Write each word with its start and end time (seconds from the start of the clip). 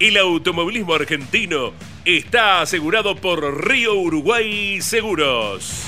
El 0.00 0.16
automovilismo 0.16 0.94
argentino 0.94 1.74
está 2.06 2.62
asegurado 2.62 3.16
por 3.16 3.68
Río 3.68 3.96
Uruguay 3.96 4.80
Seguros. 4.80 5.84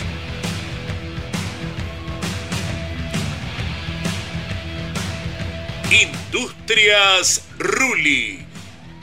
Industrias 5.91 7.49
Ruli. 7.59 8.45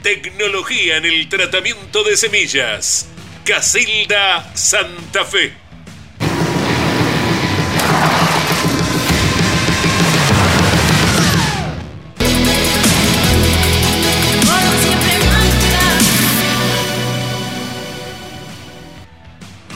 Tecnología 0.04 0.98
en 0.98 1.04
el 1.04 1.28
tratamiento 1.28 2.04
de 2.04 2.16
semillas. 2.16 3.08
Casilda 3.44 4.54
Santa 4.54 5.24
Fe. 5.24 5.59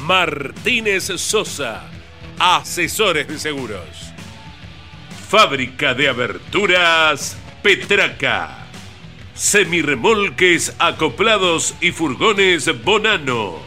Martínez 0.05 1.11
Sosa, 1.17 1.83
asesores 2.39 3.27
de 3.27 3.39
seguros. 3.39 4.13
Fábrica 5.31 5.95
de 5.95 6.11
aberturas 6.11 7.39
Petraca. 7.63 8.67
Semirremolques 9.33 10.77
acoplados 10.79 11.75
y 11.81 11.91
furgones 11.91 12.69
Bonano. 12.85 13.61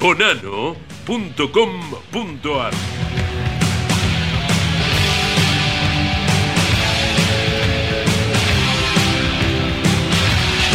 Bonano.com.ar 0.00 2.95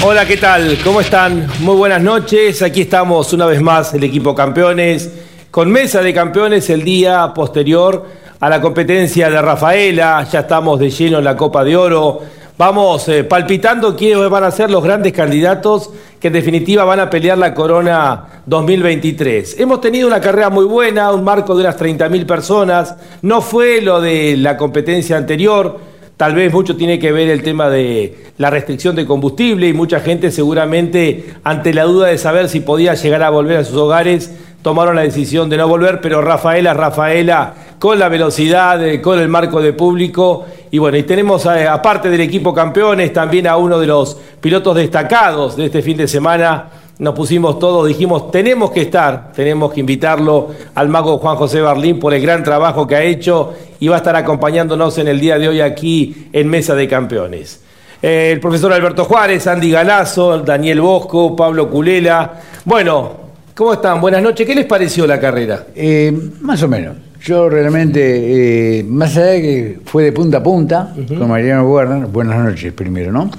Hola, 0.03 0.25
¿qué 0.25 0.37
tal? 0.37 0.79
¿Cómo 0.83 0.99
están? 0.99 1.47
Muy 1.59 1.75
buenas 1.75 2.01
noches. 2.01 2.63
Aquí 2.63 2.81
estamos 2.81 3.33
una 3.33 3.45
vez 3.45 3.61
más, 3.61 3.93
el 3.93 4.03
equipo 4.03 4.33
campeones, 4.33 5.11
con 5.51 5.71
mesa 5.71 6.01
de 6.01 6.11
campeones 6.11 6.71
el 6.71 6.83
día 6.83 7.31
posterior 7.35 8.07
a 8.39 8.49
la 8.49 8.59
competencia 8.59 9.29
de 9.29 9.39
Rafaela. 9.39 10.27
Ya 10.31 10.39
estamos 10.39 10.79
de 10.79 10.89
lleno 10.89 11.19
en 11.19 11.23
la 11.23 11.37
Copa 11.37 11.63
de 11.63 11.77
Oro. 11.77 12.19
Vamos 12.57 13.07
eh, 13.09 13.23
palpitando 13.25 13.95
quiénes 13.95 14.27
van 14.27 14.43
a 14.43 14.49
ser 14.49 14.71
los 14.71 14.83
grandes 14.83 15.13
candidatos 15.13 15.91
que 16.19 16.27
en 16.27 16.33
definitiva 16.33 16.83
van 16.83 16.99
a 16.99 17.09
pelear 17.09 17.37
la 17.37 17.53
Corona 17.53 18.41
2023. 18.47 19.59
Hemos 19.59 19.81
tenido 19.81 20.07
una 20.07 20.19
carrera 20.19 20.49
muy 20.49 20.65
buena, 20.65 21.11
un 21.11 21.23
marco 21.23 21.53
de 21.53 21.61
unas 21.61 21.79
30.000 21.79 22.25
personas. 22.25 22.95
No 23.21 23.43
fue 23.43 23.81
lo 23.81 24.01
de 24.01 24.35
la 24.35 24.57
competencia 24.57 25.15
anterior 25.15 25.90
Tal 26.21 26.35
vez 26.35 26.53
mucho 26.53 26.75
tiene 26.75 26.99
que 26.99 27.11
ver 27.11 27.29
el 27.29 27.41
tema 27.41 27.67
de 27.67 28.15
la 28.37 28.51
restricción 28.51 28.95
de 28.95 29.07
combustible 29.07 29.67
y 29.67 29.73
mucha 29.73 30.01
gente 30.01 30.29
seguramente 30.29 31.33
ante 31.43 31.73
la 31.73 31.85
duda 31.85 32.09
de 32.09 32.19
saber 32.19 32.47
si 32.47 32.59
podía 32.59 32.93
llegar 32.93 33.23
a 33.23 33.31
volver 33.31 33.57
a 33.57 33.63
sus 33.63 33.75
hogares 33.75 34.31
tomaron 34.61 34.95
la 34.95 35.01
decisión 35.01 35.49
de 35.49 35.57
no 35.57 35.67
volver, 35.67 35.99
pero 35.99 36.21
Rafaela, 36.21 36.75
Rafaela, 36.75 37.55
con 37.79 37.97
la 37.97 38.07
velocidad, 38.07 38.85
eh, 38.85 39.01
con 39.01 39.17
el 39.17 39.29
marco 39.29 39.63
de 39.63 39.73
público. 39.73 40.45
Y 40.69 40.77
bueno, 40.77 40.95
y 40.95 41.01
tenemos 41.01 41.43
eh, 41.47 41.67
aparte 41.67 42.11
del 42.11 42.21
equipo 42.21 42.53
campeones 42.53 43.11
también 43.11 43.47
a 43.47 43.57
uno 43.57 43.79
de 43.79 43.87
los 43.87 44.15
pilotos 44.39 44.75
destacados 44.75 45.57
de 45.57 45.65
este 45.65 45.81
fin 45.81 45.97
de 45.97 46.07
semana, 46.07 46.69
nos 47.01 47.15
pusimos 47.15 47.57
todos, 47.57 47.87
dijimos, 47.87 48.29
tenemos 48.29 48.69
que 48.69 48.81
estar, 48.81 49.31
tenemos 49.33 49.73
que 49.73 49.79
invitarlo 49.79 50.49
al 50.75 50.87
mago 50.87 51.17
Juan 51.17 51.35
José 51.35 51.59
Barlín 51.59 51.99
por 51.99 52.13
el 52.13 52.21
gran 52.21 52.43
trabajo 52.43 52.85
que 52.85 52.95
ha 52.95 53.01
hecho 53.01 53.55
y 53.79 53.87
va 53.87 53.95
a 53.95 53.97
estar 53.97 54.15
acompañándonos 54.15 54.99
en 54.99 55.07
el 55.07 55.19
día 55.19 55.39
de 55.39 55.47
hoy 55.47 55.61
aquí 55.61 56.27
en 56.31 56.47
Mesa 56.47 56.75
de 56.75 56.87
Campeones. 56.87 57.59
Eh, 58.03 58.29
el 58.33 58.39
profesor 58.39 58.71
Alberto 58.71 59.05
Juárez, 59.05 59.47
Andy 59.47 59.71
Galazo, 59.71 60.37
Daniel 60.41 60.81
Bosco, 60.81 61.35
Pablo 61.35 61.71
Culela. 61.71 62.33
Bueno, 62.65 63.13
¿cómo 63.55 63.73
están? 63.73 63.99
Buenas 63.99 64.21
noches. 64.21 64.45
¿Qué 64.45 64.53
les 64.53 64.67
pareció 64.67 65.07
la 65.07 65.19
carrera? 65.19 65.65
Eh, 65.75 66.15
más 66.41 66.61
o 66.61 66.67
menos. 66.67 66.97
Yo 67.23 67.49
realmente, 67.49 68.79
eh, 68.79 68.83
más 68.83 69.17
allá 69.17 69.25
de 69.25 69.41
que 69.41 69.79
fue 69.85 70.03
de 70.03 70.11
punta 70.11 70.37
a 70.37 70.43
punta, 70.43 70.93
con 71.07 71.27
Mariano 71.27 71.67
Werner, 71.67 72.05
buenas 72.05 72.37
noches 72.43 72.71
primero, 72.73 73.11
¿no? 73.11 73.31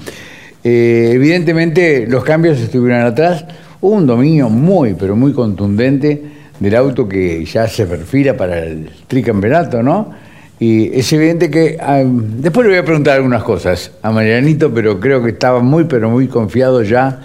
Eh, 0.63 1.11
evidentemente 1.13 2.07
los 2.07 2.23
cambios 2.23 2.59
estuvieron 2.59 3.01
atrás. 3.01 3.45
Hubo 3.81 3.95
un 3.95 4.07
dominio 4.07 4.49
muy, 4.49 4.93
pero 4.93 5.15
muy 5.15 5.33
contundente 5.33 6.21
del 6.59 6.75
auto 6.75 7.07
que 7.07 7.43
ya 7.45 7.67
se 7.67 7.85
perfila 7.85 8.37
para 8.37 8.59
el 8.59 8.89
tricampeonato, 9.07 9.83
¿no? 9.83 10.13
Y 10.59 10.97
es 10.97 11.11
evidente 11.11 11.49
que. 11.49 11.77
ah, 11.79 12.03
después 12.05 12.65
le 12.65 12.73
voy 12.73 12.79
a 12.79 12.85
preguntar 12.85 13.17
algunas 13.17 13.43
cosas 13.43 13.91
a 14.01 14.11
Marianito, 14.11 14.73
pero 14.73 14.99
creo 14.99 15.21
que 15.21 15.31
estaba 15.31 15.59
muy, 15.59 15.83
pero 15.85 16.09
muy 16.09 16.27
confiado 16.27 16.83
ya 16.83 17.19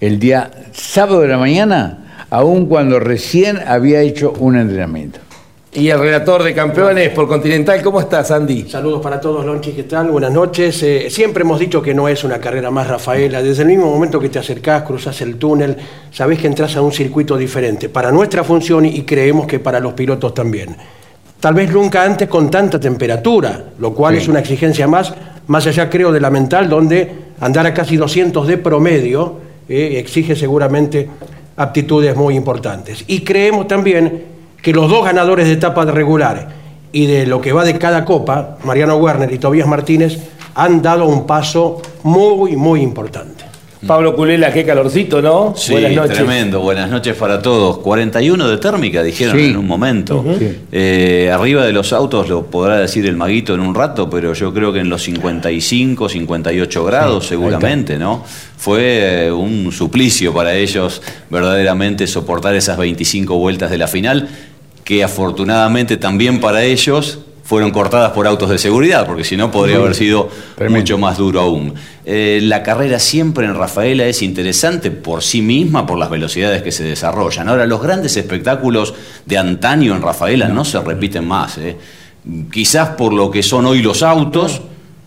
el 0.00 0.20
día 0.20 0.50
sábado 0.72 1.22
de 1.22 1.28
la 1.28 1.38
mañana, 1.38 2.26
aun 2.30 2.66
cuando 2.66 3.00
recién 3.00 3.58
había 3.66 4.00
hecho 4.00 4.32
un 4.38 4.56
entrenamiento. 4.56 5.23
Y 5.76 5.88
el 5.88 5.98
relator 5.98 6.44
de 6.44 6.54
campeones 6.54 7.08
por 7.10 7.26
Continental, 7.26 7.82
¿cómo 7.82 7.98
estás, 8.00 8.30
Andy? 8.30 8.68
Saludos 8.68 9.00
para 9.02 9.20
todos, 9.20 9.44
Lonchi, 9.44 9.72
¿qué 9.72 9.82
tal? 9.82 10.08
Buenas 10.08 10.30
noches. 10.30 10.80
Eh, 10.84 11.10
siempre 11.10 11.42
hemos 11.42 11.58
dicho 11.58 11.82
que 11.82 11.92
no 11.92 12.06
es 12.06 12.22
una 12.22 12.38
carrera 12.38 12.70
más, 12.70 12.86
Rafaela. 12.86 13.42
Desde 13.42 13.62
el 13.62 13.68
mismo 13.70 13.86
momento 13.90 14.20
que 14.20 14.28
te 14.28 14.38
acercás, 14.38 14.84
cruzas 14.84 15.20
el 15.22 15.34
túnel, 15.34 15.76
sabés 16.12 16.38
que 16.38 16.46
entras 16.46 16.76
a 16.76 16.80
un 16.80 16.92
circuito 16.92 17.36
diferente. 17.36 17.88
Para 17.88 18.12
nuestra 18.12 18.44
función 18.44 18.86
y 18.86 19.02
creemos 19.02 19.48
que 19.48 19.58
para 19.58 19.80
los 19.80 19.94
pilotos 19.94 20.32
también. 20.32 20.76
Tal 21.40 21.54
vez 21.54 21.72
nunca 21.72 22.04
antes 22.04 22.28
con 22.28 22.48
tanta 22.52 22.78
temperatura, 22.78 23.64
lo 23.80 23.92
cual 23.92 24.14
Sí. 24.14 24.22
es 24.22 24.28
una 24.28 24.38
exigencia 24.38 24.86
más, 24.86 25.12
más 25.48 25.66
allá 25.66 25.90
creo 25.90 26.12
de 26.12 26.20
la 26.20 26.30
mental, 26.30 26.68
donde 26.68 27.10
andar 27.40 27.66
a 27.66 27.74
casi 27.74 27.96
200 27.96 28.46
de 28.46 28.58
promedio 28.58 29.40
eh, 29.68 29.96
exige 29.98 30.36
seguramente 30.36 31.08
aptitudes 31.56 32.14
muy 32.14 32.36
importantes. 32.36 33.02
Y 33.08 33.22
creemos 33.24 33.66
también 33.66 34.33
que 34.64 34.72
los 34.72 34.88
dos 34.90 35.04
ganadores 35.04 35.46
de 35.46 35.52
etapas 35.52 35.86
regulares 35.88 36.46
y 36.90 37.04
de 37.06 37.26
lo 37.26 37.40
que 37.40 37.52
va 37.52 37.64
de 37.64 37.78
cada 37.78 38.04
copa, 38.06 38.56
Mariano 38.64 38.96
Werner 38.96 39.30
y 39.30 39.38
Tobías 39.38 39.68
Martínez, 39.68 40.18
han 40.54 40.80
dado 40.80 41.04
un 41.06 41.26
paso 41.26 41.82
muy, 42.02 42.56
muy 42.56 42.80
importante. 42.80 43.44
Pablo 43.86 44.16
Culela, 44.16 44.50
qué 44.50 44.64
calorcito, 44.64 45.20
¿no? 45.20 45.52
Sí, 45.54 45.72
Buenas 45.72 45.92
noches. 45.92 46.16
tremendo. 46.16 46.60
Buenas 46.60 46.88
noches 46.88 47.14
para 47.16 47.42
todos. 47.42 47.76
41 47.80 48.48
de 48.48 48.56
térmica, 48.56 49.02
dijeron 49.02 49.36
Sí. 49.36 49.50
en 49.50 49.58
un 49.58 49.66
momento. 49.66 50.24
Sí. 50.38 50.56
Eh, 50.72 51.30
arriba 51.30 51.66
de 51.66 51.72
los 51.74 51.92
autos 51.92 52.30
lo 52.30 52.46
podrá 52.46 52.78
decir 52.78 53.04
el 53.04 53.16
maguito 53.18 53.52
en 53.52 53.60
un 53.60 53.74
rato, 53.74 54.08
pero 54.08 54.32
yo 54.32 54.54
creo 54.54 54.72
que 54.72 54.78
en 54.78 54.88
los 54.88 55.02
55, 55.02 56.08
58 56.08 56.84
grados 56.86 57.26
seguramente, 57.26 57.98
¿no? 57.98 58.24
Fue 58.56 59.26
eh, 59.26 59.30
un 59.32 59.70
suplicio 59.70 60.32
para 60.32 60.54
ellos 60.54 61.02
verdaderamente 61.28 62.06
soportar 62.06 62.54
esas 62.54 62.78
25 62.78 63.36
vueltas 63.36 63.70
de 63.70 63.76
la 63.76 63.86
final, 63.88 64.30
que 64.84 65.02
afortunadamente 65.02 65.96
también 65.96 66.40
para 66.40 66.62
ellos 66.62 67.18
fueron 67.44 67.72
cortadas 67.72 68.12
por 68.12 68.26
autos 68.26 68.48
de 68.48 68.58
seguridad, 68.58 69.06
porque 69.06 69.22
si 69.22 69.36
no 69.36 69.50
podría 69.50 69.76
haber 69.76 69.94
sido 69.94 70.30
Tremendo. 70.56 70.78
mucho 70.78 70.98
más 70.98 71.18
duro 71.18 71.40
aún. 71.40 71.74
Eh, 72.06 72.40
la 72.42 72.62
carrera 72.62 72.98
siempre 72.98 73.44
en 73.44 73.54
Rafaela 73.54 74.06
es 74.06 74.22
interesante 74.22 74.90
por 74.90 75.22
sí 75.22 75.42
misma, 75.42 75.86
por 75.86 75.98
las 75.98 76.08
velocidades 76.08 76.62
que 76.62 76.72
se 76.72 76.84
desarrollan. 76.84 77.48
Ahora, 77.48 77.66
los 77.66 77.82
grandes 77.82 78.16
espectáculos 78.16 78.94
de 79.26 79.36
antaño 79.36 79.94
en 79.94 80.00
Rafaela 80.00 80.48
no, 80.48 80.64
se 80.64 80.80
repiten 80.80 81.28
más. 81.28 81.58
¿eh? 81.58 81.76
Quizás 82.50 82.90
por 82.90 83.12
lo 83.12 83.30
que 83.30 83.42
son 83.42 83.66
hoy 83.66 83.82
los 83.82 84.02
autos, 84.02 84.62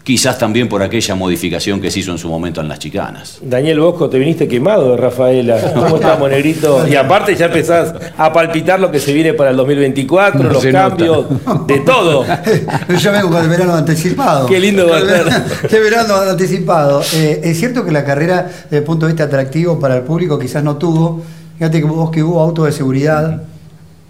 quizás 0.07 0.37
también 0.37 0.69
por 0.69 0.81
aquella 0.81 1.15
modificación 1.15 1.81
que 1.81 1.91
se 1.91 1.99
hizo 1.99 2.13
en 2.13 2.17
su 2.17 2.29
momento 2.29 2.61
en 2.61 2.69
las 2.69 2.79
chicanas. 2.79 3.39
Daniel 3.41 3.81
Bosco, 3.81 4.09
te 4.09 4.17
viniste 4.17 4.47
quemado 4.47 4.91
de 4.91 4.95
Rafaela. 4.95 5.59
¿Cómo 5.73 5.97
estamos, 5.97 6.29
negrito? 6.31 6.87
Y 6.87 6.95
aparte 6.95 7.35
ya 7.35 7.47
empezás 7.47 7.93
a 8.17 8.31
palpitar 8.31 8.79
lo 8.79 8.89
que 8.89 9.01
se 9.01 9.11
viene 9.11 9.33
para 9.33 9.49
el 9.49 9.57
2024, 9.57 10.43
No 10.43 10.49
los 10.49 10.65
cambios, 10.67 11.25
de 11.67 11.79
todo. 11.79 12.23
Yo 13.01 13.11
vengo 13.11 13.31
con 13.31 13.43
el 13.43 13.49
verano 13.49 13.73
anticipado. 13.73 14.47
Qué 14.47 14.61
lindo 14.61 14.87
va 14.87 14.99
a 14.99 15.01
ser. 15.01 15.25
Qué 15.69 15.77
verano 15.77 16.15
anticipado. 16.15 17.01
Eh, 17.13 17.41
es 17.43 17.59
cierto 17.59 17.83
que 17.83 17.91
la 17.91 18.05
carrera, 18.05 18.49
desde 18.63 18.77
el 18.77 18.83
punto 18.83 19.07
de 19.07 19.11
vista 19.11 19.25
atractivo 19.25 19.77
para 19.77 19.97
el 19.97 20.03
público, 20.03 20.39
quizás 20.39 20.63
no 20.63 20.77
tuvo. 20.77 21.21
Fíjate 21.57 21.81
que 21.81 21.85
vos 21.85 22.11
que 22.11 22.23
hubo 22.23 22.39
autos 22.39 22.67
de 22.67 22.71
seguridad, 22.71 23.43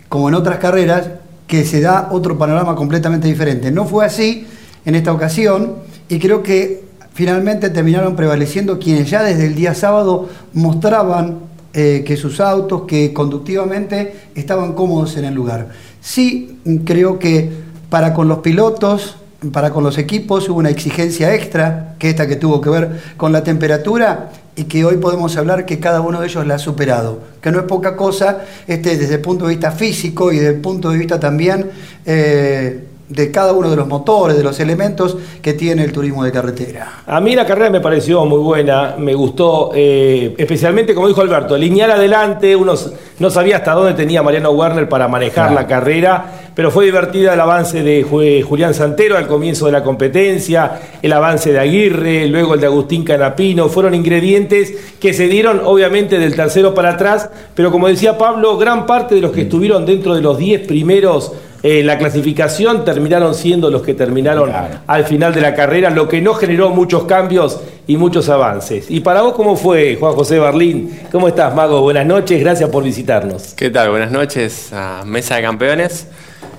como 0.10 0.30
en 0.30 0.36
otras 0.36 0.60
carreras, 0.60 1.08
que 1.48 1.66
se 1.66 1.82
da 1.82 2.10
otro 2.12 2.38
panorama 2.38 2.76
completamente 2.76 3.28
diferente. 3.28 3.72
No 3.72 3.86
fue 3.86 4.06
así 4.06 4.46
en 4.88 4.96
esta 4.96 5.12
ocasión 5.12 5.74
y 6.08 6.18
creo 6.18 6.42
que 6.42 6.82
finalmente 7.14 7.70
terminaron 7.70 8.16
prevaleciendo 8.16 8.80
quienes 8.80 9.10
ya 9.10 9.22
desde 9.22 9.46
el 9.46 9.54
día 9.54 9.76
sábado 9.76 10.30
mostraban 10.54 11.40
eh, 11.74 12.06
que 12.08 12.16
sus 12.16 12.40
autos, 12.40 12.84
que 12.88 13.12
conductivamente 13.12 14.30
estaban 14.34 14.74
cómodos 14.74 15.18
en 15.18 15.26
el 15.26 15.34
lugar. 15.34 15.68
Sí, 16.00 16.62
creo 16.86 17.20
que 17.20 17.52
para 17.90 18.14
con 18.14 18.30
los 18.30 18.40
pilotos, 18.40 19.18
para 19.52 19.72
con 19.72 19.84
los 19.84 19.98
equipos 19.98 20.48
hubo 20.48 20.60
una 20.60 20.70
exigencia 20.70 21.36
extra, 21.36 21.96
que 22.00 22.10
esta 22.10 22.26
que 22.26 22.38
tuvo 22.38 22.62
que 22.62 22.70
ver 22.70 23.02
con 23.18 23.34
la 23.34 23.44
temperatura 23.44 24.32
y 24.56 24.64
que 24.64 24.86
hoy 24.86 24.96
podemos 24.96 25.36
hablar 25.36 25.66
que 25.66 25.82
cada 25.82 26.00
uno 26.00 26.22
de 26.22 26.28
ellos 26.28 26.48
la 26.48 26.56
ha 26.56 26.60
superado, 26.60 27.20
que 27.42 27.52
no 27.52 27.60
es 27.60 27.66
poca 27.66 27.98
cosa 27.98 28.46
este, 28.66 28.96
desde 28.96 29.16
el 29.16 29.22
punto 29.22 29.48
de 29.48 29.52
vista 29.52 29.72
físico 29.72 30.32
y 30.32 30.38
desde 30.38 30.56
el 30.56 30.62
punto 30.62 30.92
de 30.92 30.98
vista 30.98 31.20
también 31.20 31.72
eh, 32.06 32.86
de 33.10 33.32
cada 33.32 33.54
uno 33.54 33.70
de 33.70 33.76
los 33.78 33.88
motores, 33.88 34.36
de 34.38 34.44
los 34.44 34.60
elementos 34.60 35.18
que 35.42 35.54
tiene 35.54 35.84
el 35.84 35.94
turismo 35.94 36.24
de 36.26 36.32
carretera. 36.32 37.04
A 37.08 37.22
mí 37.22 37.36
la 37.36 37.46
carrera 37.46 37.70
me 37.70 37.80
pareció 37.80 38.26
muy 38.26 38.40
buena, 38.40 38.96
me 38.98 39.14
gustó, 39.14 39.72
eh, 39.74 40.36
especialmente 40.38 40.94
como 40.94 41.08
dijo 41.08 41.22
Alberto, 41.22 41.58
lineal 41.58 41.92
adelante, 41.92 42.56
uno 42.56 42.74
no 43.20 43.30
sabía 43.30 43.58
hasta 43.58 43.72
dónde 43.74 43.94
tenía 43.94 44.22
Mariano 44.24 44.52
Werner 44.52 44.90
para 44.90 45.08
manejar 45.08 45.52
la 45.54 45.66
carrera, 45.68 46.26
pero 46.54 46.70
fue 46.70 46.86
divertida 46.86 47.34
el 47.34 47.40
avance 47.40 47.82
de 47.82 48.06
Ju- 48.06 48.44
Julián 48.44 48.74
Santero 48.74 49.16
al 49.18 49.26
comienzo 49.28 49.68
de 49.68 49.72
la 49.72 49.84
competencia, 49.84 50.80
el 51.02 51.14
avance 51.14 51.54
de 51.54 51.60
Aguirre, 51.60 52.28
luego 52.28 52.56
el 52.56 52.60
de 52.60 52.66
Agustín 52.68 53.04
Canapino, 53.06 53.70
fueron 53.70 53.96
ingredientes 53.96 54.74
que 55.00 55.14
se 55.14 55.28
dieron 55.30 55.62
obviamente 55.64 56.20
del 56.20 56.36
tercero 56.36 56.74
para 56.74 56.92
atrás, 56.92 57.30
pero 57.56 57.72
como 57.72 57.88
decía 57.88 58.18
Pablo, 58.18 58.58
gran 58.58 58.86
parte 58.86 59.16
de 59.16 59.22
los 59.22 59.32
que 59.32 59.44
estuvieron 59.44 59.86
dentro 59.86 60.14
de 60.14 60.22
los 60.22 60.38
10 60.38 60.68
primeros 60.68 61.32
eh, 61.64 61.80
en 61.80 61.88
la 61.88 61.98
clasificación 61.98 62.86
terminaron 62.86 63.34
siendo 63.36 63.70
los 63.70 63.82
que 63.82 63.94
terminaron 63.94 64.52
al 64.86 65.04
final 65.06 65.34
de 65.34 65.42
la 65.42 65.54
carrera, 65.56 65.90
lo 65.90 66.08
que 66.08 66.22
no 66.22 66.34
generó 66.34 66.70
muchos 66.70 67.06
cambios 67.06 67.60
y 67.88 67.98
muchos 67.98 68.30
avances. 68.30 68.86
¿Y 68.90 69.00
para 69.00 69.22
vos 69.22 69.34
cómo 69.34 69.56
fue, 69.56 69.96
Juan 70.00 70.14
José 70.14 70.40
Barlín? 70.40 71.00
¿Cómo 71.12 71.28
estás, 71.28 71.54
Mago? 71.56 71.82
Buenas 71.82 72.06
noches, 72.06 72.40
gracias 72.40 72.70
por 72.70 72.84
visitarnos. 72.84 73.54
¿Qué 73.56 73.70
tal? 73.70 73.90
Buenas 73.90 74.12
noches 74.12 74.72
a 74.74 75.04
Mesa 75.06 75.36
de 75.38 75.42
Campeones. 75.44 76.08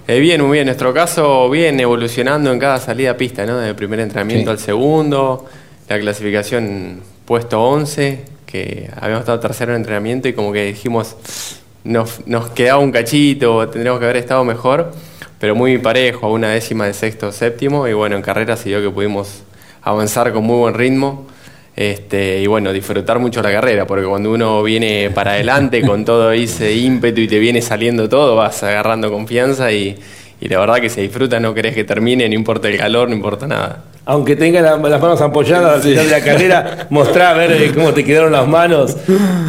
Eh, 0.07 0.21
bien, 0.21 0.41
muy 0.41 0.53
bien. 0.53 0.63
En 0.63 0.67
nuestro 0.69 0.95
caso, 0.95 1.51
bien 1.51 1.79
evolucionando 1.81 2.51
en 2.51 2.59
cada 2.59 2.79
salida 2.81 3.11
a 3.11 3.17
pista, 3.19 3.45
¿no? 3.45 3.59
Del 3.59 3.75
primer 3.75 4.01
entrenamiento 4.01 4.51
Sí. 4.51 4.53
al 4.53 4.59
segundo, 4.59 5.45
la 5.89 5.99
clasificación 6.01 7.01
puesto 7.27 7.63
11, 7.63 8.25
que 8.47 8.89
habíamos 8.99 9.21
estado 9.21 9.39
tercero 9.39 9.73
en 9.73 9.77
entrenamiento 9.81 10.27
y 10.27 10.33
como 10.33 10.51
que 10.51 10.65
dijimos, 10.65 11.15
nos, 11.89 12.27
nos 12.27 12.51
quedaba 12.51 12.79
un 12.79 12.93
cachito, 12.93 13.67
tendríamos 13.69 13.99
que 13.99 14.05
haber 14.05 14.19
estado 14.19 14.45
mejor, 14.45 14.93
pero 15.41 15.55
muy 15.55 15.79
parejo, 15.79 16.27
a 16.27 16.31
una 16.31 16.51
décima 16.51 16.87
de 16.87 16.93
sexto, 16.93 17.33
séptimo, 17.33 17.89
y 17.89 17.95
bueno, 17.95 18.17
en 18.17 18.23
carrera 18.23 18.57
se 18.57 18.69
dio 18.69 18.83
que 18.83 18.91
pudimos 18.91 19.43
avanzar 19.83 20.33
con 20.33 20.45
muy 20.45 20.59
buen 20.59 20.75
ritmo. 20.75 21.27
Este, 21.75 22.41
y 22.41 22.47
bueno, 22.49 22.73
disfrutar 22.73 23.21
mucho 23.21 23.41
la 23.41 23.53
carrera, 23.53 23.87
porque 23.87 24.05
cuando 24.05 24.33
uno 24.33 24.63
viene 24.65 25.11
para 25.15 25.33
adelante 25.33 25.81
con 25.81 26.05
todo 26.05 26.33
ese 26.33 26.75
ímpetu 26.75 27.21
y 27.21 27.29
te 27.29 27.39
viene 27.39 27.63
saliendo 27.63 28.09
todo, 28.09 28.35
vas 28.35 28.63
agarrando 28.65 29.13
confianza 29.13 29.71
y, 29.71 29.97
y 30.41 30.49
la 30.49 30.59
verdad 30.59 30.81
que 30.81 30.91
se 30.91 31.01
disfruta, 31.01 31.39
no 31.39 31.55
querés 31.55 31.75
que 31.75 31.85
termine, 31.85 32.29
no 32.29 32.35
importa 32.35 32.69
el 32.69 32.77
calor, 32.77 33.09
no 33.09 33.15
importa 33.15 33.47
nada. 33.47 33.85
Aunque 34.11 34.37
tengas 34.37 34.63
la- 34.63 34.79
las 34.89 35.01
manos 35.03 35.21
ampolladas 35.21 35.75
al 35.75 35.83
final 35.83 36.05
de 36.07 36.11
la 36.11 36.21
carrera, 36.25 36.87
mostrá 36.91 37.31
a 37.31 37.35
ver 37.35 37.53
eh, 37.53 37.73
cómo 37.75 37.93
te 37.93 38.03
quedaron 38.03 38.33
las 38.33 38.49
manos. 38.49 38.97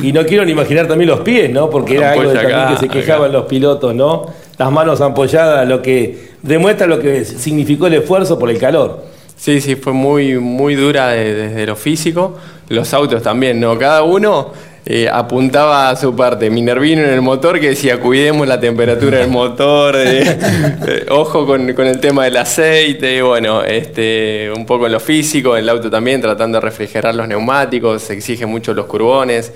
Y 0.04 0.12
no 0.12 0.26
quiero 0.26 0.44
ni 0.44 0.52
imaginar 0.52 0.86
también 0.86 1.10
los 1.10 1.22
pies, 1.22 1.50
¿no? 1.50 1.70
Porque 1.70 1.96
era 1.96 2.12
algo 2.12 2.30
de 2.30 2.36
también 2.36 2.68
que 2.74 2.78
se 2.78 2.90
quejaban 2.90 3.32
los 3.32 3.46
pilotos, 3.46 3.96
¿no? 3.96 4.26
Las 4.58 4.70
manos 4.70 5.00
ampolladas, 5.00 5.66
lo 5.66 5.82
que 5.82 6.32
demuestra 6.44 6.88
lo 6.88 7.00
que 7.00 7.24
significó 7.24 7.88
el 7.88 7.94
esfuerzo 7.94 8.38
por 8.38 8.50
el 8.50 8.58
calor. 8.60 9.06
Sí, 9.38 9.62
sí, 9.62 9.78
fue 9.78 9.94
muy, 9.94 10.38
muy 10.38 10.76
dura 10.76 11.08
de- 11.12 11.34
desde 11.34 11.66
lo 11.66 11.78
físico. 11.78 12.38
Los 12.68 12.94
autos 12.94 13.24
también, 13.24 13.62
¿no? 13.62 13.78
Cada 13.80 14.04
uno 14.04 14.52
eh, 14.92 15.08
apuntaba 15.08 15.92
a 15.92 15.96
su 15.96 16.16
parte. 16.16 16.50
Minervino 16.50 17.04
en 17.04 17.12
el 17.12 17.22
motor 17.22 17.60
que 17.60 17.70
decía, 17.70 18.00
cuidemos 18.00 18.48
la 18.48 18.60
temperatura 18.60 19.20
del 19.20 19.30
motor, 19.30 19.96
eh, 19.96 20.24
eh, 20.88 21.06
ojo 21.12 21.46
con, 21.46 21.74
con 21.74 21.86
el 21.86 22.00
tema 22.00 22.24
del 22.24 22.38
aceite, 22.38 23.22
bueno, 23.22 23.64
este, 23.64 24.52
un 24.52 24.66
poco 24.66 24.88
en 24.88 24.94
lo 24.94 25.00
físico, 25.00 25.56
el 25.56 25.70
auto 25.70 25.92
también 25.92 26.20
tratando 26.22 26.60
de 26.60 26.66
refrigerar 26.66 27.14
los 27.14 27.28
neumáticos, 27.28 28.02
se 28.02 28.14
exige 28.14 28.48
mucho 28.48 28.74
los 28.74 28.88
curbones. 28.88 29.54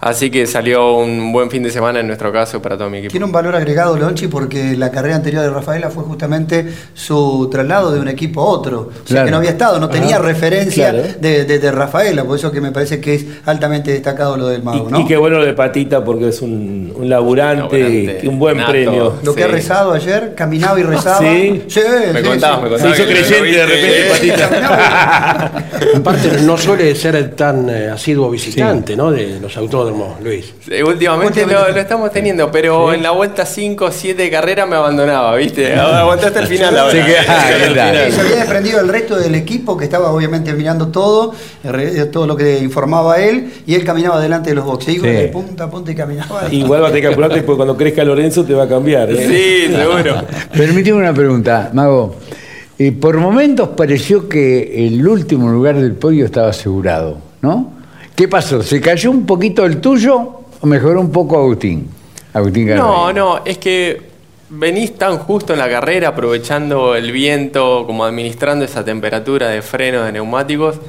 Así 0.00 0.30
que 0.30 0.46
salió 0.46 0.96
un 0.98 1.32
buen 1.32 1.50
fin 1.50 1.62
de 1.64 1.70
semana 1.70 1.98
en 1.98 2.06
nuestro 2.06 2.32
caso 2.32 2.62
para 2.62 2.78
todo 2.78 2.88
mi 2.88 2.98
equipo. 2.98 3.10
Tiene 3.10 3.26
un 3.26 3.32
valor 3.32 3.56
agregado, 3.56 3.96
Lonchi, 3.98 4.28
porque 4.28 4.76
la 4.76 4.92
carrera 4.92 5.16
anterior 5.16 5.42
de 5.42 5.50
Rafaela 5.50 5.90
fue 5.90 6.04
justamente 6.04 6.72
su 6.94 7.48
traslado 7.50 7.90
de 7.90 7.98
un 7.98 8.06
equipo 8.06 8.40
a 8.40 8.44
otro. 8.44 8.80
O 8.80 8.92
sea, 8.92 9.02
Claro. 9.06 9.24
que 9.26 9.30
no 9.32 9.36
había 9.38 9.50
estado, 9.50 9.80
no 9.80 9.88
tenía 9.88 10.18
referencia 10.18 10.90
claro. 10.92 11.08
de, 11.20 11.44
de- 11.44 11.58
de 11.58 11.72
Rafaela, 11.72 12.22
por 12.22 12.38
eso 12.38 12.52
que 12.52 12.60
me 12.60 12.70
parece 12.70 13.00
que 13.00 13.14
es 13.16 13.26
altamente 13.44 13.90
destacado 13.90 14.36
lo 14.36 14.46
del 14.46 14.60
Y, 14.60 14.64
mago, 14.64 14.88
¿no? 14.88 15.00
y 15.00 15.04
qué 15.04 15.16
bueno 15.16 15.38
lo 15.38 15.44
de 15.44 15.54
Patita, 15.54 16.04
porque 16.04 16.28
es 16.28 16.42
un, 16.42 16.92
un 16.94 17.08
laburante, 17.08 17.78
Laburante, 17.80 18.28
un 18.28 18.38
buen 18.38 18.56
nato. 18.58 18.70
premio. 18.70 19.14
Lo 19.24 19.34
que 19.34 19.42
ha 19.42 19.48
rezado 19.48 19.92
ayer, 19.94 20.32
caminaba 20.36 20.78
y 20.78 20.84
rezaba. 20.84 21.18
Sí. 21.18 21.64
sí, 21.66 21.80
Me 22.12 22.20
sí, 22.22 22.28
contabas, 22.28 22.58
sí. 22.58 22.62
me 22.62 22.68
Se 22.78 22.84
contabas. 22.84 22.98
hizo 23.00 23.08
creyente 23.08 23.58
de 23.58 23.66
repente, 23.66 24.00
eh, 24.00 24.10
Patita. 24.12 25.64
Aparte, 25.96 26.30
no 26.42 26.56
suele 26.56 26.94
ser 26.94 27.34
tan 27.34 27.68
eh, 27.68 27.88
asiduo 27.90 28.30
visitante 28.30 28.96
¿no? 28.96 29.10
de 29.10 29.40
los 29.40 29.56
Luis. 30.22 30.52
Sí, 30.66 30.82
últimamente 30.82 31.46
lo, 31.46 31.68
lo 31.70 31.76
estamos 31.80 32.10
teniendo, 32.12 32.50
pero 32.50 32.92
en 32.92 33.02
la 33.02 33.10
vuelta 33.12 33.46
5 33.46 33.84
o 33.84 33.90
7 33.90 34.22
de 34.22 34.30
carrera 34.30 34.66
me 34.66 34.76
abandonaba, 34.76 35.34
¿viste? 35.36 35.74
Ahora 35.74 36.00
aguantaste 36.00 36.38
el 36.40 36.46
final 36.46 36.76
ahora. 36.78 36.92
Sí, 36.92 36.98
que- 36.98 37.18
ah. 37.18 38.10
Se 38.10 38.20
había 38.20 38.36
desprendido 38.36 38.80
el 38.80 38.88
resto 38.88 39.16
del 39.18 39.34
equipo 39.34 39.76
que 39.76 39.84
estaba 39.84 40.10
obviamente 40.10 40.52
mirando 40.52 40.88
todo, 40.88 41.32
re- 41.64 42.06
todo 42.06 42.26
lo 42.26 42.36
que 42.36 42.58
informaba 42.58 43.18
él, 43.20 43.52
y 43.66 43.74
él 43.74 43.84
caminaba 43.84 44.20
delante 44.20 44.50
de 44.50 44.56
los 44.56 44.64
boxes, 44.64 44.94
iba 44.96 45.06
Sí. 45.08 45.12
de 45.14 45.28
punta 45.28 45.64
a 45.64 45.70
punta 45.70 45.90
y 45.92 45.94
caminaba. 45.94 46.42
Igual 46.50 46.82
va 46.82 46.86
a 46.88 46.90
tener 46.90 47.02
que 47.02 47.12
apurarte 47.12 47.42
porque 47.42 47.56
cuando 47.56 47.76
crezca 47.76 48.04
Lorenzo 48.04 48.44
te 48.44 48.54
va 48.54 48.64
a 48.64 48.68
cambiar. 48.68 49.10
¿eh? 49.10 49.26
Sí, 49.68 49.74
seguro. 49.74 50.22
Permíteme 50.52 50.98
una 50.98 51.12
pregunta, 51.14 51.70
Mago. 51.72 52.16
Eh, 52.78 52.92
por 52.92 53.16
momentos 53.16 53.70
pareció 53.70 54.28
que 54.28 54.86
el 54.86 55.06
último 55.06 55.48
lugar 55.48 55.76
del 55.76 55.94
podio 55.94 56.24
estaba 56.24 56.50
asegurado, 56.50 57.18
¿no? 57.42 57.72
¿Qué 58.18 58.26
pasó? 58.26 58.64
¿Se 58.64 58.80
cayó 58.80 59.12
un 59.12 59.24
poquito 59.26 59.64
el 59.64 59.80
tuyo 59.80 60.40
o 60.60 60.66
mejoró 60.66 61.00
un 61.00 61.12
poco 61.12 61.38
Agustín? 61.38 61.88
No, 62.74 63.12
no, 63.12 63.44
es 63.44 63.58
que 63.58 64.02
venís 64.48 64.98
tan 64.98 65.18
justo 65.18 65.52
en 65.52 65.60
la 65.60 65.70
carrera, 65.70 66.08
aprovechando 66.08 66.96
el 66.96 67.12
viento, 67.12 67.84
como 67.86 68.04
administrando 68.04 68.64
esa 68.64 68.84
temperatura 68.84 69.50
de 69.50 69.62
freno 69.62 70.02
de 70.02 70.10
neumáticos, 70.10 70.80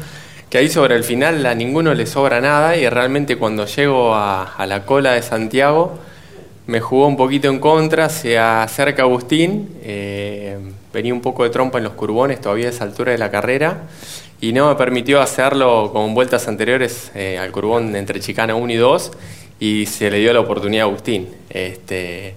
que 0.50 0.58
ahí 0.58 0.70
sobre 0.70 0.96
el 0.96 1.04
final 1.04 1.46
a 1.46 1.54
ninguno 1.54 1.94
le 1.94 2.08
sobra 2.08 2.42
nada 2.42 2.76
y 2.76 2.90
realmente 2.90 3.36
cuando 3.36 3.68
llego 3.68 4.16
a, 4.16 4.56
a 4.56 4.66
la 4.66 4.88
cola 4.88 5.12
de 5.12 5.22
Santiago 5.22 6.00
me 6.66 6.80
jugó 6.80 7.06
un 7.06 7.16
poquito 7.16 7.48
en 7.48 7.60
contra, 7.60 8.10
se 8.10 8.40
acerca 8.40 9.04
Agustín, 9.04 9.70
eh, 9.84 10.58
venía 10.92 11.14
un 11.14 11.22
poco 11.22 11.44
de 11.44 11.52
trompa 11.52 11.78
en 11.78 11.84
los 11.84 11.94
curbones 11.94 12.42
todavía 12.42 12.66
a 12.66 12.70
esa 12.72 12.86
altura 12.86 13.12
de 13.12 13.20
la 13.20 13.30
carrera 13.30 13.84
y 14.42 14.54
no 14.54 14.70
me 14.70 14.76
permitió 14.76 15.22
hacerlo 15.22 15.92
con 15.92 16.14
vueltas 16.14 16.48
anteriores 16.48 17.12
eh, 17.14 17.38
al 17.38 17.52
curbón 17.52 17.96
entre 17.96 18.20
chicana 18.22 18.56
1 18.56 18.74
y 18.74 18.76
2 18.78 19.12
y 19.60 19.86
se 19.86 20.10
le 20.10 20.20
dio 20.20 20.32
la 20.32 20.40
oportunidad 20.40 20.86
a 20.86 20.90
Agustín. 20.90 21.28
Este, 21.50 22.36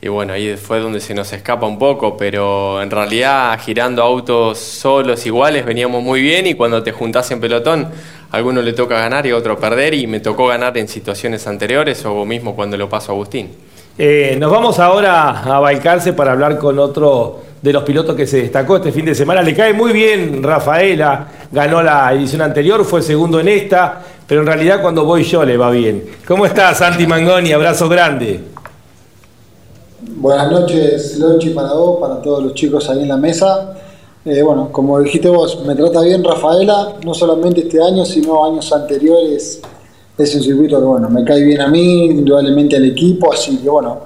y 0.00 0.08
bueno, 0.08 0.32
ahí 0.32 0.56
fue 0.56 0.80
donde 0.80 1.00
se 1.00 1.14
nos 1.14 1.32
escapa 1.32 1.66
un 1.66 1.78
poco, 1.78 2.16
pero 2.16 2.82
en 2.82 2.90
realidad 2.90 3.58
girando 3.60 4.02
autos 4.02 4.58
solos 4.58 5.24
iguales 5.26 5.64
veníamos 5.64 6.02
muy 6.02 6.22
bien 6.22 6.46
y 6.46 6.54
cuando 6.54 6.82
te 6.82 6.92
juntás 6.92 7.30
en 7.30 7.40
pelotón, 7.40 7.88
a 8.30 8.36
alguno 8.36 8.62
le 8.62 8.72
toca 8.72 8.98
ganar 8.98 9.26
y 9.26 9.30
a 9.30 9.36
otro 9.36 9.58
perder 9.58 9.92
y 9.92 10.06
me 10.06 10.20
tocó 10.20 10.46
ganar 10.46 10.76
en 10.78 10.88
situaciones 10.88 11.46
anteriores 11.46 12.04
o 12.06 12.24
mismo 12.24 12.56
cuando 12.56 12.78
lo 12.78 12.88
paso 12.88 13.12
a 13.12 13.14
Agustín. 13.14 13.50
Eh, 13.98 14.36
nos 14.40 14.50
vamos 14.50 14.78
ahora 14.78 15.42
a 15.42 15.60
Balcarce 15.60 16.14
para 16.14 16.32
hablar 16.32 16.56
con 16.56 16.78
otro 16.78 17.40
de 17.60 17.72
los 17.74 17.82
pilotos 17.84 18.16
que 18.16 18.26
se 18.26 18.38
destacó 18.38 18.76
este 18.76 18.90
fin 18.90 19.04
de 19.04 19.14
semana. 19.14 19.42
Le 19.42 19.54
cae 19.54 19.74
muy 19.74 19.92
bien 19.92 20.42
Rafaela, 20.42 21.28
ganó 21.50 21.82
la 21.82 22.10
edición 22.14 22.40
anterior, 22.40 22.84
fue 22.86 23.02
segundo 23.02 23.38
en 23.38 23.48
esta, 23.48 24.00
pero 24.26 24.40
en 24.40 24.46
realidad 24.46 24.80
cuando 24.80 25.04
voy 25.04 25.24
yo 25.24 25.44
le 25.44 25.58
va 25.58 25.70
bien. 25.70 26.04
¿Cómo 26.26 26.46
estás, 26.46 26.78
Santi 26.78 27.06
Mangoni? 27.06 27.52
Abrazo 27.52 27.86
grande. 27.88 28.40
Buenas 30.00 30.50
noches, 30.50 31.18
Lonchi, 31.18 31.50
para 31.50 31.74
vos, 31.74 32.00
para 32.00 32.20
todos 32.22 32.42
los 32.42 32.54
chicos 32.54 32.88
ahí 32.88 33.02
en 33.02 33.08
la 33.08 33.18
mesa. 33.18 33.74
Eh, 34.24 34.42
bueno, 34.42 34.70
como 34.72 34.98
dijiste 35.00 35.28
vos, 35.28 35.62
me 35.66 35.74
trata 35.74 36.00
bien 36.00 36.24
Rafaela, 36.24 36.94
no 37.04 37.12
solamente 37.12 37.60
este 37.60 37.82
año, 37.82 38.06
sino 38.06 38.42
años 38.44 38.72
anteriores. 38.72 39.60
Es 40.18 40.34
un 40.34 40.42
circuito 40.42 40.78
que, 40.78 40.84
bueno, 40.84 41.08
me 41.08 41.24
cae 41.24 41.42
bien 41.42 41.60
a 41.60 41.68
mí, 41.68 42.06
indudablemente 42.06 42.76
al 42.76 42.84
equipo, 42.84 43.32
así 43.32 43.58
que, 43.58 43.68
bueno, 43.68 43.98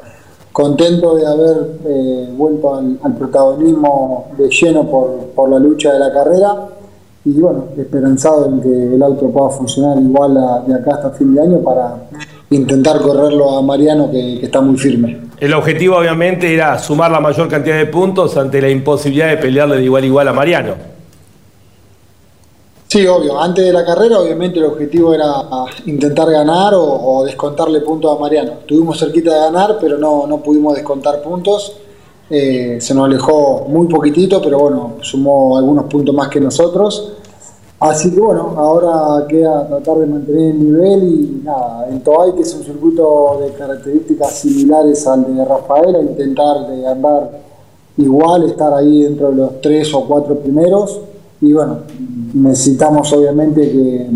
contento 0.52 1.16
de 1.16 1.26
haber 1.26 1.56
eh, 1.84 2.28
vuelto 2.32 2.76
al, 2.76 3.14
protagonismo 3.18 4.28
de 4.38 4.48
lleno 4.48 4.88
por, 4.88 5.32
por, 5.34 5.50
la 5.50 5.58
lucha 5.58 5.92
de 5.92 5.98
la 5.98 6.12
carrera 6.12 6.68
y, 7.24 7.32
bueno, 7.40 7.66
esperanzado 7.76 8.46
en 8.46 8.60
que 8.60 8.94
el 8.94 9.02
auto 9.02 9.28
pueda 9.30 9.50
funcionar 9.50 9.98
igual 9.98 10.38
de 10.66 10.74
acá 10.74 10.92
hasta 10.94 11.10
fin 11.10 11.34
de 11.34 11.42
año 11.42 11.58
para 11.58 11.96
intentar 12.50 13.00
correrlo 13.00 13.58
a 13.58 13.62
Mariano, 13.62 14.10
que, 14.10 14.38
que 14.38 14.46
está 14.46 14.60
muy 14.60 14.78
firme. 14.78 15.26
El 15.38 15.52
objetivo 15.52 15.96
obviamente 15.96 16.54
era 16.54 16.78
sumar 16.78 17.10
la 17.10 17.20
mayor 17.20 17.48
cantidad 17.48 17.76
de 17.76 17.86
puntos 17.86 18.36
ante 18.36 18.62
la 18.62 18.70
imposibilidad 18.70 19.28
de 19.28 19.36
pelearle 19.36 19.76
de 19.76 19.84
igual 19.84 20.04
a 20.04 20.06
igual 20.06 20.28
a 20.28 20.32
Mariano. 20.32 20.95
Sí, 22.88 23.04
obvio. 23.06 23.40
Antes 23.40 23.64
de 23.64 23.72
la 23.72 23.84
carrera, 23.84 24.20
obviamente 24.20 24.60
el 24.60 24.66
objetivo 24.66 25.12
era 25.12 25.42
intentar 25.86 26.30
ganar 26.30 26.72
o, 26.76 27.24
descontarle 27.24 27.80
puntos 27.80 28.16
a 28.16 28.20
Mariano. 28.20 28.52
Estuvimos 28.60 28.98
cerquita 28.98 29.34
de 29.34 29.40
ganar, 29.40 29.76
pero 29.80 29.98
no, 29.98 30.26
no 30.26 30.38
pudimos 30.38 30.74
descontar 30.74 31.20
puntos. 31.20 31.76
Eh, 32.30 32.78
se 32.80 32.94
nos 32.94 33.06
alejó 33.06 33.66
muy 33.68 33.86
poquitito, 33.88 34.40
pero 34.40 34.58
bueno, 34.58 34.94
sumó 35.00 35.58
algunos 35.58 35.86
puntos 35.86 36.14
más 36.14 36.28
que 36.28 36.40
nosotros. 36.40 37.12
Así 37.78 38.10
que 38.10 38.20
bueno, 38.20 38.54
ahora 38.56 39.26
queda 39.26 39.66
tratar 39.66 39.98
de 39.98 40.06
mantener 40.06 40.50
el 40.52 40.64
nivel 40.64 41.02
y 41.04 41.42
nada, 41.44 41.86
en 41.90 42.00
Toay, 42.02 42.34
que 42.34 42.42
es 42.42 42.54
un 42.54 42.64
circuito 42.64 43.38
de 43.40 43.52
características 43.52 44.32
similares 44.32 45.06
al 45.06 45.36
de 45.36 45.44
Rafaela, 45.44 46.00
intentar 46.00 46.68
de 46.68 46.86
andar 46.86 47.42
igual, 47.98 48.44
estar 48.44 48.72
ahí 48.72 49.02
dentro 49.02 49.28
de 49.30 49.36
los 49.36 49.60
tres 49.60 49.92
o 49.92 50.06
cuatro 50.06 50.36
primeros. 50.36 51.00
Y 51.42 51.52
bueno, 51.52 51.80
necesitamos 52.42 53.12
obviamente 53.12 53.60
que, 53.60 54.06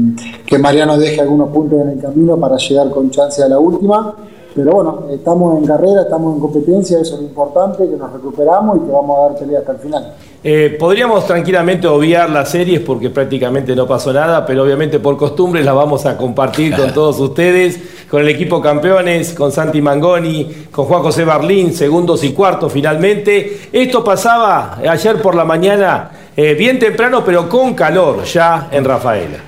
que 0.46 0.58
Mariano 0.58 0.98
deje 0.98 1.20
algunos 1.20 1.50
puntos 1.50 1.80
en 1.80 1.90
el 1.90 2.00
camino 2.00 2.36
para 2.38 2.56
llegar 2.56 2.90
con 2.90 3.10
chance 3.10 3.42
a 3.42 3.48
la 3.48 3.58
última. 3.58 4.14
Pero 4.54 4.72
bueno, 4.72 5.04
estamos 5.10 5.58
en 5.58 5.66
carrera, 5.66 6.02
estamos 6.02 6.34
en 6.34 6.40
competencia, 6.40 6.98
eso 7.00 7.14
es 7.14 7.20
lo 7.20 7.26
importante, 7.28 7.88
que 7.88 7.96
nos 7.96 8.12
recuperamos 8.12 8.78
y 8.78 8.80
que 8.80 8.90
vamos 8.90 9.16
a 9.16 9.22
dar 9.28 9.38
pelea 9.38 9.60
hasta 9.60 9.72
el 9.72 9.78
final. 9.78 10.14
Eh, 10.42 10.76
podríamos 10.78 11.26
tranquilamente 11.26 11.86
obviar 11.86 12.30
las 12.30 12.50
series 12.50 12.80
porque 12.80 13.10
prácticamente 13.10 13.76
no 13.76 13.86
pasó 13.86 14.12
nada, 14.12 14.44
pero 14.44 14.64
obviamente 14.64 14.98
por 14.98 15.16
costumbre 15.16 15.62
las 15.62 15.74
vamos 15.74 16.04
a 16.06 16.16
compartir 16.16 16.74
con 16.74 16.92
todos 16.94 17.20
ustedes, 17.20 17.78
con 18.10 18.22
el 18.22 18.28
equipo 18.28 18.60
campeones, 18.60 19.34
con 19.34 19.52
Santi 19.52 19.80
Mangoni, 19.80 20.66
con 20.72 20.86
Juan 20.86 21.02
José 21.02 21.24
Barlín, 21.24 21.72
segundos 21.72 22.24
y 22.24 22.32
cuartos 22.32 22.72
finalmente. 22.72 23.68
Esto 23.72 24.02
pasaba 24.02 24.78
ayer 24.78 25.22
por 25.22 25.36
la 25.36 25.44
mañana, 25.44 26.10
eh, 26.42 26.54
bien 26.54 26.78
temprano, 26.78 27.23
pero 27.23 27.47
con 27.49 27.75
calor 27.75 28.25
ya 28.25 28.68
en 28.70 28.82
Rafaela. 28.82 29.38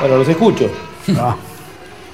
Bueno, 0.00 0.16
los 0.18 0.28
escucho. 0.28 0.70
Ah. 1.18 1.36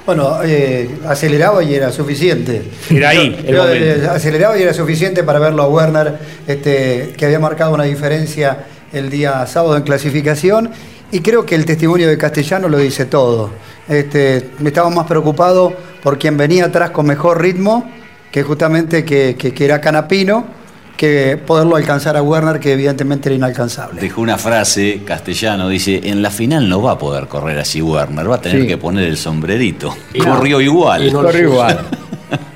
Bueno, 0.05 0.41
eh, 0.45 0.99
aceleraba 1.07 1.63
y 1.63 1.75
era 1.75 1.91
suficiente. 1.91 2.63
Era 2.91 3.11
ahí. 3.11 3.43
Yo, 3.47 3.53
yo, 3.53 3.73
eh, 3.73 4.07
aceleraba 4.11 4.59
y 4.59 4.63
era 4.63 4.75
suficiente 4.75 5.23
para 5.23 5.39
verlo 5.39 5.63
a 5.63 5.69
Werner, 5.69 6.19
este, 6.47 7.15
que 7.17 7.25
había 7.25 7.39
marcado 7.39 7.73
una 7.73 7.85
diferencia 7.85 8.67
el 8.93 9.09
día 9.09 9.47
sábado 9.47 9.77
en 9.79 9.83
clasificación. 9.83 10.71
Y 11.11 11.21
creo 11.21 11.47
que 11.47 11.55
el 11.55 11.65
testimonio 11.65 12.09
de 12.09 12.19
Castellano 12.19 12.69
lo 12.69 12.77
dice 12.79 13.07
todo. 13.07 13.51
Este, 13.89 14.51
me 14.59 14.69
estaba 14.69 14.91
más 14.91 15.07
preocupado 15.07 15.73
por 16.03 16.19
quien 16.19 16.37
venía 16.37 16.67
atrás 16.67 16.91
con 16.91 17.07
mejor 17.07 17.41
ritmo, 17.41 17.91
que 18.33 18.43
justamente 18.43 19.05
que, 19.05 19.37
que, 19.39 19.55
que 19.55 19.65
era 19.65 19.81
Canapino 19.81 20.63
que 20.97 21.37
poderlo 21.37 21.75
alcanzar 21.75 22.17
a 22.17 22.23
Werner, 22.23 22.61
que 22.61 22.73
evidentemente 22.73 23.29
era 23.29 23.35
inalcanzable. 23.35 24.01
Dejó 24.01 24.21
una 24.21 24.39
frase 24.39 25.03
castellano, 25.05 25.69
dice, 25.69 26.01
en 26.05 26.23
la 26.23 26.31
final 26.31 26.69
no 26.69 26.81
va 26.81 26.93
a 26.93 26.99
poder 26.99 27.27
correr 27.27 27.59
así 27.59 27.83
Werner, 27.83 28.31
va 28.31 28.37
a 28.37 28.41
tener 28.41 28.63
sí. 28.63 28.69
que 28.69 28.79
poner 28.79 29.09
el 29.09 29.17
sombrerito. 29.17 29.97
Y 30.15 30.21
corrió 30.21 30.59
no, 30.59 30.63
igual. 30.63 31.05
Y 31.05 31.11
no 31.11 31.23
corrió 31.23 31.51
igual. 31.51 31.81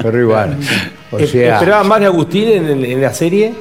corrió 0.01 0.21
igual. 0.23 0.59
O 1.09 1.21
sea, 1.21 1.55
¿Esperaba 1.55 1.85
más 1.85 2.01
de 2.01 2.07
Agustín 2.07 2.49
en, 2.49 2.85
en, 2.85 3.01
la 3.01 3.15
serie? 3.15 3.55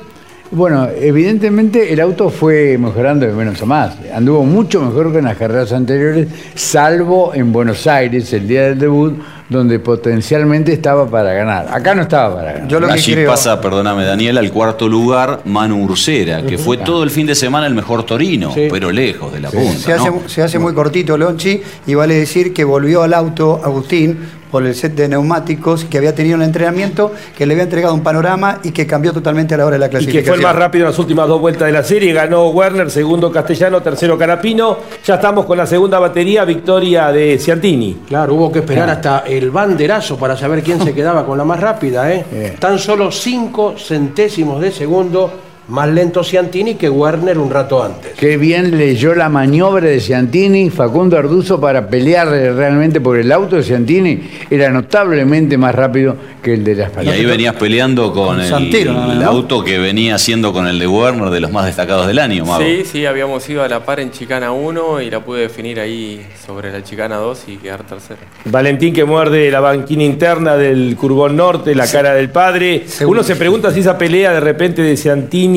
Bueno, 0.55 0.87
evidentemente 0.87 1.91
el 1.91 1.99
auto 1.99 2.29
fue 2.29 2.77
mejorando 2.77 3.25
de 3.25 3.33
menos 3.33 3.61
a 3.61 3.65
más. 3.65 3.97
Anduvo 4.13 4.45
mucho 4.45 4.81
mejor 4.81 5.11
que 5.11 5.17
en 5.17 5.25
las 5.25 5.35
carreras 5.35 5.73
anteriores, 5.73 6.29
salvo 6.55 7.33
en 7.33 7.51
Buenos 7.51 7.85
Aires, 7.87 8.31
el 8.31 8.47
día 8.47 8.69
del 8.69 8.79
debut, 8.79 9.19
donde 9.49 9.79
potencialmente 9.79 10.71
estaba 10.71 11.09
para 11.09 11.33
ganar. 11.33 11.67
Acá 11.69 11.93
no 11.93 12.03
estaba 12.03 12.37
para 12.37 12.53
ganar. 12.53 12.67
Yo 12.69 12.79
lo 12.79 12.87
que 12.87 12.93
Allí 12.93 13.13
creo... 13.13 13.31
pasa, 13.31 13.59
perdóname 13.59 14.05
Daniel, 14.05 14.37
al 14.37 14.49
cuarto 14.49 14.87
lugar 14.87 15.41
Manu 15.43 15.83
Ursera, 15.83 16.41
que 16.43 16.57
fue 16.57 16.77
todo 16.77 17.03
el 17.03 17.09
fin 17.09 17.27
de 17.27 17.35
semana 17.35 17.67
el 17.67 17.75
mejor 17.75 18.03
Torino, 18.03 18.53
sí. 18.53 18.67
pero 18.71 18.93
lejos 18.93 19.33
de 19.33 19.41
la 19.41 19.51
sí. 19.51 19.57
punta. 19.57 19.79
Se, 19.79 19.91
hace, 19.91 20.09
¿no? 20.09 20.21
se 20.25 20.41
hace 20.41 20.57
muy 20.57 20.73
cortito 20.73 21.17
Lonchi 21.17 21.61
y 21.85 21.93
vale 21.95 22.15
decir 22.15 22.53
que 22.53 22.63
volvió 22.63 23.03
al 23.03 23.13
auto 23.13 23.59
Agustín 23.61 24.19
por 24.55 24.65
el 24.65 24.73
set 24.73 24.95
de 24.95 25.09
neumáticos 25.09 25.83
que 25.83 25.97
había 25.97 26.15
tenido 26.15 26.35
en 26.35 26.43
el 26.43 26.47
entrenamiento, 26.47 27.11
que 27.37 27.45
le 27.45 27.55
había 27.55 27.65
entregado 27.65 27.93
un 27.93 28.01
panorama 28.01 28.59
y 28.63 28.71
que 28.71 28.87
cambió 28.87 29.11
totalmente 29.11 29.53
a 29.53 29.57
la 29.57 29.65
hora 29.65 29.73
de 29.73 29.79
la 29.79 29.89
clasificación. 29.89 30.21
Y 30.21 30.23
que 30.23 30.29
fue 30.29 30.37
el 30.37 30.43
más 30.43 30.55
rápido 30.55 30.85
en 30.85 30.91
las 30.91 30.99
últimas 30.99 31.27
dos 31.27 31.41
vueltas 31.41 31.65
de 31.65 31.73
la 31.73 31.83
serie, 31.83 32.13
ganó 32.13 32.47
Werner, 32.51 32.89
segundo 32.89 33.29
Castellano, 33.29 33.81
tercero 33.81 34.17
Carapino. 34.17 34.77
Ya 35.03 35.15
estamos 35.15 35.45
con 35.45 35.57
la 35.57 35.67
segunda 35.67 35.99
batería, 35.99 36.45
victoria 36.45 37.11
de 37.11 37.37
Ciantini. 37.37 37.97
Claro, 38.07 38.35
hubo 38.35 38.49
que 38.49 38.59
esperar 38.59 38.89
hasta 38.89 39.25
el 39.27 39.51
banderazo 39.51 40.15
para 40.17 40.37
saber 40.37 40.63
quién 40.63 40.81
se 40.81 40.93
quedaba 40.93 41.25
con 41.25 41.37
la 41.37 41.43
más 41.43 41.59
rápida, 41.59 42.09
¿eh? 42.13 42.25
Bien. 42.31 42.55
Tan 42.59 42.79
solo 42.79 43.11
cinco 43.11 43.75
centésimos 43.77 44.61
de 44.61 44.71
segundo 44.71 45.44
más 45.67 45.89
lento 45.89 46.23
Ciantini 46.23 46.75
que 46.75 46.89
Werner 46.89 47.37
un 47.37 47.49
rato 47.49 47.83
antes. 47.83 48.13
Qué 48.13 48.37
bien 48.37 48.77
leyó 48.77 49.15
la 49.15 49.29
maniobra 49.29 49.87
de 49.87 49.99
Ciantini, 49.99 50.69
Facundo 50.69 51.17
Arduzo, 51.17 51.59
para 51.59 51.87
pelear 51.87 52.27
realmente 52.27 53.01
por 53.01 53.17
el 53.17 53.31
auto 53.31 53.55
de 53.55 53.63
Ciantini. 53.63 54.21
Era 54.49 54.69
notablemente 54.69 55.57
más 55.57 55.73
rápido 55.73 56.15
que 56.43 56.53
el 56.53 56.63
de 56.63 56.75
las 56.75 56.91
Y 57.03 57.09
ahí 57.09 57.25
venías 57.25 57.55
peleando 57.55 58.13
con, 58.13 58.39
el, 58.39 58.47
Santero, 58.47 59.11
el, 59.11 59.23
auto 59.23 59.63
que 59.63 59.79
venía 59.79 60.15
haciendo 60.15 60.53
con 60.53 60.67
el 60.67 60.77
de 60.77 60.87
Werner, 60.87 61.29
de 61.29 61.39
los 61.39 61.51
más 61.51 61.65
destacados 61.65 62.05
del 62.07 62.19
año, 62.19 62.45
Mago. 62.45 62.63
Sí, 62.63 62.83
sí, 62.85 63.05
habíamos 63.05 63.47
ido 63.49 63.63
a 63.63 63.67
la 63.67 63.83
par 63.83 63.99
en 63.99 64.11
Chicana 64.11 64.51
1 64.51 65.01
y 65.01 65.09
la 65.09 65.21
pude 65.21 65.41
definir 65.41 65.79
ahí 65.79 66.25
sobre 66.45 66.71
la 66.71 66.83
Chicana 66.83 67.15
2 67.17 67.43
y 67.47 67.55
quedar 67.57 67.83
tercero. 67.83 68.19
Valentín 68.45 68.93
que 68.93 69.03
muerde 69.03 69.49
la 69.49 69.61
banquina 69.61 70.03
interna 70.03 70.55
del 70.55 70.95
Curbón 70.95 71.35
Norte, 71.35 71.73
la 71.73 71.87
cara 71.87 72.13
del 72.13 72.29
padre. 72.29 72.85
Uno 73.05 73.23
se 73.23 73.35
pregunta 73.35 73.71
si 73.71 73.79
esa 73.79 73.97
pelea 73.97 74.33
de 74.33 74.39
repente 74.39 74.83
de 74.83 74.95
Ciantini 74.95 75.54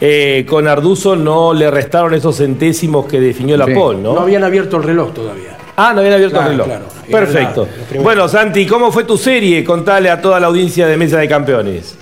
eh, 0.00 0.44
con 0.48 0.66
Arduzo 0.66 1.16
no 1.16 1.54
le 1.54 1.70
restaron 1.70 2.14
esos 2.14 2.36
centésimos 2.36 3.06
que 3.06 3.20
definió 3.20 3.56
la 3.56 3.66
sí. 3.66 3.74
Pol, 3.74 4.02
¿no? 4.02 4.14
No 4.14 4.20
habían 4.20 4.44
abierto 4.44 4.76
el 4.76 4.82
reloj 4.82 5.12
todavía. 5.12 5.56
Ah, 5.76 5.92
no 5.94 6.00
habían 6.00 6.14
abierto 6.14 6.36
claro, 6.36 6.50
el 6.50 6.58
reloj. 6.58 6.66
Claro. 6.66 6.86
Perfecto. 7.10 7.68
La 7.94 8.00
bueno, 8.02 8.28
Santi, 8.28 8.66
¿cómo 8.66 8.92
fue 8.92 9.04
tu 9.04 9.16
serie? 9.16 9.64
Contale 9.64 10.10
a 10.10 10.20
toda 10.20 10.38
la 10.38 10.48
audiencia 10.48 10.86
de 10.86 10.96
Mesa 10.96 11.18
de 11.18 11.28
Campeones. 11.28 11.96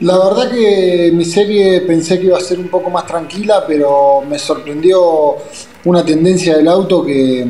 La 0.00 0.18
verdad 0.18 0.50
que 0.50 1.12
mi 1.14 1.24
serie 1.24 1.80
pensé 1.82 2.18
que 2.18 2.26
iba 2.26 2.36
a 2.36 2.40
ser 2.40 2.58
un 2.58 2.66
poco 2.66 2.90
más 2.90 3.06
tranquila, 3.06 3.64
pero 3.68 4.20
me 4.28 4.36
sorprendió 4.36 5.36
una 5.84 6.04
tendencia 6.04 6.56
del 6.56 6.66
auto 6.66 7.04
que, 7.04 7.46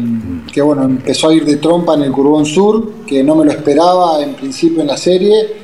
que 0.53 0.61
bueno, 0.61 0.83
empezó 0.83 1.31
a 1.31 1.35
ir 1.35 1.47
de 1.47 1.57
trompa 1.57 1.95
en 1.95 2.03
el 2.03 2.13
Curbón 2.13 2.45
Sur, 2.45 3.07
que 3.07 3.25
no 3.25 3.37
me 3.37 3.47
lo 3.47 3.53
esperaba 3.53 4.23
en 4.23 4.35
principio 4.35 4.83
en 4.83 4.89
la 4.89 4.99
serie 4.99 5.62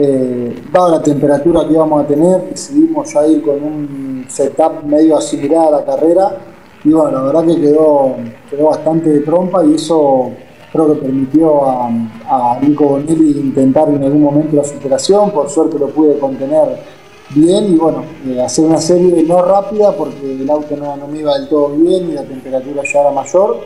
eh, 0.00 0.54
dada 0.72 0.90
la 0.90 1.02
temperatura 1.02 1.66
que 1.66 1.72
íbamos 1.72 2.04
a 2.04 2.06
tener, 2.06 2.50
decidimos 2.50 3.12
ya 3.12 3.26
ir 3.26 3.42
con 3.42 3.56
un 3.56 4.24
setup 4.28 4.84
medio 4.84 5.16
asimilado 5.18 5.74
a 5.74 5.80
la 5.80 5.84
carrera. 5.84 6.36
Y 6.84 6.90
bueno, 6.90 7.10
la 7.10 7.22
verdad 7.24 7.46
que 7.46 7.60
quedó, 7.60 8.14
quedó 8.48 8.66
bastante 8.66 9.10
de 9.10 9.20
trompa 9.20 9.64
y 9.64 9.74
eso 9.74 10.30
creo 10.72 10.94
que 10.94 11.00
permitió 11.00 11.64
a, 11.64 11.88
a 12.28 12.58
Nico 12.60 12.84
Bonelli 12.84 13.40
intentar 13.40 13.88
en 13.88 14.04
algún 14.04 14.22
momento 14.22 14.54
la 14.54 14.64
superación, 14.64 15.32
por 15.32 15.50
suerte 15.50 15.78
lo 15.78 15.88
pude 15.88 16.16
contener 16.18 16.78
bien 17.30 17.74
y 17.74 17.76
bueno, 17.76 18.04
eh, 18.26 18.40
hacer 18.40 18.66
una 18.66 18.80
serie 18.80 19.24
no 19.24 19.42
rápida 19.42 19.96
porque 19.96 20.40
el 20.40 20.48
auto 20.48 20.76
no, 20.76 20.96
no 20.96 21.08
me 21.08 21.18
iba 21.18 21.36
del 21.36 21.48
todo 21.48 21.70
bien 21.70 22.10
y 22.10 22.12
la 22.12 22.22
temperatura 22.22 22.82
ya 22.84 23.00
era 23.00 23.10
mayor, 23.10 23.58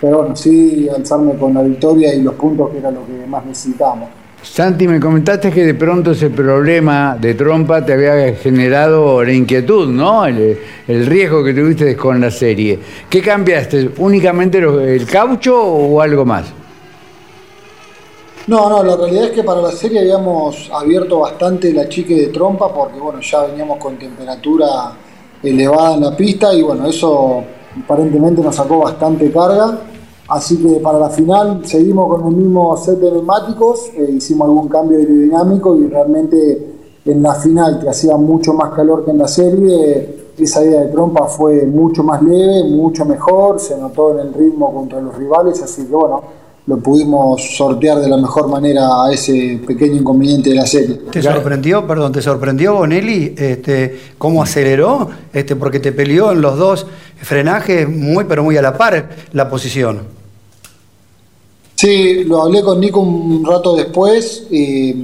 pero 0.00 0.18
bueno, 0.18 0.34
sí 0.34 0.88
alzarme 0.88 1.34
con 1.36 1.54
la 1.54 1.62
victoria 1.62 2.12
y 2.12 2.22
los 2.22 2.34
puntos 2.34 2.70
que 2.70 2.78
era 2.78 2.90
lo 2.90 3.06
que 3.06 3.24
más 3.26 3.46
necesitábamos. 3.46 4.25
Santi, 4.42 4.86
me 4.86 5.00
comentaste 5.00 5.50
que 5.50 5.64
de 5.64 5.74
pronto 5.74 6.12
ese 6.12 6.30
problema 6.30 7.16
de 7.20 7.34
trompa 7.34 7.84
te 7.84 7.92
había 7.92 8.34
generado 8.36 9.22
la 9.22 9.32
inquietud, 9.32 9.88
¿no? 9.88 10.24
El, 10.26 10.58
riesgo 10.86 11.42
que 11.42 11.52
tuviste 11.52 11.96
con 11.96 12.20
la 12.20 12.30
serie. 12.30 12.78
¿Qué 13.10 13.20
cambiaste? 13.20 13.90
¿Únicamente 13.98 14.58
el 14.58 15.06
caucho 15.06 15.60
o 15.60 16.00
algo 16.00 16.24
más? 16.24 16.46
No, 18.46 18.68
no, 18.70 18.84
la 18.84 18.96
realidad 18.96 19.24
es 19.24 19.30
que 19.32 19.42
para 19.42 19.60
la 19.60 19.72
serie 19.72 20.00
habíamos 20.00 20.70
abierto 20.72 21.20
bastante 21.20 21.72
la 21.72 21.88
chique 21.88 22.14
de 22.14 22.26
trompa 22.28 22.72
porque, 22.72 23.00
bueno, 23.00 23.20
ya 23.20 23.42
veníamos 23.42 23.78
con 23.78 23.98
temperatura 23.98 24.92
elevada 25.42 25.94
en 25.94 26.02
la 26.02 26.16
pista 26.16 26.54
y, 26.54 26.62
bueno, 26.62 26.86
eso 26.86 27.42
aparentemente 27.82 28.40
nos 28.42 28.54
sacó 28.54 28.78
bastante 28.78 29.30
carga 29.32 29.80
Así 30.28 30.56
que 30.58 30.80
para 30.80 30.98
la 30.98 31.10
final 31.10 31.60
seguimos 31.64 32.08
con 32.08 32.28
el 32.28 32.36
mismo 32.36 32.76
set 32.76 32.98
de 32.98 33.12
neumáticos, 33.12 33.90
eh, 33.94 34.14
hicimos 34.16 34.46
algún 34.46 34.68
cambio 34.68 34.98
aerodinámico 34.98 35.76
y 35.76 35.86
realmente 35.86 36.74
en 37.04 37.22
la 37.22 37.34
final, 37.34 37.78
que 37.80 37.88
hacía 37.88 38.16
mucho 38.16 38.52
más 38.52 38.72
calor 38.74 39.04
que 39.04 39.12
en 39.12 39.18
la 39.18 39.28
serie, 39.28 40.26
esa 40.36 40.64
idea 40.64 40.80
de 40.80 40.88
trompa 40.88 41.26
fue 41.26 41.64
mucho 41.64 42.02
más 42.02 42.20
leve, 42.22 42.64
mucho 42.68 43.04
mejor, 43.04 43.60
se 43.60 43.78
notó 43.78 44.18
en 44.18 44.26
el 44.26 44.34
ritmo 44.34 44.74
contra 44.74 45.00
los 45.00 45.16
rivales, 45.16 45.62
así 45.62 45.84
que 45.84 45.94
bueno, 45.94 46.22
lo 46.66 46.78
pudimos 46.78 47.56
sortear 47.56 48.00
de 48.00 48.08
la 48.08 48.16
mejor 48.16 48.48
manera 48.48 49.04
a 49.04 49.12
ese 49.12 49.60
pequeño 49.64 50.00
inconveniente 50.00 50.50
de 50.50 50.56
la 50.56 50.66
serie. 50.66 50.96
¿Te 51.12 51.22
sorprendió, 51.22 51.86
perdón, 51.86 52.10
te 52.10 52.20
sorprendió 52.20 52.74
Bonelli 52.74 53.34
este, 53.38 53.96
cómo 54.18 54.42
aceleró? 54.42 55.08
Este, 55.32 55.54
porque 55.54 55.78
te 55.78 55.92
peleó 55.92 56.32
en 56.32 56.40
los 56.40 56.58
dos 56.58 56.86
frenajes 57.18 57.88
muy 57.88 58.24
pero 58.24 58.42
muy 58.42 58.56
a 58.56 58.62
la 58.62 58.76
par 58.76 59.10
la 59.32 59.48
posición. 59.48 60.15
Sí, 61.76 62.24
lo 62.24 62.40
hablé 62.40 62.62
con 62.62 62.80
Nico 62.80 63.00
un 63.00 63.44
rato 63.44 63.76
después 63.76 64.46
y 64.50 64.94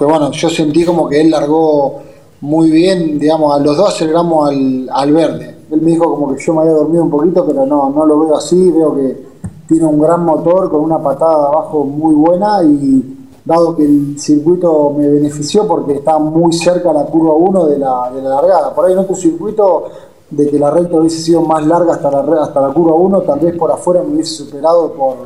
bueno, 0.00 0.30
yo 0.30 0.48
sentí 0.48 0.82
como 0.82 1.06
que 1.06 1.20
él 1.20 1.30
largó 1.30 2.00
muy 2.40 2.70
bien, 2.70 3.18
digamos, 3.18 3.54
a 3.54 3.62
los 3.62 3.76
dos 3.76 3.90
aceleramos 3.90 4.48
al, 4.48 4.88
al 4.90 5.12
verde. 5.12 5.56
Él 5.70 5.82
me 5.82 5.90
dijo 5.90 6.10
como 6.10 6.34
que 6.34 6.42
yo 6.42 6.54
me 6.54 6.62
había 6.62 6.72
dormido 6.72 7.04
un 7.04 7.10
poquito, 7.10 7.46
pero 7.46 7.66
no, 7.66 7.90
no 7.90 8.06
lo 8.06 8.20
veo 8.20 8.34
así, 8.34 8.70
veo 8.70 8.96
que 8.96 9.26
tiene 9.68 9.84
un 9.84 10.00
gran 10.00 10.24
motor 10.24 10.70
con 10.70 10.80
una 10.80 11.02
patada 11.02 11.48
abajo 11.48 11.84
muy 11.84 12.14
buena 12.14 12.62
y 12.62 13.28
dado 13.44 13.76
que 13.76 13.84
el 13.84 14.18
circuito 14.18 14.94
me 14.96 15.06
benefició 15.06 15.66
porque 15.68 15.92
está 15.96 16.18
muy 16.18 16.54
cerca 16.54 16.94
la 16.94 17.04
curva 17.04 17.34
1 17.34 17.66
de 17.66 17.78
la, 17.78 18.10
de 18.10 18.22
la 18.22 18.30
largada. 18.36 18.74
Por 18.74 18.86
ahí 18.86 18.94
en 18.94 19.00
otro 19.00 19.14
circuito 19.14 19.84
de 20.30 20.48
que 20.48 20.58
la 20.58 20.70
recta 20.70 20.96
hubiese 20.96 21.20
sido 21.20 21.42
más 21.42 21.66
larga 21.66 21.92
hasta 21.92 22.10
la, 22.10 22.42
hasta 22.42 22.60
la 22.62 22.72
curva 22.72 22.94
1, 22.94 23.20
tal 23.20 23.40
vez 23.40 23.54
por 23.54 23.70
afuera 23.70 24.02
me 24.02 24.14
hubiese 24.14 24.44
superado 24.44 24.94
por, 24.94 25.16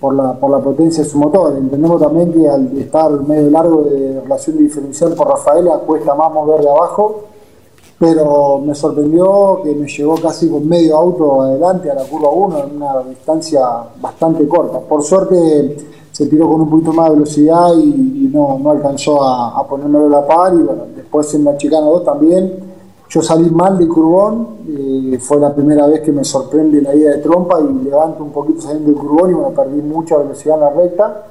por, 0.00 0.14
la, 0.14 0.34
por 0.34 0.50
la 0.50 0.58
potencia 0.58 1.04
de 1.04 1.08
su 1.08 1.18
motor. 1.18 1.56
Entendemos 1.56 2.00
también 2.00 2.32
que 2.32 2.48
al 2.48 2.76
estar 2.78 3.10
medio 3.22 3.50
largo 3.50 3.82
de 3.82 4.20
relación 4.20 4.58
diferencial 4.58 5.14
por 5.14 5.28
Rafaela 5.28 5.78
cuesta 5.86 6.14
más 6.14 6.32
mover 6.32 6.60
de 6.60 6.70
abajo 6.70 7.24
pero 7.98 8.58
me 8.58 8.74
sorprendió 8.74 9.60
que 9.62 9.74
me 9.74 9.86
llegó 9.86 10.16
casi 10.16 10.50
con 10.50 10.68
medio 10.68 10.96
auto 10.96 11.42
adelante 11.42 11.90
a 11.90 11.94
la 11.94 12.04
curva 12.04 12.28
1 12.30 12.58
en 12.58 12.76
una 12.76 13.02
distancia 13.08 13.60
bastante 14.00 14.46
corta. 14.46 14.80
Por 14.80 15.02
suerte 15.02 15.76
se 16.12 16.26
tiró 16.26 16.48
con 16.48 16.62
un 16.62 16.70
poquito 16.70 16.92
más 16.92 17.08
de 17.08 17.14
velocidad 17.14 17.74
y, 17.74 18.30
no, 18.32 18.58
no, 18.58 18.70
alcanzó 18.70 19.22
a, 19.22 19.58
a 19.58 19.66
ponérmelo 19.66 20.06
a 20.06 20.20
la 20.20 20.26
par 20.26 20.52
y 20.52 20.58
bueno, 20.58 20.82
después 20.94 21.32
en 21.34 21.44
la 21.44 21.56
chicana 21.56 21.86
2 21.86 22.04
también 22.04 22.65
yo 23.08 23.22
salí 23.22 23.48
mal 23.50 23.78
de 23.78 23.86
curbón, 23.86 24.48
eh, 24.68 25.18
fue 25.20 25.38
la 25.38 25.54
primera 25.54 25.86
vez 25.86 26.00
que 26.00 26.12
me 26.12 26.24
sorprende 26.24 26.80
la 26.82 26.94
ida 26.94 27.12
de 27.12 27.18
trompa 27.18 27.58
y 27.60 27.84
levanto 27.84 28.24
un 28.24 28.30
poquito 28.30 28.60
saliendo 28.62 28.90
del 28.90 28.98
curbón 28.98 29.30
y 29.30 29.34
bueno, 29.34 29.50
perdí 29.50 29.80
mucha 29.82 30.16
velocidad 30.16 30.56
en 30.56 30.60
la 30.60 30.70
recta. 30.70 31.26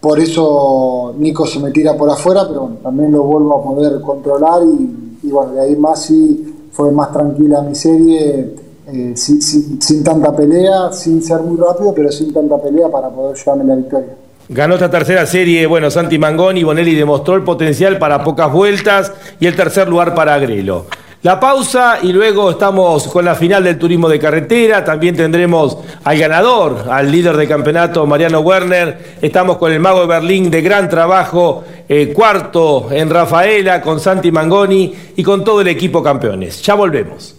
Por 0.00 0.18
eso 0.18 1.14
Nico 1.16 1.46
se 1.46 1.60
me 1.60 1.70
tira 1.70 1.96
por 1.96 2.10
afuera, 2.10 2.44
pero 2.48 2.62
bueno, 2.62 2.76
también 2.82 3.12
lo 3.12 3.22
vuelvo 3.22 3.60
a 3.60 3.62
poder 3.62 4.00
controlar 4.00 4.62
y 4.64 5.02
y 5.22 5.30
bueno, 5.30 5.52
de 5.52 5.60
ahí 5.60 5.76
más 5.76 6.04
sí 6.04 6.54
fue 6.72 6.90
más 6.90 7.12
tranquila 7.12 7.62
mi 7.62 7.74
serie, 7.74 8.54
eh, 8.88 9.12
sin, 9.14 10.02
tanta 10.02 10.34
pelea, 10.34 10.90
sin 10.92 11.22
ser 11.22 11.40
muy 11.40 11.56
rápido, 11.56 11.94
pero 11.94 12.10
sin 12.10 12.32
tanta 12.32 12.60
pelea 12.60 12.88
para 12.88 13.08
poder 13.08 13.36
llevarme 13.36 13.64
la 13.64 13.76
victoria. 13.76 14.16
Ganó 14.48 14.74
esta 14.74 14.90
tercera 14.90 15.24
serie, 15.26 15.66
bueno, 15.66 15.90
Santi 15.90 16.18
Mangoni, 16.18 16.64
Bonelli 16.64 16.94
demostró 16.94 17.36
el 17.36 17.44
potencial 17.44 17.98
para 17.98 18.24
pocas 18.24 18.52
vueltas 18.52 19.12
y 19.38 19.46
el 19.46 19.54
tercer 19.54 19.88
lugar 19.88 20.14
para 20.14 20.34
Agrelo. 20.34 20.86
La 21.22 21.38
pausa 21.38 22.00
y 22.02 22.12
luego 22.12 22.50
estamos 22.50 23.06
con 23.06 23.24
la 23.24 23.36
final 23.36 23.62
del 23.62 23.78
turismo 23.78 24.08
de 24.08 24.18
carretera. 24.18 24.84
También 24.84 25.14
tendremos 25.14 25.78
al 26.02 26.18
ganador, 26.18 26.88
al 26.90 27.12
líder 27.12 27.36
de 27.36 27.46
campeonato, 27.46 28.04
Mariano 28.06 28.40
Werner. 28.40 29.18
Estamos 29.22 29.56
con 29.56 29.70
el 29.70 29.78
Mago 29.78 30.00
de 30.00 30.08
Berlín 30.08 30.50
de 30.50 30.60
gran 30.62 30.88
trabajo, 30.88 31.62
eh, 31.88 32.12
cuarto 32.12 32.88
en 32.90 33.08
Rafaela, 33.08 33.80
con 33.80 34.00
Santi 34.00 34.32
Mangoni 34.32 34.92
y 35.14 35.22
con 35.22 35.44
todo 35.44 35.60
el 35.60 35.68
equipo 35.68 36.02
campeones. 36.02 36.60
Ya 36.60 36.74
volvemos. 36.74 37.36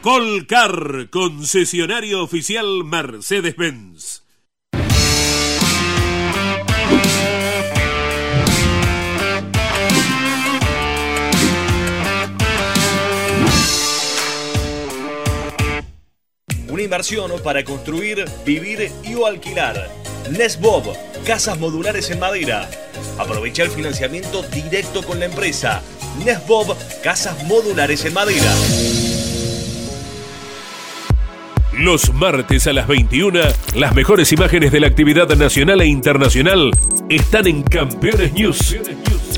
Colcar, 0.00 1.10
concesionario 1.10 2.24
oficial 2.24 2.82
Mercedes-Benz. 2.82 4.21
Inversión 16.82 17.30
para 17.42 17.64
construir, 17.64 18.24
vivir 18.44 18.90
y 19.04 19.14
o 19.14 19.26
alquilar. 19.26 19.88
Nesbob, 20.30 20.96
casas 21.24 21.58
modulares 21.58 22.10
en 22.10 22.18
madera. 22.18 22.68
Aprovecha 23.18 23.62
el 23.62 23.70
financiamiento 23.70 24.42
directo 24.42 25.02
con 25.02 25.20
la 25.20 25.26
empresa. 25.26 25.82
Nesbob, 26.24 26.76
casas 27.02 27.44
modulares 27.44 28.04
en 28.04 28.14
madera. 28.14 28.52
Los 31.78 32.12
martes 32.12 32.66
a 32.66 32.72
las 32.72 32.86
21, 32.86 33.40
las 33.74 33.94
mejores 33.94 34.32
imágenes 34.32 34.72
de 34.72 34.80
la 34.80 34.88
actividad 34.88 35.28
nacional 35.36 35.80
e 35.80 35.86
internacional 35.86 36.70
están 37.08 37.46
en 37.46 37.62
Campeones 37.62 38.32
News 38.32 38.76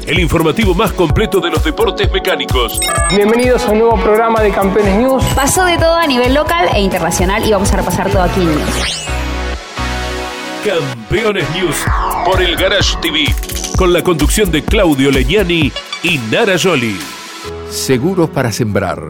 el 0.07 0.19
informativo 0.19 0.75
más 0.75 0.93
completo 0.93 1.41
de 1.41 1.51
los 1.51 1.65
deportes 1.65 2.11
mecánicos. 2.13 2.79
Bienvenidos 3.09 3.65
a 3.65 3.71
un 3.71 3.79
nuevo 3.79 3.97
programa 4.03 4.43
de 4.43 4.51
Campeones 4.51 4.99
News. 4.99 5.25
Pasó 5.35 5.65
de 5.65 5.79
todo 5.79 5.97
a 5.97 6.07
nivel 6.07 6.35
local 6.35 6.69
e 6.75 6.81
internacional 6.81 7.45
y 7.47 7.53
vamos 7.53 7.73
a 7.73 7.77
repasar 7.77 8.11
todo 8.11 8.23
aquí 8.23 8.41
en 8.43 8.49
News. 8.49 9.07
Campeones 10.65 11.45
News 11.55 11.85
por 12.25 12.43
el 12.43 12.57
Garage 12.57 12.97
TV, 13.01 13.25
con 13.77 13.93
la 13.93 14.03
conducción 14.03 14.51
de 14.51 14.63
Claudio 14.63 15.11
Leñani 15.11 15.73
y 16.03 16.19
Nara 16.31 16.57
Joli. 16.63 16.99
Seguros 17.71 18.31
para 18.31 18.53
sembrar, 18.53 19.01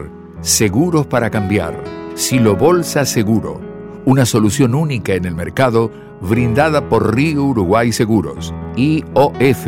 seguros 0.41 1.05
para 1.05 1.29
cambiar. 1.29 1.75
Silo 2.15 2.55
Bolsa 2.55 3.05
Seguro, 3.05 3.59
una 4.05 4.25
solución 4.25 4.73
única 4.73 5.13
en 5.15 5.25
el 5.25 5.35
mercado 5.35 5.91
brindada 6.21 6.87
por 6.87 7.13
Río 7.13 7.43
Uruguay 7.43 7.91
Seguros, 7.91 8.53
IOF 8.77 9.67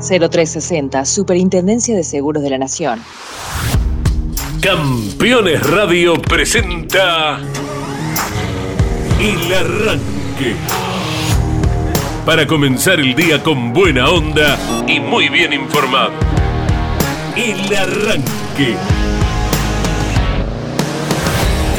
0360, 0.00 1.04
Superintendencia 1.04 1.96
de 1.96 2.04
Seguros 2.04 2.42
de 2.42 2.50
la 2.50 2.58
Nación. 2.58 3.00
Campeones 4.60 5.62
Radio 5.68 6.20
presenta 6.20 7.38
El 9.20 9.54
Arranque. 9.54 10.56
Para 12.26 12.46
comenzar 12.46 13.00
el 13.00 13.14
día 13.14 13.42
con 13.42 13.72
buena 13.72 14.08
onda 14.08 14.58
y 14.86 15.00
muy 15.00 15.28
bien 15.28 15.52
informado. 15.52 16.12
El 17.36 17.74
Arranque. 17.74 18.97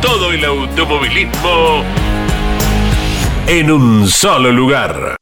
todo 0.00 0.32
el 0.32 0.44
automovilismo 0.44 1.84
en 3.46 3.70
un 3.70 4.08
solo 4.08 4.50
lugar. 4.50 5.16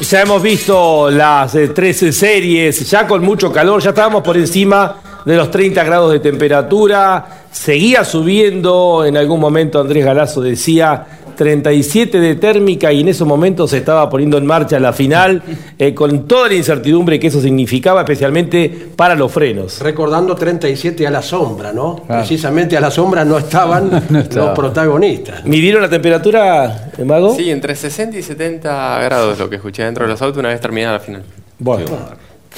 Ya 0.00 0.22
hemos 0.22 0.42
visto 0.42 1.10
las 1.10 1.52
13 1.52 2.08
eh, 2.08 2.12
series, 2.12 2.88
ya 2.88 3.06
con 3.06 3.22
mucho 3.22 3.52
calor, 3.52 3.82
ya 3.82 3.90
estábamos 3.90 4.22
por 4.22 4.36
encima 4.36 4.96
de 5.24 5.36
los 5.36 5.50
30 5.50 5.82
grados 5.84 6.12
de 6.12 6.20
temperatura, 6.20 7.26
seguía 7.50 8.04
subiendo, 8.04 9.04
en 9.04 9.16
algún 9.16 9.40
momento 9.40 9.80
Andrés 9.80 10.04
Galazo 10.04 10.40
decía 10.40 11.06
37 11.36 12.18
de 12.18 12.34
térmica 12.36 12.92
y 12.92 13.00
en 13.00 13.08
esos 13.08 13.26
momentos 13.26 13.70
se 13.70 13.78
estaba 13.78 14.08
poniendo 14.10 14.38
en 14.38 14.46
marcha 14.46 14.80
la 14.80 14.92
final 14.92 15.42
eh, 15.78 15.94
con 15.94 16.26
toda 16.26 16.48
la 16.48 16.54
incertidumbre 16.54 17.20
que 17.20 17.28
eso 17.28 17.40
significaba, 17.40 18.00
especialmente 18.00 18.88
para 18.96 19.14
los 19.14 19.30
frenos. 19.30 19.80
Recordando 19.80 20.34
37 20.34 21.06
a 21.06 21.10
la 21.10 21.22
sombra, 21.22 21.72
¿no? 21.72 22.02
Precisamente 22.06 22.76
a 22.76 22.80
la 22.80 22.90
sombra 22.90 23.24
no 23.24 23.38
estaban 23.38 23.90
los 24.34 24.50
protagonistas. 24.50 25.44
¿Midieron 25.44 25.82
la 25.82 25.88
temperatura, 25.88 26.90
Mago? 27.04 27.34
Sí, 27.34 27.50
entre 27.50 27.76
60 27.76 28.16
y 28.18 28.22
70 28.22 29.00
grados 29.02 29.38
lo 29.38 29.48
que 29.48 29.56
escuché 29.56 29.84
dentro 29.84 30.04
de 30.04 30.10
los 30.10 30.22
autos 30.22 30.38
una 30.38 30.48
vez 30.48 30.60
terminada 30.60 30.94
la 30.94 31.00
final. 31.00 31.22
Bueno, 31.58 31.86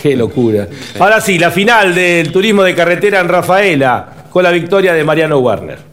qué 0.00 0.16
locura. 0.16 0.68
Ahora 0.98 1.20
sí, 1.20 1.38
la 1.38 1.50
final 1.50 1.94
del 1.94 2.32
turismo 2.32 2.62
de 2.62 2.74
carretera 2.74 3.20
en 3.20 3.28
Rafaela, 3.28 4.08
con 4.30 4.42
la 4.42 4.50
victoria 4.50 4.92
de 4.92 5.04
Mariano 5.04 5.38
Warner. 5.38 5.87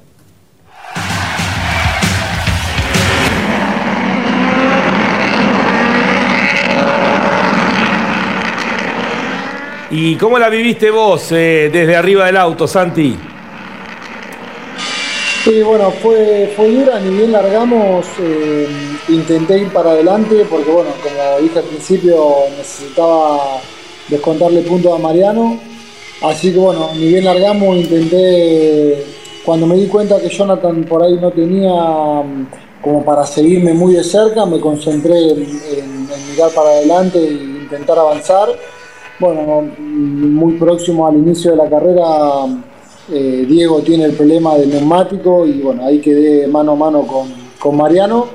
¿Y 9.91 10.15
cómo 10.15 10.39
la 10.39 10.49
viviste 10.49 10.89
vos 10.89 11.31
eh, 11.31 11.69
desde 11.71 11.95
arriba 11.95 12.25
del 12.25 12.37
auto, 12.37 12.67
Santi? 12.67 13.15
Sí, 15.43 15.61
bueno, 15.61 15.91
fue, 15.91 16.51
fue 16.55 16.71
dura, 16.71 16.99
ni 16.99 17.15
bien 17.17 17.31
largamos, 17.31 18.07
eh, 18.19 18.67
intenté 19.09 19.59
ir 19.59 19.71
para 19.71 19.91
adelante 19.91 20.43
porque, 20.49 20.71
bueno, 20.71 20.89
como 21.03 21.39
dije 21.39 21.59
al 21.59 21.65
principio, 21.65 22.25
necesitaba 22.57 23.59
descontarle 24.07 24.61
puntos 24.61 24.91
a 24.93 24.97
Mariano. 25.01 25.59
Así 26.23 26.51
que, 26.51 26.57
bueno, 26.57 26.89
ni 26.95 27.09
bien 27.09 27.25
largamos, 27.25 27.77
intenté, 27.77 29.05
cuando 29.45 29.67
me 29.67 29.75
di 29.75 29.85
cuenta 29.85 30.19
que 30.19 30.29
Jonathan 30.29 30.83
por 30.85 31.03
ahí 31.03 31.13
no 31.21 31.29
tenía 31.29 31.71
mm, 31.71 32.47
como 32.81 33.05
para 33.05 33.23
seguirme 33.23 33.73
muy 33.75 33.93
de 33.93 34.03
cerca, 34.03 34.47
me 34.47 34.59
concentré 34.59 35.15
en, 35.31 35.41
en- 35.41 36.09
en 36.11 36.31
mirar 36.31 36.49
para 36.55 36.69
adelante 36.69 37.19
e 37.19 37.31
intentar 37.31 37.99
avanzar. 37.99 38.47
Bueno, 39.17 39.61
muy 39.79 40.53
próximo 40.53 41.07
al 41.07 41.15
inicio 41.15 41.51
de 41.51 41.57
la 41.57 41.69
carrera, 41.69 42.05
eh, 43.09 43.45
Diego 43.47 43.79
tiene 43.81 44.05
el 44.05 44.13
problema 44.13 44.55
del 44.55 44.69
neumático 44.69 45.45
y 45.45 45.61
bueno, 45.61 45.85
ahí 45.85 45.99
quedé 45.99 46.47
mano 46.47 46.73
a 46.73 46.75
mano 46.75 47.07
con, 47.07 47.33
con 47.57 47.77
Mariano. 47.77 48.27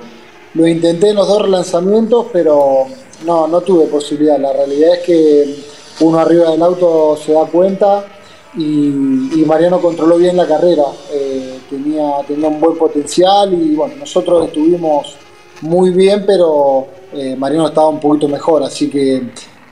Lo 0.54 0.66
intenté 0.66 1.10
en 1.10 1.16
los 1.16 1.28
dos 1.28 1.42
relanzamientos, 1.42 2.26
pero 2.32 2.86
no, 3.26 3.46
no 3.46 3.60
tuve 3.60 3.86
posibilidad. 3.86 4.38
La 4.38 4.54
realidad 4.54 4.94
es 4.94 5.00
que 5.00 5.56
uno 6.00 6.18
arriba 6.18 6.50
del 6.50 6.62
auto 6.62 7.14
se 7.16 7.32
da 7.32 7.44
cuenta 7.44 8.04
y, 8.56 9.44
Mariano 9.46 9.80
controló 9.82 10.16
bien 10.16 10.36
la 10.36 10.46
carrera. 10.46 10.84
Eh, 11.12 11.58
tenía, 11.68 12.10
tenía 12.26 12.48
un 12.48 12.58
buen 12.58 12.78
potencial 12.78 13.52
y 13.52 13.74
bueno, 13.74 13.96
nosotros 13.96 14.46
estuvimos 14.46 15.14
muy 15.60 15.90
bien, 15.90 16.24
pero 16.26 16.86
eh, 17.12 17.36
Mariano 17.36 17.68
estaba 17.68 17.88
un 17.88 18.00
poquito 18.00 18.28
mejor, 18.28 18.62
así 18.62 18.88
que 18.88 19.22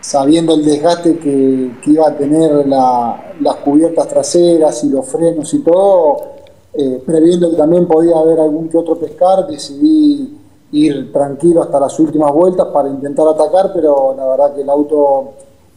sabiendo 0.08 0.54
el 0.54 0.64
desgaste 0.64 1.18
que, 1.18 1.76
que 1.82 1.90
iba 1.90 2.08
a 2.08 2.16
tener 2.16 2.66
la- 2.66 3.34
las 3.42 3.56
cubiertas 3.56 4.08
traseras 4.08 4.82
y 4.84 4.88
los 4.88 5.04
frenos 5.06 5.52
y 5.52 5.58
todo, 5.58 6.16
eh, 6.72 7.02
previendo 7.04 7.50
que 7.50 7.56
también 7.56 7.86
podía 7.86 8.16
haber 8.18 8.40
algún 8.40 8.70
que 8.70 8.78
otro 8.78 8.94
pescar, 8.96 9.46
decidí 9.46 10.34
ir 10.72 11.12
tranquilo 11.12 11.62
hasta 11.62 11.78
las 11.78 11.98
últimas 12.00 12.32
vueltas 12.32 12.68
para 12.68 12.88
intentar 12.88 13.28
atacar, 13.28 13.70
pero 13.74 14.14
la 14.16 14.26
verdad 14.28 14.54
que 14.54 14.62
el 14.62 14.70
auto 14.70 15.28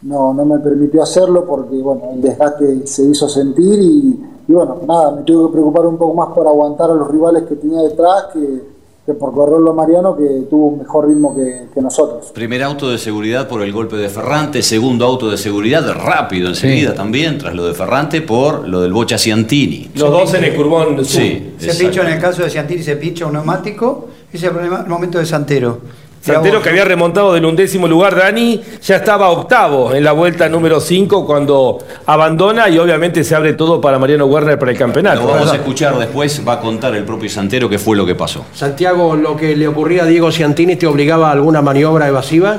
no, 0.04 0.34
no 0.34 0.46
me 0.46 0.60
permitió 0.60 1.04
hacerlo 1.04 1.46
porque 1.46 1.76
bueno, 1.82 2.04
el 2.13 2.22
desgaste 2.22 2.88
se 2.88 3.04
hizo 3.04 3.28
sentir 3.28 3.80
y, 3.80 4.26
y 4.48 4.54
bueno, 4.54 4.78
nada, 4.88 5.12
me 5.12 5.24
tuve 5.24 5.48
que 5.48 5.54
preocupar 5.54 5.86
un 5.88 5.98
poco 5.98 6.13
más 6.13 6.30
por 6.34 6.48
aguantar 6.48 6.89
a 6.89 6.94
los 6.94 7.10
rivales 7.12 7.44
que 7.44 7.56
tenía 7.56 7.82
detrás 7.82 8.28
que, 8.32 8.63
que 9.12 9.19
por 9.19 9.34
correrlo 9.34 9.71
a 9.71 9.74
Mariano 9.74 10.15
que 10.15 10.24
tuvo 10.50 10.67
un 10.67 10.80
mejor 10.80 11.08
ritmo 11.08 11.36
que, 11.36 11.67
que 11.74 11.82
nosotros. 11.82 12.32
Primer 12.34 12.63
auto 12.63 12.89
de 12.89 12.97
seguridad 12.97 13.47
por 13.47 13.62
el 13.62 13.71
golpe 13.71 13.95
de 13.97 14.10
Ferrante, 14.10 14.62
segundo 14.62 15.06
auto 15.06 15.30
de 15.30 15.38
seguridad 15.38 15.84
rápido 15.93 16.47
enseguida 16.50 16.93
también, 16.93 17.38
tras 17.38 17.54
lo 17.56 17.65
de 17.65 17.74
Ferrante, 17.74 18.21
por 18.21 18.67
lo 18.67 18.82
del 18.82 18.93
Bocha 18.93 19.17
Ciantini. 19.17 19.89
Los 19.95 20.12
dos 20.12 20.34
en 20.34 20.43
el 20.45 20.56
curbón. 20.56 21.04
Sí, 21.06 21.52
Se 21.58 21.74
pinchó 21.76 22.02
en 22.02 22.10
el 22.13 22.19
caso 22.19 22.43
de 22.43 22.50
Ciantini, 22.50 22.84
se 22.84 22.95
pincha 22.95 23.26
un 23.26 23.34
neumático. 23.34 24.08
Ese 24.32 24.38
es 24.38 24.43
el 24.43 24.52
problema- 24.52 24.82
el 24.84 24.88
momento 24.89 25.17
de 25.19 25.26
Santero. 25.26 25.80
Santero 26.21 26.62
que 26.62 26.69
había 26.69 26.86
remontado 26.86 27.34
del 27.34 27.45
undécimo 27.45 27.88
lugar, 27.88 28.15
Dani, 28.15 28.62
ya 28.84 28.97
estaba 28.97 29.31
octavo 29.31 29.91
en 29.95 30.03
la 30.03 30.12
vuelta 30.12 30.47
número 30.47 30.79
5 30.79 31.25
cuando 31.25 31.79
abandona 32.05 32.69
y 32.69 32.77
obviamente 32.77 33.23
se 33.23 33.34
abre 33.34 33.53
todo 33.53 33.81
para 33.81 33.97
Mariano 33.97 34.27
Werner 34.27 34.60
para 34.60 34.71
el 34.71 34.77
campeonato. 34.77 35.21
Lo 35.21 35.27
vamos 35.29 35.51
a 35.51 35.55
escuchar 35.55 35.97
después, 35.97 36.47
va 36.47 36.53
a 36.53 36.60
contar 36.60 36.93
el 36.95 37.05
propio 37.05 37.27
Santero 37.27 37.67
qué 37.67 37.79
fue 37.79 37.97
lo 37.97 38.05
que 38.05 38.13
pasó. 38.13 38.45
Santiago, 38.53 39.15
lo 39.15 39.36
que 39.36 39.55
le 39.55 39.67
ocurría 39.67 40.03
a 40.03 40.05
Diego 40.05 40.31
Ciantini 40.31 40.75
te 40.75 40.86
obligaba 40.86 41.29
a 41.29 41.31
alguna 41.31 41.63
maniobra 41.63 42.07
evasiva. 42.07 42.57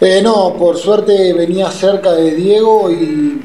Eh, 0.00 0.22
no, 0.22 0.54
por 0.58 0.78
suerte 0.78 1.34
venía 1.34 1.70
cerca 1.70 2.12
de 2.12 2.34
Diego 2.34 2.90
y 2.90 3.38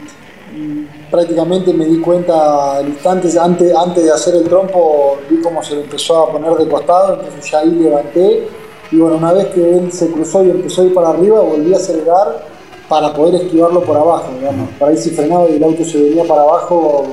prácticamente 1.09 1.73
me 1.73 1.85
di 1.85 1.99
cuenta 1.99 2.77
al 2.77 2.87
instante, 2.87 3.29
antes, 3.39 3.75
antes 3.75 4.03
de 4.03 4.11
hacer 4.11 4.35
el 4.35 4.43
trompo, 4.43 5.17
vi 5.29 5.41
cómo 5.41 5.63
se 5.63 5.81
empezó 5.81 6.23
a 6.23 6.31
poner 6.31 6.53
de 6.53 6.67
costado, 6.67 7.15
entonces 7.15 7.49
ya 7.49 7.59
ahí 7.59 7.71
levanté. 7.71 8.47
Y 8.91 8.97
bueno, 8.97 9.17
una 9.17 9.33
vez 9.33 9.47
que 9.47 9.77
él 9.77 9.91
se 9.91 10.11
cruzó 10.11 10.43
y 10.43 10.51
empezó 10.51 10.81
a 10.81 10.85
ir 10.85 10.93
para 10.93 11.09
arriba, 11.09 11.39
volví 11.41 11.73
a 11.73 11.77
acelerar 11.77 12.45
para 12.87 13.13
poder 13.13 13.35
esquivarlo 13.35 13.81
por 13.81 13.97
abajo. 13.97 14.25
Digamos. 14.39 14.69
Por 14.77 14.89
ahí 14.89 14.97
si 14.97 15.09
frenaba 15.11 15.49
y 15.49 15.55
el 15.55 15.63
auto 15.63 15.83
se 15.83 16.01
venía 16.01 16.23
para 16.23 16.41
abajo, 16.41 17.05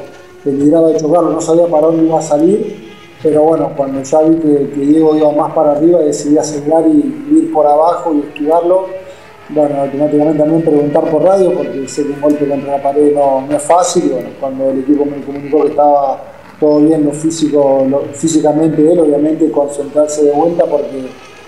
peligraba 0.44 0.88
de 0.88 0.98
chocarlo, 0.98 1.30
no 1.30 1.40
sabía 1.40 1.66
para 1.66 1.86
dónde 1.86 2.04
iba 2.04 2.18
a 2.18 2.22
salir. 2.22 2.92
Pero 3.22 3.42
bueno, 3.42 3.70
cuando 3.76 4.02
ya 4.02 4.20
vi 4.22 4.36
que, 4.36 4.70
que 4.70 4.80
Diego 4.80 5.16
iba 5.16 5.30
más 5.32 5.54
para 5.54 5.72
arriba, 5.72 6.00
decidí 6.00 6.36
acelerar 6.38 6.86
y 6.88 7.28
ir 7.30 7.52
por 7.52 7.66
abajo 7.66 8.12
y 8.14 8.18
esquivarlo 8.18 9.01
bueno, 9.50 9.80
automáticamente 9.82 10.38
también 10.38 10.62
preguntar 10.62 11.04
por 11.10 11.22
radio 11.24 11.52
porque 11.52 11.86
sé 11.88 12.04
que 12.04 12.12
un 12.12 12.20
golpe 12.20 12.46
contra 12.48 12.76
la 12.76 12.82
pared 12.82 13.12
no, 13.14 13.44
es 13.54 13.62
fácil 13.62 14.10
bueno, 14.12 14.28
cuando 14.40 14.70
el 14.70 14.80
equipo 14.80 15.04
me 15.04 15.20
comunicó 15.24 15.62
que 15.62 15.70
estaba 15.70 16.22
todo 16.60 16.80
bien 16.80 17.04
lo 17.04 17.12
físico, 17.12 17.84
lo- 17.88 18.02
físicamente 18.12 18.80
él, 18.92 19.00
obviamente 19.00 19.50
concentrarse 19.50 20.24
de 20.24 20.30
vuelta 20.32 20.64
porque 20.64 21.06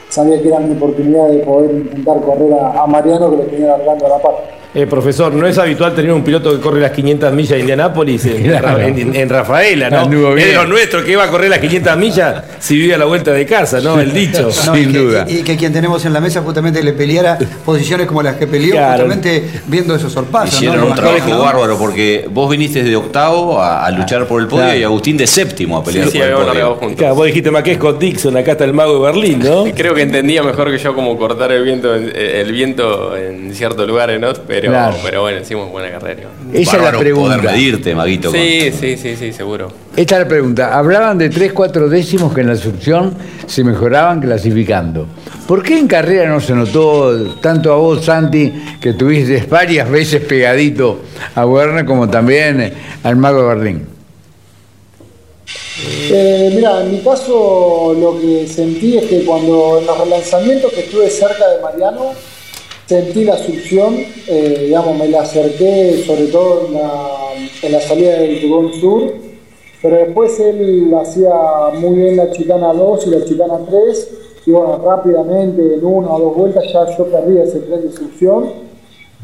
sabía 0.09 0.40
que 0.42 0.48
era 0.48 0.59
mi 0.61 0.76
oportunidad 0.76 1.28
de 1.28 1.38
poder 1.38 1.70
intentar 1.72 2.20
correr 2.20 2.52
a, 2.54 2.83
a 2.83 2.87
Mariano 2.87 3.30
que 3.30 3.37
lo 3.37 3.42
tenía 3.44 3.68
largando 3.68 4.07
a 4.07 4.09
la 4.11 4.18
par. 4.18 4.35
Eh, 4.74 4.87
profesor, 4.88 5.32
no 5.32 5.46
es 5.46 5.56
habitual 5.56 5.94
tener 5.94 6.10
un 6.12 6.24
piloto 6.24 6.50
que 6.52 6.60
corre 6.60 6.80
las 6.80 6.90
500 6.90 7.32
millas 7.32 7.50
de 7.52 7.60
Indianápolis 7.60 8.24
en, 8.26 8.42
Claro. 8.42 8.80
en- 8.80 9.14
en 9.14 9.28
Rafaela, 9.28 9.88
¿no? 9.88 10.37
Es 10.37 10.52
los 10.54 10.68
nuestros 10.68 11.04
que 11.04 11.12
iba 11.12 11.22
a 11.22 11.28
correr 11.28 11.48
las 11.48 11.60
500 11.60 11.96
millas 11.96 12.42
si 12.58 12.74
vivía 12.76 12.96
a 12.96 12.98
la 12.98 13.04
vuelta 13.04 13.30
de 13.32 13.46
casa, 13.46 13.80
¿no? 13.80 14.00
El 14.00 14.12
dicho. 14.12 14.48
No, 14.66 14.76
y 14.76 14.87
que- 14.87 15.24
Y, 15.28 15.37
y 15.38 15.42
que 15.44 15.56
quien 15.56 15.72
tenemos 15.72 16.04
en 16.06 16.12
la 16.12 16.20
mesa 16.20 16.40
justamente 16.42 16.82
le 16.82 16.92
peleara 16.92 17.38
posiciones 17.64 18.06
como 18.08 18.22
las 18.22 18.34
que 18.34 18.46
peleó, 18.48 18.72
Claro. 18.72 18.92
justamente 19.04 19.48
viendo 19.68 19.94
esos 19.94 20.12
sorpasos. 20.12 20.54
Hicieron 20.54 20.80
¿no? 20.80 20.87
un 20.87 20.94
trabajo 20.94 21.28
¿no? 21.28 21.38
bárbaro 21.42 21.78
porque 21.78 22.26
vos 22.30 22.50
viniste 22.50 22.82
de 22.82 22.96
octavo 22.96 23.60
a, 23.60 23.84
a 23.87 23.90
luchar 23.92 24.26
por 24.26 24.40
el 24.42 24.48
podio 24.48 24.64
Claro. 24.64 24.78
y 24.80 24.82
Agustín 24.82 25.16
de 25.16 25.26
séptimo 25.28 25.78
a 25.78 25.84
pelear 25.84 26.06
Sí, 26.06 26.12
sí, 26.12 26.18
por 26.18 26.26
el 26.26 26.32
habíamos 26.32 26.46
podio. 26.48 26.54
largado 26.60 26.80
juntos. 26.80 26.98
Claro, 26.98 27.14
vos 27.14 27.26
dijiste 27.26 27.50
más 27.52 27.62
que 27.62 27.74
Scott 27.76 28.00
Dixon, 28.00 28.37
acá 28.37 28.52
está 28.52 28.64
el 28.64 28.72
mago 28.74 28.94
de 28.98 29.12
Berlín, 29.12 29.38
¿no? 29.38 29.64
Creo 29.76 29.94
que 29.94 30.02
entendía 30.02 30.42
mejor 30.42 30.70
que 30.72 30.78
yo 30.78 30.94
cómo 30.96 31.16
cortar 31.16 31.52
el 31.52 31.62
viento, 31.62 31.94
en- 31.94 32.12
el 32.14 32.50
viento 32.50 33.16
en 33.16 33.54
ciertos 33.54 33.87
lugares, 33.87 34.18
¿no? 34.20 34.32
Pero, 34.48 34.63
Claro. 34.70 34.96
pero 35.03 35.22
bueno, 35.22 35.40
hicimos 35.40 35.70
buena 35.70 35.90
carrera. 35.90 36.29
Esa 36.53 36.77
es 36.77 36.83
la 36.83 36.98
pregunta. 36.98 37.37
poder 37.38 37.53
medirte, 37.53 37.94
Maguito. 37.94 38.31
con- 38.31 38.38
Sí, 38.38 38.70
sí, 38.72 38.96
sí, 38.96 39.16
sí, 39.16 39.33
seguro. 39.33 39.70
Esta 39.96 40.16
es 40.16 40.22
la 40.22 40.29
pregunta. 40.29 40.77
Hablaban 40.79 41.18
de 41.18 41.29
3, 41.31 41.53
4 41.53 41.88
décimos 41.88 42.33
que 42.35 42.40
en 42.42 42.48
la 42.48 42.53
instrucción 42.55 43.14
se 43.46 43.62
mejoraban 43.64 44.20
clasificando. 44.20 45.07
¿Por 45.46 45.62
qué 45.62 45.79
en 45.79 45.87
carrera 45.87 46.29
no 46.29 46.40
se 46.40 46.55
notó 46.55 47.35
tanto 47.40 47.72
a 47.72 47.77
vos, 47.77 48.05
Santi, 48.05 48.53
que 48.81 48.94
tuviste 48.94 49.44
varias 49.48 49.90
veces 49.90 50.22
pegadito 50.22 51.00
a 51.35 51.46
Werner, 51.46 51.85
como 51.85 52.09
también 52.09 52.72
al 53.03 53.16
Mago 53.16 53.42
de 53.42 53.48
Berlín? 53.48 53.87
Eh, 56.11 56.53
mira, 56.55 56.83
en 56.83 56.92
mi 56.92 56.98
caso 57.00 57.94
lo 57.98 58.18
que 58.20 58.46
sentí 58.46 58.96
es 58.96 59.05
que 59.07 59.24
cuando 59.24 59.79
en 59.81 59.87
los 59.87 59.98
relanzamientos 59.98 60.72
que 60.72 60.81
estuve 60.81 61.11
cerca 61.11 61.48
de 61.48 61.61
Mariano, 61.61 62.12
sentí 62.87 63.25
la 63.25 63.37
succión, 63.37 63.94
eh, 64.29 64.64
digamos, 64.66 64.99
me 64.99 65.09
la 65.09 65.23
acerqué 65.23 66.03
sobre 66.07 66.27
todo 66.27 66.66
en 67.62 67.73
la, 67.73 67.81
salida 67.81 68.18
del 68.18 68.40
Tubón 68.40 68.73
Sur, 68.75 69.12
pero 69.83 69.97
después 69.97 70.38
él 70.40 70.94
hacía 71.01 71.33
muy 71.79 71.99
bien 71.99 72.16
la 72.16 72.31
chicana 72.31 72.73
2 72.73 73.07
y 73.07 73.11
la 73.11 73.25
chicana 73.25 73.59
3, 73.68 74.11
y 74.47 74.51
bueno, 74.51 74.81
rápidamente 74.85 75.75
en 75.75 75.85
una 75.85 76.12
o 76.12 76.20
dos 76.20 76.37
vueltas 76.37 76.64
ya 76.73 76.97
yo 76.97 77.07
perdí 77.07 77.38
ese 77.38 77.61
tren 77.61 77.83
de 77.83 77.92
succión, 77.92 78.64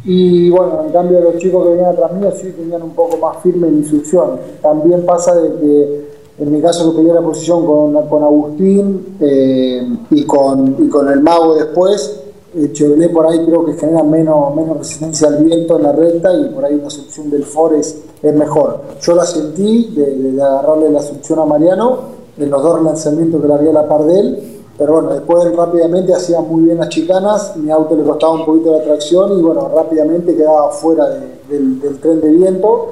y 0.04 0.48
bueno, 0.48 0.82
en 0.86 0.92
cambio 0.92 1.20
los 1.20 1.36
chicos 1.36 1.64
que 1.64 1.70
venían 1.72 1.90
atrás 1.90 2.12
mío 2.12 2.32
sí 2.34 2.52
tenían 2.52 2.82
un 2.82 2.94
poco 2.94 3.18
más 3.18 3.42
firme 3.42 3.70
la 3.70 3.76
instrucción. 3.76 4.38
También 4.62 5.04
pasa 5.04 5.34
de 5.34 5.60
que 5.60 6.10
en 6.38 6.52
mi 6.52 6.62
caso 6.62 6.90
que 6.90 6.96
peleé 6.96 7.12
la 7.12 7.20
posición 7.20 7.66
con, 7.66 8.08
con 8.08 8.22
Agustín 8.22 9.16
eh, 9.20 9.86
y, 10.10 10.24
con, 10.24 10.74
y 10.78 10.88
con 10.88 11.10
el 11.10 11.20
mago 11.20 11.54
después, 11.54 12.19
eh, 12.54 12.72
Chevrolet 12.72 13.12
por 13.12 13.26
ahí 13.26 13.44
creo 13.44 13.64
que 13.64 13.74
genera 13.74 14.02
menos, 14.02 14.54
menos 14.54 14.78
resistencia 14.78 15.28
al 15.28 15.44
viento 15.44 15.76
en 15.76 15.82
la 15.84 15.92
recta 15.92 16.32
y 16.34 16.48
por 16.50 16.64
ahí 16.64 16.74
una 16.74 16.90
solución 16.90 17.30
del 17.30 17.44
Forest 17.44 17.98
es 18.22 18.34
mejor. 18.34 18.80
Yo 19.00 19.14
la 19.14 19.24
sentí 19.24 19.94
de, 19.94 20.14
de 20.32 20.42
agarrarle 20.42 20.90
la 20.90 21.02
succión 21.02 21.38
a 21.38 21.44
Mariano 21.44 21.98
en 22.38 22.50
los 22.50 22.62
dos 22.62 22.82
lanzamientos 22.82 23.40
que 23.40 23.48
largué 23.48 23.70
a 23.70 23.72
la 23.74 23.88
par 23.88 24.04
de 24.04 24.18
él, 24.18 24.42
pero 24.78 24.94
bueno, 24.94 25.10
después 25.10 25.54
rápidamente 25.54 26.14
hacía 26.14 26.40
muy 26.40 26.62
bien 26.64 26.78
las 26.78 26.88
chicanas, 26.88 27.54
mi 27.56 27.70
auto 27.70 27.94
le 27.94 28.02
costaba 28.02 28.32
un 28.32 28.46
poquito 28.46 28.72
la 28.72 28.82
tracción 28.82 29.38
y 29.38 29.42
bueno, 29.42 29.68
rápidamente 29.74 30.34
quedaba 30.34 30.70
fuera 30.70 31.06
de- 31.08 31.40
del, 31.50 31.80
del 31.80 32.00
tren 32.00 32.20
de 32.20 32.28
viento. 32.30 32.86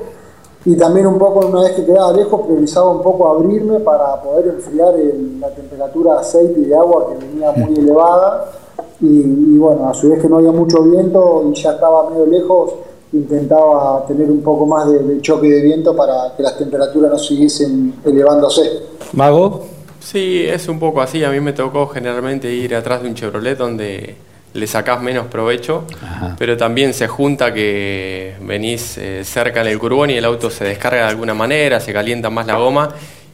Y 0.64 0.77
también 0.77 1.07
un 1.07 1.18
poco, 1.18 1.47
una 1.47 1.62
vez 1.62 1.73
que 1.73 1.87
quedaba 1.87 2.12
lejos, 2.12 2.42
priorizaba 2.42 2.90
un 2.90 3.01
poco 3.01 3.27
abrirme 3.29 3.81
para 3.81 4.21
poder 4.21 4.49
enfriar 4.49 4.94
el- 4.97 5.40
la 5.40 5.49
temperatura 5.51 6.14
de 6.14 6.18
aceite 6.21 6.61
y 6.61 6.64
de 6.64 6.77
agua 6.77 7.07
que 7.09 7.25
venía 7.27 7.53
muy 7.53 7.75
elevada. 7.79 8.51
Y, 9.01 9.07
y 9.07 9.59
bueno, 9.59 9.88
a 9.88 9.95
su 9.95 10.11
vez 10.11 10.21
que 10.21 10.29
no 10.29 10.37
había 10.37 10.53
mucho 10.53 10.83
viento 10.83 11.51
y 11.51 11.55
ya 11.55 11.73
estaba 11.73 12.11
medio 12.11 12.27
lejos, 12.27 12.75
intentaba 13.12 14.05
tener 14.07 14.31
un 14.31 14.43
poco 14.43 14.67
más 14.67 14.88
de, 14.88 14.99
de 14.99 15.21
choque 15.21 15.49
de 15.49 15.62
viento 15.62 15.97
para 15.97 16.35
que 16.37 16.43
las 16.43 16.59
temperaturas 16.59 17.11
no 17.11 17.19
siguiesen 17.19 17.95
elevándose. 18.05 18.62
Mago. 19.12 19.64
Sí, 20.01 20.45
es 20.47 20.69
un 20.69 20.79
poco 20.79 21.01
así. 21.01 21.25
A 21.25 21.31
mí 21.31 21.41
me 21.41 21.53
tocó 21.53 21.87
generalmente 21.88 22.53
ir 22.53 22.75
atrás 22.75 23.03
de 23.03 23.09
un 23.09 23.14
Chevrolet 23.14 23.59
donde 23.59 24.17
le 24.55 24.67
sacás 24.67 25.03
menos 25.03 25.27
provecho, 25.27 25.85
pero 26.38 26.57
también 26.57 26.95
se 26.95 27.07
junta 27.07 27.53
que 27.53 28.35
venís 28.41 28.97
eh, 28.99 29.23
cerca 29.25 29.61
en 29.61 29.67
el 29.67 29.79
curbón 29.79 30.11
y 30.11 30.14
el 30.14 30.25
auto 30.25 30.51
se 30.51 30.64
descarga 30.64 31.03
de 31.03 31.09
alguna 31.09 31.35
manera, 31.35 31.81
se 31.81 31.93
calienta 31.93 32.31
más 32.31 32.47
la 32.47 32.57
goma 32.57 32.88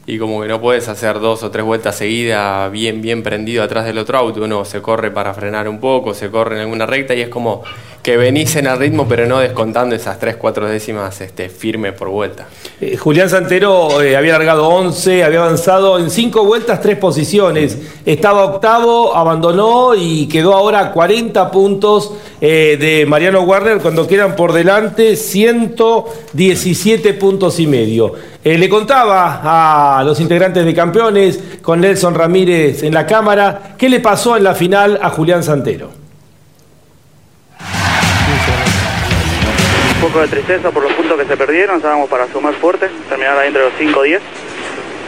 y 0.07 0.19
como 0.19 0.41
que 0.41 0.47
no 0.47 0.61
puedes 0.61 0.87
hacer 0.87 1.19
dos 1.19 1.43
o 1.43 1.49
tres 1.49 1.65
vueltas 1.65 1.97
seguidas 1.97 2.71
bien, 2.71 3.01
bien 3.01 3.23
prendido 3.23 3.63
atrás 3.63 3.85
del 3.85 3.97
otro 3.97 4.17
auto. 4.17 4.43
Uno 4.43 4.63
se 4.65 4.81
corre 4.81 5.11
para 5.11 5.33
frenar 5.33 5.67
un 5.67 5.79
poco, 5.79 6.13
se 6.13 6.29
corre 6.29 6.55
en 6.55 6.61
alguna 6.61 6.85
recta 6.85 7.15
y 7.15 7.21
es 7.21 7.29
como 7.29 7.63
que 8.05 8.17
venís 8.17 8.55
en 8.55 8.67
el 8.67 8.77
ritmo, 8.77 9.07
pero 9.07 9.25
no 9.25 9.39
descontando 9.39 9.95
esas 9.95 10.19
tres, 10.19 10.35
cuatro 10.35 10.67
décimas 10.67 11.19
este, 11.21 11.49
firme 11.49 11.91
por 11.91 12.09
vuelta. 12.09 12.45
Eh, 12.79 12.97
Julián 12.97 13.31
Santero 13.31 13.99
eh, 13.99 14.15
había 14.15 14.33
largado 14.33 14.67
11, 14.67 15.23
había 15.23 15.39
avanzado 15.39 15.97
en 15.97 16.11
5 16.11 16.45
vueltas, 16.45 16.81
3 16.81 16.99
posiciones. 16.99 17.79
Estaba 18.05 18.45
octavo, 18.45 19.15
abandonó 19.15 19.95
y 19.95 20.27
quedó 20.27 20.53
ahora 20.53 20.81
a 20.81 20.91
40 20.91 21.49
puntos 21.49 22.13
eh, 22.39 22.77
de 22.79 23.07
Mariano 23.07 23.41
Warner 23.41 23.79
cuando 23.79 24.05
quedan 24.05 24.35
por 24.35 24.53
delante 24.53 25.15
117 25.15 27.15
puntos 27.15 27.59
y 27.59 27.65
medio. 27.65 28.13
Eh, 28.43 28.59
le 28.59 28.69
contaba 28.69 29.97
a 29.97 30.03
los 30.03 30.19
integrantes 30.19 30.63
de 30.63 30.75
campeones 30.75 31.39
con 31.63 31.81
Nelson 31.81 32.13
Ramírez 32.13 32.83
en 32.83 32.93
la 32.93 33.07
cámara 33.07 33.73
qué 33.79 33.89
le 33.89 33.99
pasó 33.99 34.37
en 34.37 34.43
la 34.43 34.53
final 34.53 34.99
a 35.01 35.09
Julián 35.09 35.41
Santero. 35.41 36.04
Poco 40.05 40.21
de 40.21 40.27
tristeza 40.27 40.69
por 40.69 40.83
los 40.83 40.93
puntos 40.93 41.17
que 41.19 41.25
se 41.25 41.35
perdieron, 41.35 41.77
estábamos 41.77 42.07
para 42.07 42.27
sumar 42.27 42.53
fuerte, 42.55 42.87
terminar 43.09 43.39
ahí 43.39 43.47
entre 43.47 43.63
los 43.63 43.73
5 43.75 43.99
o 43.99 44.03
10. 44.03 44.21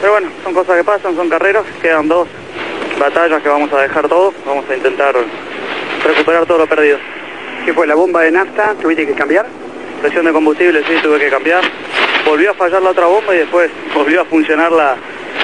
Pero 0.01 0.13
bueno, 0.13 0.29
son 0.43 0.53
cosas 0.55 0.75
que 0.75 0.83
pasan, 0.83 1.15
son 1.15 1.29
carreras, 1.29 1.63
quedan 1.83 2.07
dos 2.07 2.27
batallas 2.99 3.43
que 3.43 3.47
vamos 3.47 3.71
a 3.73 3.81
dejar 3.83 4.10
todo, 4.10 4.33
vamos 4.43 4.65
a 4.67 4.75
intentar 4.75 5.13
recuperar 6.03 6.47
todo 6.47 6.57
lo 6.57 6.67
perdido. 6.67 6.97
¿Qué 7.63 7.75
fue? 7.75 7.86
¿La 7.86 7.93
bomba 7.93 8.23
de 8.23 8.31
nafta? 8.31 8.73
¿Tuviste 8.81 9.05
que 9.05 9.13
cambiar? 9.13 9.45
Presión 10.01 10.25
de 10.25 10.31
combustible, 10.31 10.83
sí, 10.88 10.95
tuve 11.03 11.19
que 11.19 11.29
cambiar. 11.29 11.63
Volvió 12.25 12.49
a 12.49 12.53
fallar 12.55 12.81
la 12.81 12.89
otra 12.89 13.05
bomba 13.05 13.36
y 13.36 13.39
después 13.39 13.69
volvió 13.93 14.21
a 14.21 14.25
funcionar 14.25 14.71
la, 14.71 14.95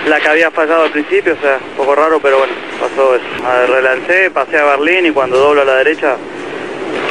la 0.08 0.20
que 0.20 0.30
había 0.30 0.50
fallado 0.50 0.86
al 0.86 0.92
principio, 0.92 1.34
o 1.34 1.42
sea, 1.42 1.60
un 1.62 1.78
poco 1.78 1.94
raro, 1.94 2.20
pero 2.20 2.40
bueno, 2.40 2.54
pasó 2.80 3.16
eso. 3.16 3.72
Relancé, 3.72 4.32
pasé 4.32 4.58
a 4.58 4.66
Berlín 4.66 5.06
y 5.06 5.12
cuando 5.12 5.38
doblo 5.38 5.62
a 5.62 5.66
la 5.66 5.76
derecha 5.76 6.18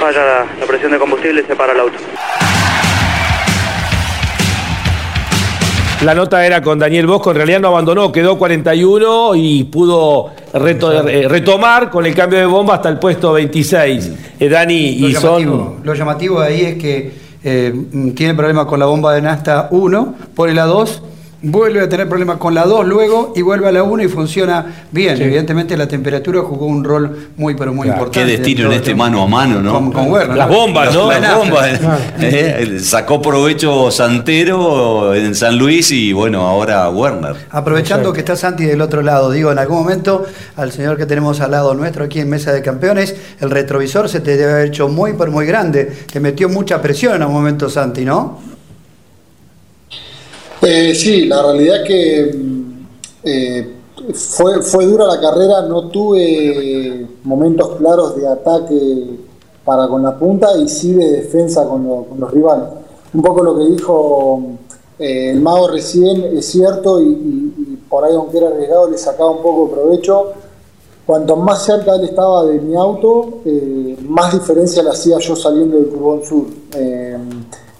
falla 0.00 0.24
la, 0.24 0.46
la 0.60 0.66
presión 0.66 0.92
de 0.92 0.98
combustible 0.98 1.42
y 1.42 1.46
se 1.46 1.54
para 1.56 1.72
el 1.72 1.80
auto. 1.80 1.96
La 6.02 6.14
nota 6.16 6.44
era 6.44 6.60
con 6.60 6.80
Daniel 6.80 7.06
Bosco, 7.06 7.30
en 7.30 7.36
realidad 7.36 7.60
no 7.60 7.68
abandonó, 7.68 8.10
quedó 8.10 8.36
41 8.36 9.36
y 9.36 9.62
pudo 9.64 10.32
reto- 10.52 11.06
eh, 11.08 11.28
retomar 11.28 11.90
con 11.90 12.04
el 12.04 12.12
cambio 12.12 12.40
de 12.40 12.46
bomba 12.46 12.74
hasta 12.74 12.88
el 12.88 12.98
puesto 12.98 13.32
26. 13.34 14.10
Eh, 14.40 14.48
Dani, 14.48 14.98
Lo 14.98 15.08
y 15.08 15.12
llamativo, 15.12 15.56
son... 15.76 15.80
lo 15.84 15.94
llamativo 15.94 16.40
de 16.40 16.46
ahí 16.48 16.60
es 16.62 16.74
que 16.74 17.12
eh, 17.44 17.72
tiene 18.16 18.34
problemas 18.34 18.66
con 18.66 18.80
la 18.80 18.86
bomba 18.86 19.14
de 19.14 19.22
nafta 19.22 19.68
1, 19.70 20.14
pone 20.34 20.54
la 20.54 20.64
2, 20.64 21.02
vuelve 21.44 21.80
a 21.80 21.88
tener 21.88 22.08
problemas 22.08 22.36
con 22.36 22.54
la 22.54 22.64
2 22.64 22.86
luego 22.86 23.32
y 23.34 23.42
vuelve 23.42 23.68
a 23.68 23.72
la 23.72 23.82
1 23.82 24.02
y 24.04 24.08
funciona 24.08 24.84
bien. 24.92 25.16
Sí. 25.16 25.24
Evidentemente 25.24 25.76
la 25.76 25.88
temperatura 25.88 26.40
jugó 26.42 26.66
un 26.66 26.84
rol 26.84 27.30
muy 27.36 27.54
pero 27.54 27.72
muy 27.74 27.86
Qué 27.88 27.92
importante. 27.92 28.24
destino 28.30 28.66
en 28.66 28.72
este 28.72 28.94
mano 28.94 29.22
a 29.22 29.26
mano, 29.26 29.60
¿no? 29.60 29.72
Con- 29.72 29.92
con 29.92 30.10
Werner, 30.10 30.36
Las 30.36 30.48
bombas, 30.48 30.94
¿no? 30.94 31.10
La 31.10 31.18
Las 31.20 31.36
bombas. 31.38 31.80
Eh, 32.20 32.78
sacó 32.80 33.20
provecho 33.20 33.90
Santero 33.90 35.14
en 35.14 35.34
San 35.34 35.58
Luis 35.58 35.90
y 35.90 36.12
bueno, 36.12 36.46
ahora 36.46 36.88
Werner. 36.90 37.34
Aprovechando 37.50 38.12
que 38.12 38.20
está 38.20 38.36
Santi 38.36 38.64
del 38.64 38.80
otro 38.80 39.02
lado, 39.02 39.30
digo, 39.30 39.50
en 39.50 39.58
algún 39.58 39.78
momento 39.78 40.24
al 40.56 40.70
señor 40.72 40.96
que 40.96 41.06
tenemos 41.06 41.40
al 41.40 41.50
lado 41.50 41.74
nuestro 41.74 42.04
aquí 42.04 42.20
en 42.20 42.30
Mesa 42.30 42.52
de 42.52 42.62
Campeones, 42.62 43.14
el 43.40 43.50
retrovisor 43.50 44.08
se 44.08 44.20
te 44.20 44.36
debe 44.36 44.52
haber 44.52 44.66
hecho 44.68 44.88
muy, 44.88 45.14
pero 45.18 45.32
muy 45.32 45.46
grande. 45.46 45.92
Te 46.12 46.20
metió 46.20 46.48
mucha 46.48 46.80
presión 46.80 47.14
en 47.16 47.22
algún 47.22 47.36
momento, 47.36 47.68
Santi, 47.68 48.04
¿no? 48.04 48.51
Eh, 50.64 50.94
sí, 50.94 51.26
la 51.26 51.42
realidad 51.42 51.82
es 51.82 51.88
que 51.88 52.36
eh, 53.24 53.74
fue, 54.14 54.62
fue 54.62 54.86
dura 54.86 55.06
la 55.06 55.20
carrera, 55.20 55.62
no 55.62 55.88
tuve 55.88 57.04
momentos 57.24 57.76
claros 57.78 58.14
de 58.14 58.28
ataque 58.28 59.18
para 59.64 59.88
con 59.88 60.04
la 60.04 60.16
punta 60.16 60.56
y 60.56 60.68
sí 60.68 60.94
de 60.94 61.22
defensa 61.22 61.66
con, 61.66 62.04
con 62.04 62.20
los 62.20 62.30
rivales. 62.30 62.68
Un 63.12 63.22
poco 63.22 63.42
lo 63.42 63.58
que 63.58 63.64
dijo 63.66 64.40
eh, 65.00 65.30
el 65.30 65.40
mago 65.40 65.66
recién 65.66 66.38
es 66.38 66.46
cierto 66.46 67.02
y, 67.02 67.80
por 67.88 68.04
ahí 68.04 68.14
aunque 68.14 68.38
era 68.38 68.48
arriesgado 68.48 68.88
le 68.88 68.98
sacaba 68.98 69.30
un 69.30 69.42
poco 69.42 69.66
de 69.66 69.74
provecho. 69.74 70.32
Cuanto 71.04 71.34
más 71.34 71.64
cerca 71.64 71.96
él 71.96 72.04
estaba 72.04 72.44
de 72.44 72.60
mi 72.60 72.76
auto, 72.76 73.40
eh, 73.44 73.98
más 74.06 74.32
diferencia 74.32 74.80
le 74.84 74.90
hacía 74.90 75.18
yo 75.18 75.34
saliendo 75.34 75.76
del 75.76 75.88
Curbón 75.88 76.22
Sur. 76.22 76.46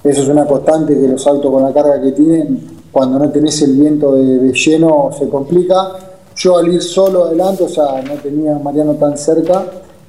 Eso 0.05 0.23
es 0.23 0.29
una 0.29 0.45
constante 0.47 0.99
que 0.99 1.07
los 1.07 1.25
autos 1.29 1.51
con 1.51 1.63
la 1.63 1.73
carga 1.73 2.03
que 2.03 2.11
tienen, 2.11 2.72
cuando 2.93 3.19
no 3.19 3.31
tenés 3.31 3.61
el 3.63 3.73
viento 3.73 4.15
de, 4.15 4.53
lleno, 4.53 5.11
se 5.19 5.29
complica. 5.29 5.93
Yo 6.37 6.59
al 6.59 6.73
ir 6.73 6.83
solo 6.83 7.25
adelante, 7.25 7.65
o 7.65 7.69
sea, 7.69 8.03
no 8.03 8.15
tenía 8.23 8.59
Mariano 8.59 8.95
tan 8.95 9.17
cerca, 9.17 9.65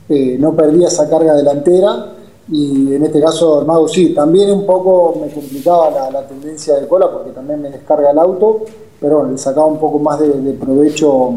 eh, 0.07 0.37
no 0.37 0.53
perdía 0.53 0.89
esa 0.89 1.09
carga 1.09 1.33
delantera 1.33 2.13
y 2.49 2.93
en 2.93 3.03
este 3.03 3.21
caso 3.21 3.61
el 3.61 3.67
mago 3.67 3.87
sí, 3.87 4.13
también 4.13 4.51
un 4.51 4.65
poco 4.65 5.15
me 5.21 5.31
complicaba 5.31 6.11
la, 6.11 6.27
tendencia 6.27 6.75
de 6.75 6.87
cola 6.87 7.09
porque 7.09 7.31
también 7.31 7.61
me 7.61 7.69
descarga 7.69 8.11
el 8.11 8.19
auto, 8.19 8.63
pero 8.99 9.19
bueno, 9.19 9.31
le 9.31 9.37
sacaba 9.37 9.67
un 9.67 9.77
poco 9.77 9.99
más 9.99 10.19
de, 10.19 10.27
provecho 10.53 11.31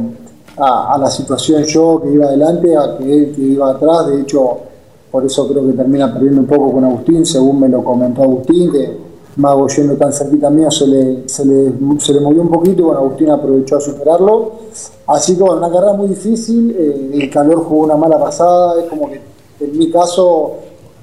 a, 0.59 0.99
la 0.99 1.11
situación 1.11 1.63
yo 1.65 2.01
que 2.03 2.11
iba 2.11 2.27
adelante, 2.27 2.77
a 2.77 2.97
que 2.99 3.13
él 3.13 3.33
que 3.35 3.43
iba 3.43 3.71
atrás, 3.71 4.09
de 4.09 4.23
hecho 4.23 4.59
por 5.11 5.25
eso 5.25 5.47
creo 5.49 5.65
que 5.67 5.75
termina 5.75 6.13
perdiendo 6.13 6.41
un 6.41 6.47
poco 6.47 6.73
con 6.73 6.85
Agustín, 6.85 7.25
según 7.25 7.61
me 7.61 7.69
lo 7.69 7.85
comentó 7.85 8.23
Agustín, 8.25 8.71
Mago 9.37 9.69
yendo 9.69 9.97
tan 9.97 10.13
cerquita 10.13 10.49
mío 10.49 10.71
se 10.71 10.87
le, 10.87 11.29
se 11.29 11.45
le, 11.45 11.73
se 11.99 12.15
le 12.15 12.21
movió 12.21 12.41
un 12.41 12.51
poquito 12.51 12.85
bueno, 12.85 13.01
Agustín 13.01 13.31
aprovechó 13.31 13.77
a 13.77 13.81
superarlo. 13.81 14.53
Así 15.07 15.37
que 15.37 15.43
bueno, 15.43 15.59
una 15.59 15.71
carrera 15.71 15.93
muy 15.93 16.09
difícil, 16.09 16.75
eh, 16.77 17.11
el 17.23 17.31
calor 17.31 17.63
jugó 17.65 17.85
una 17.85 17.97
mala 17.97 18.19
pasada, 18.19 18.81
es 18.81 18.89
como 18.89 19.11
que 19.11 19.21
en 19.61 19.79
mi 19.79 19.91
caso 19.91 20.55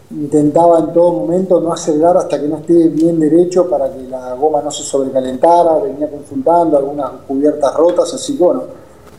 intentaba 0.10 0.80
en 0.80 0.93
todo 0.93 1.12
momento 1.13 1.60
no 1.60 1.74
acelerar 1.74 2.17
hasta 2.17 2.39
que 2.39 2.48
no 2.48 2.58
esté 2.58 2.88
bien 2.89 3.19
derecho 3.19 3.69
para 3.69 3.91
que 3.91 4.04
la 4.04 4.34
goma 4.34 4.62
no 4.62 4.72
se 4.72 4.84
sobrecalentara, 4.84 5.78
venía 5.78 6.10
consultando 6.10 6.78
algunas 6.78 7.12
cubiertas 7.28 7.74
rotas, 7.76 8.13
así 8.13 8.36
que 8.36 8.43
bueno, 8.43 8.63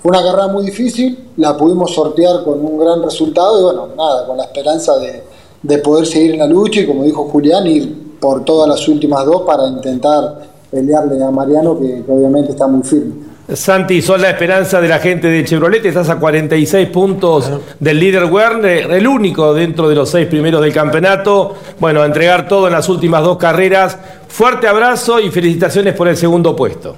fue 0.03 0.11
una 0.11 0.23
carrera 0.23 0.49
muy 0.49 0.65
difícil, 0.65 1.31
la 1.37 1.57
pudimos 1.57 1.95
sortear 1.95 2.45
con 2.45 2.65
un 2.65 2.79
gran 2.79 3.03
resultado 3.03 3.61
y 3.61 3.63
bueno, 3.63 3.89
nada, 3.97 4.27
con 4.27 4.37
la 4.37 4.45
esperanza 4.45 4.99
de, 4.99 5.23
de 5.63 5.79
poder 5.79 6.07
seguir 6.07 6.33
en 6.33 6.41
la 6.41 6.47
lucha 6.47 6.81
y 6.81 6.87
como 6.87 7.05
dijo 7.05 7.25
Julián, 7.25 7.67
ir 7.67 8.04
por 8.25 8.43
todas 8.43 8.67
las 8.67 8.89
últimas 8.89 9.27
dos 9.27 9.43
para 9.43 9.69
intentar 9.69 10.41
pelearle 10.71 11.23
a 11.23 11.31
Mariano 11.31 11.79
que, 11.79 12.03
que 12.03 12.11
obviamente 12.11 12.53
está 12.53 12.67
muy 12.67 12.83
firme. 12.83 13.13
Santi, 13.53 14.01
son 14.01 14.23
la 14.23 14.31
esperanza 14.31 14.81
de 14.81 14.89
la 14.89 14.99
gente 14.99 15.29
de 15.29 15.45
Chevrolet, 15.45 15.85
estás 15.85 16.09
a 16.09 16.19
46 16.19 16.89
puntos 16.89 17.51
del 17.79 18.01
líder 18.01 18.25
Werner, 18.25 18.91
el 18.93 19.07
único 19.07 19.53
dentro 19.53 19.91
de 19.91 19.95
los 19.95 20.09
seis 20.09 20.27
primeros 20.27 20.63
del 20.63 20.73
campeonato. 20.73 21.53
Bueno, 21.79 22.01
a 22.01 22.07
entregar 22.07 22.49
todo 22.49 22.67
en 22.69 22.73
las 22.73 22.89
últimas 22.89 23.23
dos 23.23 23.37
carreras. 23.37 23.99
Fuerte 24.27 24.69
abrazo 24.69 25.21
y 25.21 25.31
felicitaciones 25.31 25.93
por 25.93 26.09
el 26.09 26.17
segundo 26.17 26.57
puesto. 26.57 26.97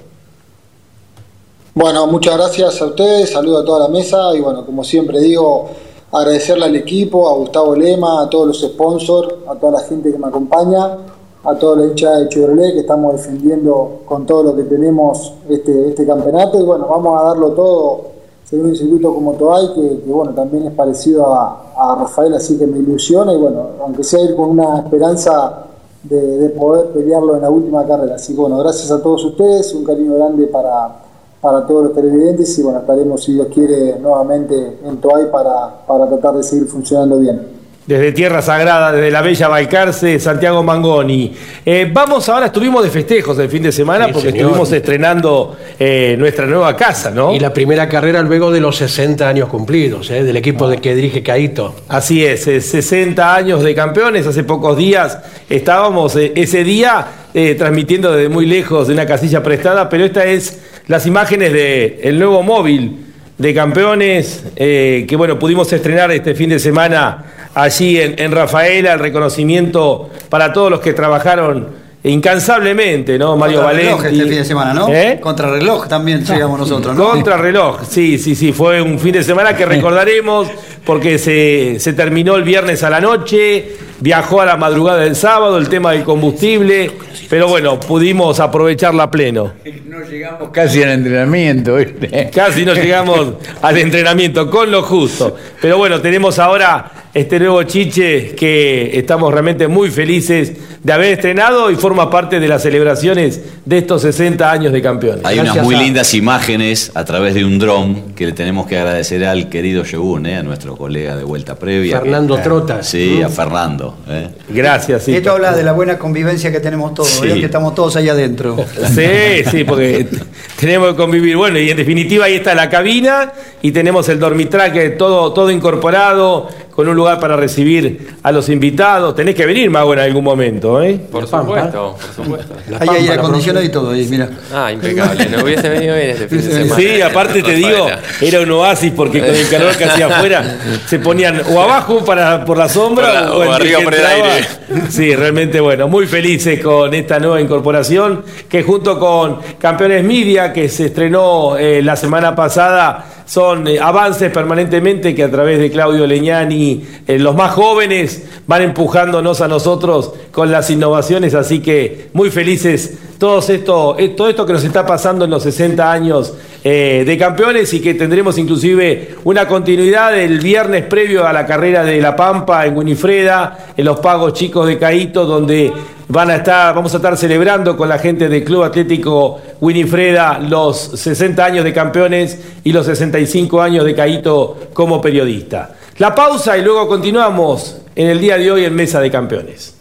Bueno, 1.75 2.07
muchas 2.07 2.37
gracias 2.37 2.81
a 2.81 2.87
ustedes, 2.87 3.33
saludo 3.33 3.59
a 3.59 3.65
toda 3.65 3.81
la 3.81 3.89
mesa 3.89 4.33
y 4.33 4.41
bueno, 4.41 4.65
como 4.65 4.85
siempre 4.85 5.19
digo, 5.19 5.71
agradecerle 6.13 6.67
al 6.67 6.77
equipo, 6.77 7.29
a 7.29 7.35
Gustavo 7.35 7.75
Lema, 7.75 8.23
a 8.23 8.31
todos 8.31 8.47
los 8.47 8.61
sponsors, 8.61 9.35
a 9.49 9.55
toda 9.57 9.81
la 9.81 9.87
gente 9.87 10.11
que 10.11 10.19
me 10.19 10.29
acompaña, 10.29 10.97
a 11.47 11.55
toda 11.55 11.77
la 11.77 11.87
hinchada 11.87 12.19
de 12.19 12.29
Chevrolet 12.29 12.73
que 12.73 12.81
estamos 12.81 13.13
defendiendo 13.15 14.01
con 14.05 14.27
todo 14.27 14.43
lo 14.43 14.57
que 14.57 14.65
tenemos 14.65 15.33
este, 15.49 15.91
este 15.91 16.05
campeonato 16.05 16.59
y 16.59 16.65
bueno, 16.65 16.87
vamos 16.89 17.21
a 17.21 17.25
darlo 17.27 17.53
todo 17.53 18.01
según 18.45 18.67
un 18.67 18.77
circuito 18.77 19.13
como 19.13 19.33
Toay, 19.33 19.75
que, 19.75 20.03
bueno, 20.07 20.33
también 20.33 20.67
es 20.67 20.73
parecido 20.73 21.27
a, 21.27 21.73
a 21.77 21.97
Rafael, 21.97 22.33
así 22.35 22.57
que 22.57 22.67
me 22.67 22.79
ilusiona 22.79 23.33
y 23.33 23.39
bueno, 23.39 23.71
aunque 23.81 24.05
sea 24.05 24.21
ir 24.21 24.37
con 24.37 24.51
una 24.51 24.79
esperanza 24.79 25.65
de, 26.05 26.39
de 26.39 26.49
poder 26.51 26.91
pelearlo 26.91 27.35
en 27.35 27.43
la 27.43 27.51
última 27.51 27.85
carrera. 27.85 28.15
Así 28.15 28.35
que 28.35 28.41
bueno, 28.41 28.59
gracias 28.59 28.91
a 28.93 29.03
todos 29.03 29.25
ustedes, 29.25 29.75
un 29.75 29.85
cariño 29.85 30.15
grande 30.15 30.47
para, 30.47 30.97
para 31.41 31.67
todos 31.67 31.87
los 31.87 31.95
televidentes 31.95 32.57
y 32.57 32.63
bueno, 32.63 32.79
estaremos 32.79 33.25
si 33.25 33.33
Dios 33.33 33.49
quiere 33.53 33.99
nuevamente 33.99 34.79
en 34.85 34.97
Toay 34.99 35.29
para, 35.31 35.85
para 35.85 36.07
tratar 36.07 36.37
de 36.37 36.45
seguir 36.45 36.69
funcionando 36.69 37.19
bien. 37.19 37.56
Desde 37.87 38.11
Tierra 38.11 38.43
Sagrada, 38.43 38.91
desde 38.91 39.13
la 39.13 39.23
Bella 39.23 39.47
Balcarce, 39.47 40.19
Santiago 40.19 40.63
Mangoni. 40.65 41.33
Eh, 41.65 41.89
vamos 41.93 42.29
ahora, 42.29 42.47
estuvimos 42.47 42.83
de 42.83 42.91
festejos 42.91 43.39
el 43.39 43.49
fin 43.49 43.63
de 43.63 43.71
semana 43.71 44.07
Sí, 44.07 44.13
porque 44.13 44.31
señor. 44.31 44.47
estuvimos 44.47 44.73
estrenando 44.73 45.57
eh, 45.79 46.17
nuestra 46.19 46.47
nueva 46.47 46.77
casa, 46.77 47.13
¿no? 47.13 47.33
Y 47.33 47.39
la 47.39 47.53
primera 47.53 47.89
carrera 47.89 48.23
luego 48.23 48.51
de 48.51 48.61
los 48.61 48.77
60 48.77 49.29
años 49.29 49.49
cumplidos, 49.49 50.11
¿eh? 50.11 50.25
del 50.25 50.37
equipo 50.37 50.69
de 50.69 50.79
que 50.79 50.97
dirige 50.97 51.23
Caito. 51.23 51.77
Así 51.89 52.25
es, 52.25 52.49
eh, 52.49 52.61
60 52.61 53.35
años 53.37 53.63
de 53.63 53.73
campeones, 53.75 54.27
hace 54.27 54.43
pocos 54.43 54.77
días 54.77 55.19
estábamos 55.49 56.17
eh, 56.17 56.33
ese 56.35 56.65
día 56.65 57.07
eh, 57.35 57.55
transmitiendo 57.55 58.13
desde 58.13 58.29
muy 58.29 58.47
lejos 58.47 58.89
de 58.89 58.95
una 58.95 59.07
casilla 59.07 59.45
prestada, 59.45 59.89
pero 59.89 60.05
esta 60.05 60.25
es 60.25 60.59
las 60.89 61.07
imágenes 61.07 61.53
del 61.53 61.99
el 62.03 62.19
nuevo 62.19 62.43
móvil 62.43 63.05
de 63.39 63.55
campeones 63.55 64.45
eh, 64.57 65.05
que 65.09 65.15
bueno, 65.15 65.39
pudimos 65.39 65.73
estrenar 65.73 66.11
este 66.11 66.35
fin 66.35 66.51
de 66.51 66.59
semana 66.59 67.25
allí 67.57 67.99
en, 67.99 68.15
en 68.19 68.33
Rafaela, 68.33 68.93
el 68.93 68.99
reconocimiento 69.01 70.11
para 70.29 70.53
todos 70.53 70.71
los 70.71 70.81
que 70.81 70.93
trabajaron 70.93 71.69
incansablemente, 72.05 73.19
¿no? 73.19 73.37
Mario 73.37 73.63
Valenti. 73.63 74.07
este 74.07 74.23
fin 74.25 74.29
de 74.29 74.45
semana, 74.45 74.75
¿no? 74.75 74.89
¿Eh? 74.89 75.19
Contrarreloj 75.21 75.89
también 75.89 76.23
llegamos 76.23 76.61
nosotros, 76.61 76.95
¿no? 76.95 77.11
Contrarreloj, 77.11 77.81
sí, 77.89 78.19
sí, 78.19 78.35
sí, 78.35 78.53
fue 78.53 78.83
un 78.83 78.99
fin 78.99 79.13
de 79.13 79.25
semana 79.25 79.57
que 79.57 79.65
recordaremos 79.67 80.49
porque 80.85 81.19
se, 81.19 81.81
se 81.81 81.95
terminó 81.95 82.37
el 82.37 82.45
viernes 82.45 82.83
a 82.83 82.91
la 82.91 83.01
noche, 83.01 83.73
viajó 84.01 84.41
a 84.41 84.47
la 84.47 84.57
madrugada 84.57 84.99
del 85.01 85.17
sábado, 85.17 85.59
el 85.59 85.69
tema 85.69 85.93
del 85.93 86.03
combustible, 86.05 86.91
pero 87.29 87.49
bueno, 87.49 87.79
pudimos 87.81 88.41
aprovecharla 88.41 89.05
a 89.05 89.11
pleno. 89.11 89.53
No 89.87 90.01
llegamos 90.09 90.51
casi 90.51 90.83
al 90.83 90.91
entrenamiento. 90.91 91.77
¿viste? 91.77 92.31
Casi 92.33 92.65
no 92.65 92.75
llegamos 92.75 93.35
al 93.63 93.77
entrenamiento, 93.79 94.51
con 94.51 94.71
lo 94.71 94.83
justo. 94.83 95.37
Pero 95.61 95.79
bueno, 95.79 96.01
tenemos 96.01 96.39
ahora 96.39 96.93
este 97.15 97.39
nuevo 97.39 97.63
chiche 97.63 98.35
que 98.35 98.91
estamos 98.99 99.33
realmente 99.33 99.69
muy 99.69 99.91
felices 99.91 100.53
de 100.83 100.93
haber 100.93 101.13
estrenado 101.15 101.71
y 101.71 101.77
forma 101.77 102.11
parte 102.11 102.39
de 102.39 102.47
las 102.47 102.63
celebraciones 102.63 103.41
de 103.65 103.79
estos 103.79 104.03
60 104.03 104.49
años 104.53 104.73
de 104.73 104.83
campeones. 104.83 105.25
Hay 105.25 105.39
unas 105.39 105.63
muy 105.63 105.75
a- 105.75 105.81
lindas 105.81 106.13
imágenes 106.15 106.93
a 106.95 107.05
través 107.05 107.35
de 107.35 107.45
un 107.45 107.59
dron 107.59 108.13
que 108.15 108.27
le 108.27 108.33
tenemos 108.33 108.67
que 108.67 108.77
agradecer 108.79 109.25
al 109.25 109.49
querido 109.49 109.83
¿eh? 110.27 110.35
a 110.37 110.43
nuestro 110.43 110.77
colega 110.77 111.17
de 111.17 111.25
vuelta 111.25 111.57
previa. 111.57 112.01
Fernando 112.01 112.37
que- 112.37 112.43
Trota. 112.43 112.83
Sí, 112.83 113.23
a 113.23 113.29
Fernando. 113.31 113.86
¿Eh? 114.09 114.29
Gracias, 114.49 115.05
sí. 115.05 115.15
Esto 115.15 115.33
habla 115.33 115.53
de 115.53 115.63
la 115.63 115.73
buena 115.73 115.99
convivencia 115.99 116.51
que 116.53 116.61
tenemos 116.61 116.95
todos, 116.95 117.21
que 117.21 117.45
estamos 117.45 117.75
todos 117.75 117.97
ahí 117.97 118.09
adentro. 118.09 118.57
Sí, 118.95 119.45
sí, 119.51 119.65
porque 119.65 120.07
tenemos 120.61 120.91
que 120.91 120.97
convivir. 120.97 121.37
Bueno, 121.37 121.59
y 121.59 121.71
en 121.71 121.77
definitiva 121.77 122.27
ahí 122.27 122.37
está 122.37 122.55
la 122.55 122.71
cabina 122.71 123.33
y 123.63 123.73
tenemos 123.73 124.09
el 124.09 124.19
dormitraque 124.19 124.91
todo, 124.91 125.33
todo 125.33 125.51
incorporado, 125.51 126.49
con 126.77 126.87
un 126.87 126.95
lugar 126.95 127.19
para 127.19 127.37
recibir 127.37 128.17
a 128.23 128.31
los 128.31 128.51
invitados. 128.51 129.15
Tenés 129.17 129.35
que 129.35 129.47
venir, 129.47 129.71
Mago, 129.71 129.95
en 129.95 130.01
algún 130.01 130.23
momento, 130.23 130.83
¿eh? 130.83 131.01
Por 131.11 131.27
supuesto, 131.27 131.97
por 132.15 132.25
supuesto. 132.25 132.55
Ahí 132.79 132.89
hay 132.91 132.97
aire 133.05 133.15
acondicionado 133.15 133.65
y 133.65 133.71
todo, 133.71 133.93
ahí, 133.93 134.07
mira. 134.11 134.29
Ah, 134.53 134.71
impecable. 134.71 135.27
No 135.27 135.43
hubiese 135.43 135.71
venido 135.71 135.97
bien 135.97 136.11
este 136.11 136.29
fin 136.29 136.39
de 136.43 136.53
semana. 136.53 136.77
Sí, 136.77 137.01
aparte 137.01 137.43
te 137.43 137.53
digo, 137.55 137.87
era 138.21 138.41
un 138.43 138.51
oasis 138.51 138.93
porque 138.95 139.21
con 139.21 139.35
el 139.35 139.49
calor 139.49 139.75
que 139.75 139.85
hacía 139.87 140.07
afuera 140.19 140.59
se 140.87 140.99
ponían 140.99 141.41
o 141.51 141.63
abajo 141.63 142.05
para, 142.05 142.45
por 142.45 142.59
la 142.59 142.69
sombra 142.69 143.07
Por 143.07 143.15
la- 143.15 143.33
o, 143.49 143.53
arriba 143.53 143.81
por 143.81 143.95
el 143.95 144.05
aire. 144.05 144.47
Sí, 144.91 145.17
realmente 145.17 145.61
bueno, 145.61 145.89
muy 145.89 146.07
felices 146.07 146.61
con 146.63 146.93
esta 146.93 147.19
nueva 147.19 147.41
incorporación 147.41 148.23
que 148.51 148.63
junto 148.63 148.99
con 148.99 149.39
Campeones 149.59 150.05
Media 150.05 150.53
que 150.53 150.69
se 150.69 150.87
estrenó 150.87 151.57
eh, 151.57 151.81
la 151.83 151.97
semana 151.97 152.37
pasada 152.37 153.16
son 153.27 153.69
eh, 153.69 153.79
avances 153.79 154.33
permanentemente 154.33 155.15
que 155.15 155.25
a 155.25 155.31
través 155.31 155.59
de 155.59 155.71
Claudio 155.71 156.07
Leñani, 156.07 156.83
eh, 157.07 157.19
los 157.19 157.35
más 157.35 157.53
jóvenes, 157.53 158.25
van 158.47 158.63
empujándonos 158.63 159.43
a 159.43 159.49
nosotros 159.49 160.13
con 160.31 160.51
las 160.51 160.71
innovaciones, 160.71 161.35
así 161.35 161.61
que 161.61 162.09
muy 162.15 162.31
felices 162.31 162.99
todos 163.19 163.49
esto, 163.49 163.97
eh, 163.99 164.11
todo 164.11 164.29
esto 164.29 164.45
que 164.45 164.53
nos 164.53 164.65
está 164.65 164.85
pasando 164.85 165.25
en 165.25 165.31
los 165.31 165.43
60 165.43 165.91
años 165.91 166.35
eh, 166.63 167.05
de 167.07 167.19
campeones 167.19 167.73
y 167.73 167.81
que 167.81 167.95
tendremos 167.95 168.37
inclusive 168.39 169.17
una 169.25 169.49
continuidad 169.49 170.19
el 170.19 170.41
viernes 170.41 170.85
previo 170.85 171.27
a 171.27 171.33
la 171.33 171.47
carrera 171.47 171.85
de 171.85 172.01
La 172.01 172.15
Pampa 172.15 172.67
en 172.67 172.77
Winifreda, 172.77 173.73
en 173.77 173.85
los 173.85 174.01
pagos 174.01 174.35
chicos 174.35 174.67
de 174.67 174.79
Caíto, 174.79 175.25
donde 175.25 175.73
van 176.09 176.31
a 176.31 176.37
estar, 176.37 176.75
vamos 176.75 176.93
a 176.95 176.99
estar 176.99 177.17
celebrando 177.17 177.77
con 177.77 177.89
la 177.89 177.99
gente 177.99 178.29
del 178.29 178.45
Club 178.45 178.63
Atlético 178.63 179.41
Winifreda 179.61 180.39
los 180.39 180.77
60 180.79 181.45
años 181.45 181.65
de 181.65 181.73
campeones 181.73 182.39
y 182.65 182.73
los 182.73 182.87
65 182.87 183.61
años 183.61 183.85
de 183.85 183.95
Caíto 183.95 184.57
como 184.73 185.01
periodista. 185.01 185.75
La 185.99 186.15
pausa 186.15 186.57
y 186.59 186.63
luego 186.63 186.87
continuamos 186.89 187.79
en 187.95 188.09
el 188.09 188.21
día 188.21 188.37
de 188.37 188.51
hoy 188.51 188.65
en 188.65 188.75
Mesa 188.75 189.01
de 189.01 189.11
Campeones. 189.11 189.76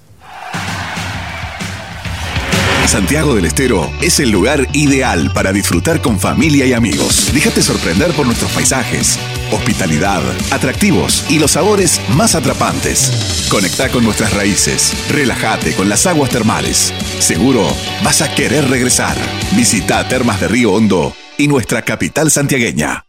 Santiago 2.95 3.35
del 3.35 3.43
Estero 3.43 3.91
es 4.01 4.21
el 4.21 4.29
lugar 4.29 4.69
ideal 4.71 5.33
para 5.33 5.51
disfrutar 5.51 6.01
con 6.01 6.17
familia 6.17 6.65
y 6.65 6.71
amigos. 6.71 7.29
Déjate 7.33 7.61
sorprender 7.61 8.13
por 8.13 8.25
nuestros 8.25 8.49
paisajes, 8.53 9.19
hospitalidad, 9.51 10.21
atractivos 10.49 11.25
y 11.29 11.37
los 11.37 11.51
sabores 11.51 11.99
más 12.15 12.35
atrapantes. 12.35 13.47
Conecta 13.49 13.89
con 13.89 14.05
nuestras 14.05 14.33
raíces, 14.33 14.93
relájate 15.11 15.75
con 15.75 15.89
las 15.89 16.05
aguas 16.05 16.29
termales. 16.29 16.93
Seguro 17.19 17.67
vas 18.01 18.21
a 18.21 18.33
querer 18.33 18.69
regresar. 18.69 19.17
Visita 19.57 20.07
Termas 20.07 20.39
de 20.39 20.47
Río 20.47 20.71
Hondo 20.71 21.13
y 21.37 21.49
nuestra 21.49 21.81
capital 21.81 22.31
santiagueña. 22.31 23.07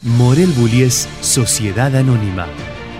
Morel 0.00 0.52
Bullies 0.52 1.08
Sociedad 1.22 1.96
Anónima, 1.96 2.46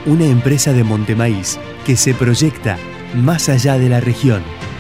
una 0.04 0.24
empresa 0.24 0.72
de 0.72 0.82
Montemaíz 0.82 1.60
que 1.86 1.96
se 1.96 2.12
proyecta 2.12 2.76
más 3.14 3.48
allá 3.48 3.78
de 3.78 3.88
la 3.88 4.00
región, 4.00 4.42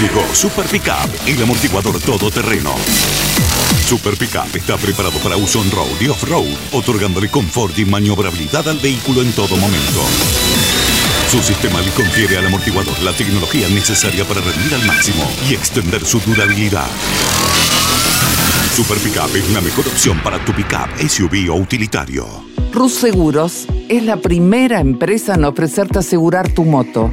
Llegó 0.00 0.22
Super 0.32 0.64
Pickup, 0.66 1.10
el 1.26 1.42
amortiguador 1.42 2.00
todoterreno. 2.00 2.72
Super 3.84 4.16
Pickup 4.16 4.54
está 4.54 4.76
preparado 4.76 5.18
para 5.18 5.36
uso 5.36 5.58
on-road 5.58 6.00
y 6.00 6.06
off-road, 6.06 6.46
otorgándole 6.70 7.28
confort 7.28 7.76
y 7.80 7.84
maniobrabilidad 7.84 8.68
al 8.68 8.78
vehículo 8.78 9.22
en 9.22 9.32
todo 9.32 9.56
momento. 9.56 10.04
Su 11.32 11.42
sistema 11.42 11.80
le 11.80 11.90
confiere 11.90 12.36
al 12.36 12.46
amortiguador 12.46 12.96
la 13.02 13.12
tecnología 13.12 13.68
necesaria 13.70 14.24
para 14.24 14.40
rendir 14.40 14.72
al 14.72 14.86
máximo 14.86 15.28
y 15.50 15.54
extender 15.54 16.04
su 16.04 16.20
durabilidad. 16.20 16.86
Super 18.76 18.98
Pickup 18.98 19.34
es 19.34 19.50
la 19.50 19.60
mejor 19.60 19.88
opción 19.88 20.20
para 20.22 20.38
tu 20.44 20.52
pickup, 20.52 20.96
SUV 21.08 21.50
o 21.50 21.56
utilitario. 21.56 22.24
Rus 22.72 22.94
Seguros 22.94 23.66
es 23.88 24.04
la 24.04 24.18
primera 24.18 24.78
empresa 24.78 25.34
en 25.34 25.44
ofrecerte 25.44 25.98
asegurar 25.98 26.48
tu 26.52 26.64
moto. 26.64 27.12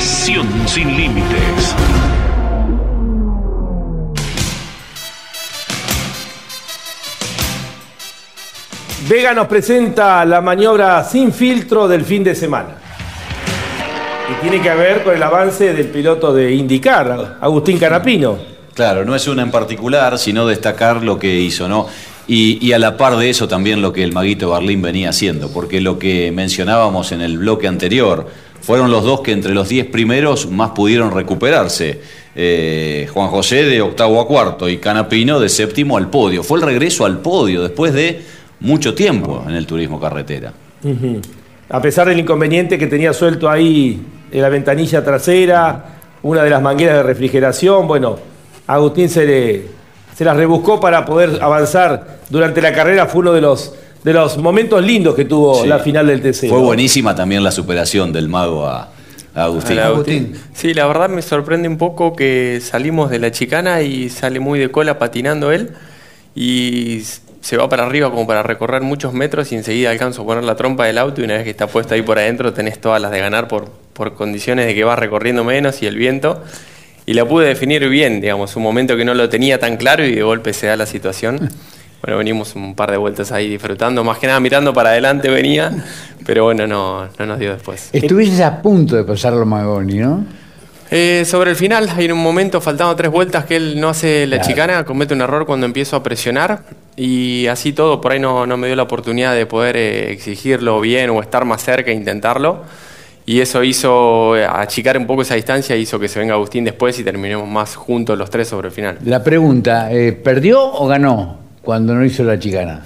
Pasión 0.00 0.48
sin 0.66 0.96
límites. 0.96 1.76
Vega 9.06 9.34
nos 9.34 9.46
presenta 9.46 10.24
la 10.24 10.40
maniobra 10.40 11.04
sin 11.04 11.34
filtro 11.34 11.86
del 11.86 12.06
fin 12.06 12.24
de 12.24 12.34
semana. 12.34 12.78
Y 14.30 14.40
tiene 14.40 14.62
que 14.62 14.74
ver 14.74 15.04
con 15.04 15.14
el 15.14 15.22
avance 15.22 15.74
del 15.74 15.88
piloto 15.88 16.32
de 16.32 16.54
IndyCar, 16.54 17.36
Agustín 17.38 17.78
Canapino. 17.78 18.38
Claro, 18.72 19.04
no 19.04 19.14
es 19.14 19.28
una 19.28 19.42
en 19.42 19.50
particular, 19.50 20.18
sino 20.18 20.46
destacar 20.46 21.02
lo 21.02 21.18
que 21.18 21.40
hizo, 21.40 21.68
¿no? 21.68 21.86
Y, 22.26 22.58
y 22.66 22.72
a 22.72 22.78
la 22.78 22.96
par 22.96 23.18
de 23.18 23.28
eso 23.28 23.48
también 23.48 23.82
lo 23.82 23.92
que 23.92 24.02
el 24.02 24.14
Maguito 24.14 24.48
Barlín 24.48 24.80
venía 24.80 25.10
haciendo, 25.10 25.50
porque 25.52 25.82
lo 25.82 25.98
que 25.98 26.32
mencionábamos 26.32 27.12
en 27.12 27.20
el 27.20 27.36
bloque 27.36 27.68
anterior, 27.68 28.28
fueron 28.70 28.92
los 28.92 29.02
dos 29.02 29.22
que 29.22 29.32
entre 29.32 29.52
los 29.52 29.68
10 29.68 29.86
primeros 29.86 30.48
más 30.48 30.70
pudieron 30.70 31.10
recuperarse. 31.10 32.00
Eh, 32.36 33.08
Juan 33.12 33.26
José 33.26 33.64
de 33.64 33.82
octavo 33.82 34.20
a 34.20 34.28
cuarto 34.28 34.68
y 34.68 34.76
Canapino 34.78 35.40
de 35.40 35.48
séptimo 35.48 35.96
al 35.96 36.08
podio. 36.08 36.44
Fue 36.44 36.60
el 36.60 36.64
regreso 36.64 37.04
al 37.04 37.18
podio 37.18 37.62
después 37.64 37.92
de 37.92 38.22
mucho 38.60 38.94
tiempo 38.94 39.42
en 39.48 39.56
el 39.56 39.66
turismo 39.66 39.98
carretera. 39.98 40.52
A 41.68 41.82
pesar 41.82 42.06
del 42.10 42.20
inconveniente 42.20 42.78
que 42.78 42.86
tenía 42.86 43.12
suelto 43.12 43.50
ahí 43.50 44.00
en 44.30 44.40
la 44.40 44.48
ventanilla 44.48 45.02
trasera, 45.02 45.86
una 46.22 46.44
de 46.44 46.50
las 46.50 46.62
mangueras 46.62 46.98
de 46.98 47.02
refrigeración, 47.02 47.88
bueno, 47.88 48.18
Agustín 48.68 49.08
se, 49.08 49.26
le- 49.26 49.64
se 50.14 50.24
las 50.24 50.36
rebuscó 50.36 50.78
para 50.78 51.04
poder 51.04 51.40
avanzar 51.42 52.20
durante 52.30 52.62
la 52.62 52.72
carrera, 52.72 53.06
fue 53.06 53.22
uno 53.22 53.32
de 53.32 53.40
los, 53.40 53.74
de 54.04 54.12
los 54.12 54.38
momentos 54.38 54.82
lindos 54.84 55.14
que 55.14 55.24
tuvo 55.24 55.62
Sí. 55.62 55.68
la 55.68 55.78
final 55.78 56.06
del 56.06 56.20
TC. 56.22 56.48
Fue 56.48 56.58
buenísima 56.58 57.14
también 57.14 57.42
la 57.44 57.50
superación 57.52 58.12
del 58.12 58.28
mago 58.28 58.66
a, 58.66 58.88
a 59.34 59.44
Agustín. 59.44 59.78
Agustín. 59.78 60.32
Sí, 60.54 60.72
la 60.74 60.86
verdad 60.86 61.08
me 61.08 61.22
sorprende 61.22 61.68
un 61.68 61.76
poco 61.78 62.14
que 62.16 62.60
salimos 62.62 63.10
de 63.10 63.18
la 63.18 63.30
chicana 63.30 63.82
y 63.82 64.08
sale 64.08 64.40
muy 64.40 64.58
de 64.58 64.70
cola 64.70 64.98
patinando 64.98 65.52
él 65.52 65.70
y 66.34 67.02
se 67.40 67.56
va 67.56 67.68
para 67.68 67.86
arriba 67.86 68.10
como 68.10 68.26
para 68.26 68.42
recorrer 68.42 68.82
muchos 68.82 69.12
metros 69.14 69.50
y 69.52 69.56
enseguida 69.56 69.90
alcanzo 69.90 70.22
a 70.22 70.26
poner 70.26 70.44
la 70.44 70.56
trompa 70.56 70.86
del 70.86 70.98
auto 70.98 71.20
y 71.20 71.24
una 71.24 71.34
vez 71.34 71.44
que 71.44 71.50
está 71.50 71.66
puesta 71.66 71.94
ahí 71.94 72.02
por 72.02 72.18
adentro 72.18 72.52
tenés 72.52 72.80
todas 72.80 73.00
las 73.00 73.10
de 73.10 73.18
ganar 73.20 73.48
por, 73.48 73.70
por 73.92 74.14
condiciones 74.14 74.66
de 74.66 74.74
que 74.74 74.84
vas 74.84 74.98
recorriendo 74.98 75.42
menos 75.44 75.82
y 75.82 75.86
el 75.86 75.96
viento. 75.96 76.42
Y 77.06 77.14
la 77.14 77.24
pude 77.26 77.46
definir 77.48 77.88
bien, 77.88 78.20
digamos, 78.20 78.54
un 78.56 78.62
momento 78.62 78.96
que 78.96 79.04
no 79.04 79.14
lo 79.14 79.28
tenía 79.28 79.58
tan 79.58 79.76
claro 79.78 80.04
y 80.04 80.14
de 80.14 80.22
golpe 80.22 80.52
se 80.52 80.66
da 80.68 80.76
la 80.76 80.86
situación. 80.86 81.50
Bueno, 82.02 82.16
venimos 82.18 82.54
un 82.56 82.74
par 82.74 82.90
de 82.90 82.96
vueltas 82.96 83.30
ahí 83.32 83.48
disfrutando, 83.48 84.02
más 84.04 84.18
que 84.18 84.26
nada 84.26 84.40
mirando 84.40 84.72
para 84.72 84.90
adelante 84.90 85.28
venía, 85.28 85.70
pero 86.24 86.44
bueno, 86.44 86.66
no, 86.66 87.06
no 87.18 87.26
nos 87.26 87.38
dio 87.38 87.52
después. 87.52 87.90
Estuviste 87.92 88.42
a 88.42 88.62
punto 88.62 88.96
de 88.96 89.04
pasarlo 89.04 89.44
Magoni, 89.44 89.98
¿no? 89.98 90.24
Eh, 90.92 91.24
sobre 91.24 91.50
el 91.50 91.56
final, 91.56 91.88
hay 91.94 92.10
un 92.10 92.18
momento, 92.18 92.60
faltando 92.60 92.96
tres 92.96 93.10
vueltas, 93.12 93.44
que 93.44 93.56
él 93.56 93.78
no 93.80 93.90
hace 93.90 94.26
la 94.26 94.36
Claro. 94.38 94.48
chicana, 94.50 94.84
comete 94.84 95.14
un 95.14 95.20
error 95.20 95.46
cuando 95.46 95.66
empiezo 95.66 95.94
a 95.94 96.02
presionar 96.02 96.62
y 96.96 97.46
así 97.46 97.72
todo, 97.72 98.00
por 98.00 98.12
ahí 98.12 98.18
no, 98.18 98.44
no 98.46 98.56
me 98.56 98.66
dio 98.66 98.74
la 98.76 98.82
oportunidad 98.84 99.34
de 99.34 99.46
poder 99.46 99.76
eh, 99.76 100.10
exigirlo 100.10 100.80
bien 100.80 101.10
o 101.10 101.20
estar 101.20 101.44
más 101.44 101.62
cerca 101.62 101.90
e 101.90 101.94
intentarlo. 101.94 102.62
Y 103.26 103.40
eso 103.40 103.62
hizo 103.62 104.36
eh, 104.36 104.44
achicar 104.44 104.98
un 104.98 105.06
poco 105.06 105.22
esa 105.22 105.36
distancia, 105.36 105.76
hizo 105.76 106.00
que 106.00 106.08
se 106.08 106.18
venga 106.18 106.34
Agustín 106.34 106.64
después 106.64 106.98
y 106.98 107.04
terminemos 107.04 107.46
más 107.46 107.76
juntos 107.76 108.18
los 108.18 108.28
tres 108.28 108.48
sobre 108.48 108.68
el 108.68 108.74
final. 108.74 108.98
La 109.04 109.22
pregunta, 109.22 109.92
eh, 109.92 110.12
¿perdió 110.12 110.60
o 110.64 110.88
ganó 110.88 111.38
cuando 111.62 111.94
no 111.94 112.04
hizo 112.04 112.22
la 112.24 112.38
chicana? 112.38 112.82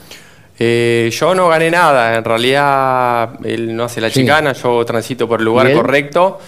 Eh, 0.58 1.10
yo 1.12 1.34
no 1.34 1.48
gané 1.48 1.70
nada, 1.70 2.16
en 2.16 2.24
realidad 2.24 3.30
él 3.44 3.74
no 3.74 3.84
hace 3.84 4.00
la 4.00 4.08
Sí. 4.08 4.20
chicana, 4.20 4.52
yo 4.52 4.84
transito 4.84 5.26
por 5.26 5.40
el 5.40 5.44
lugar 5.46 5.72
correcto 5.72 6.38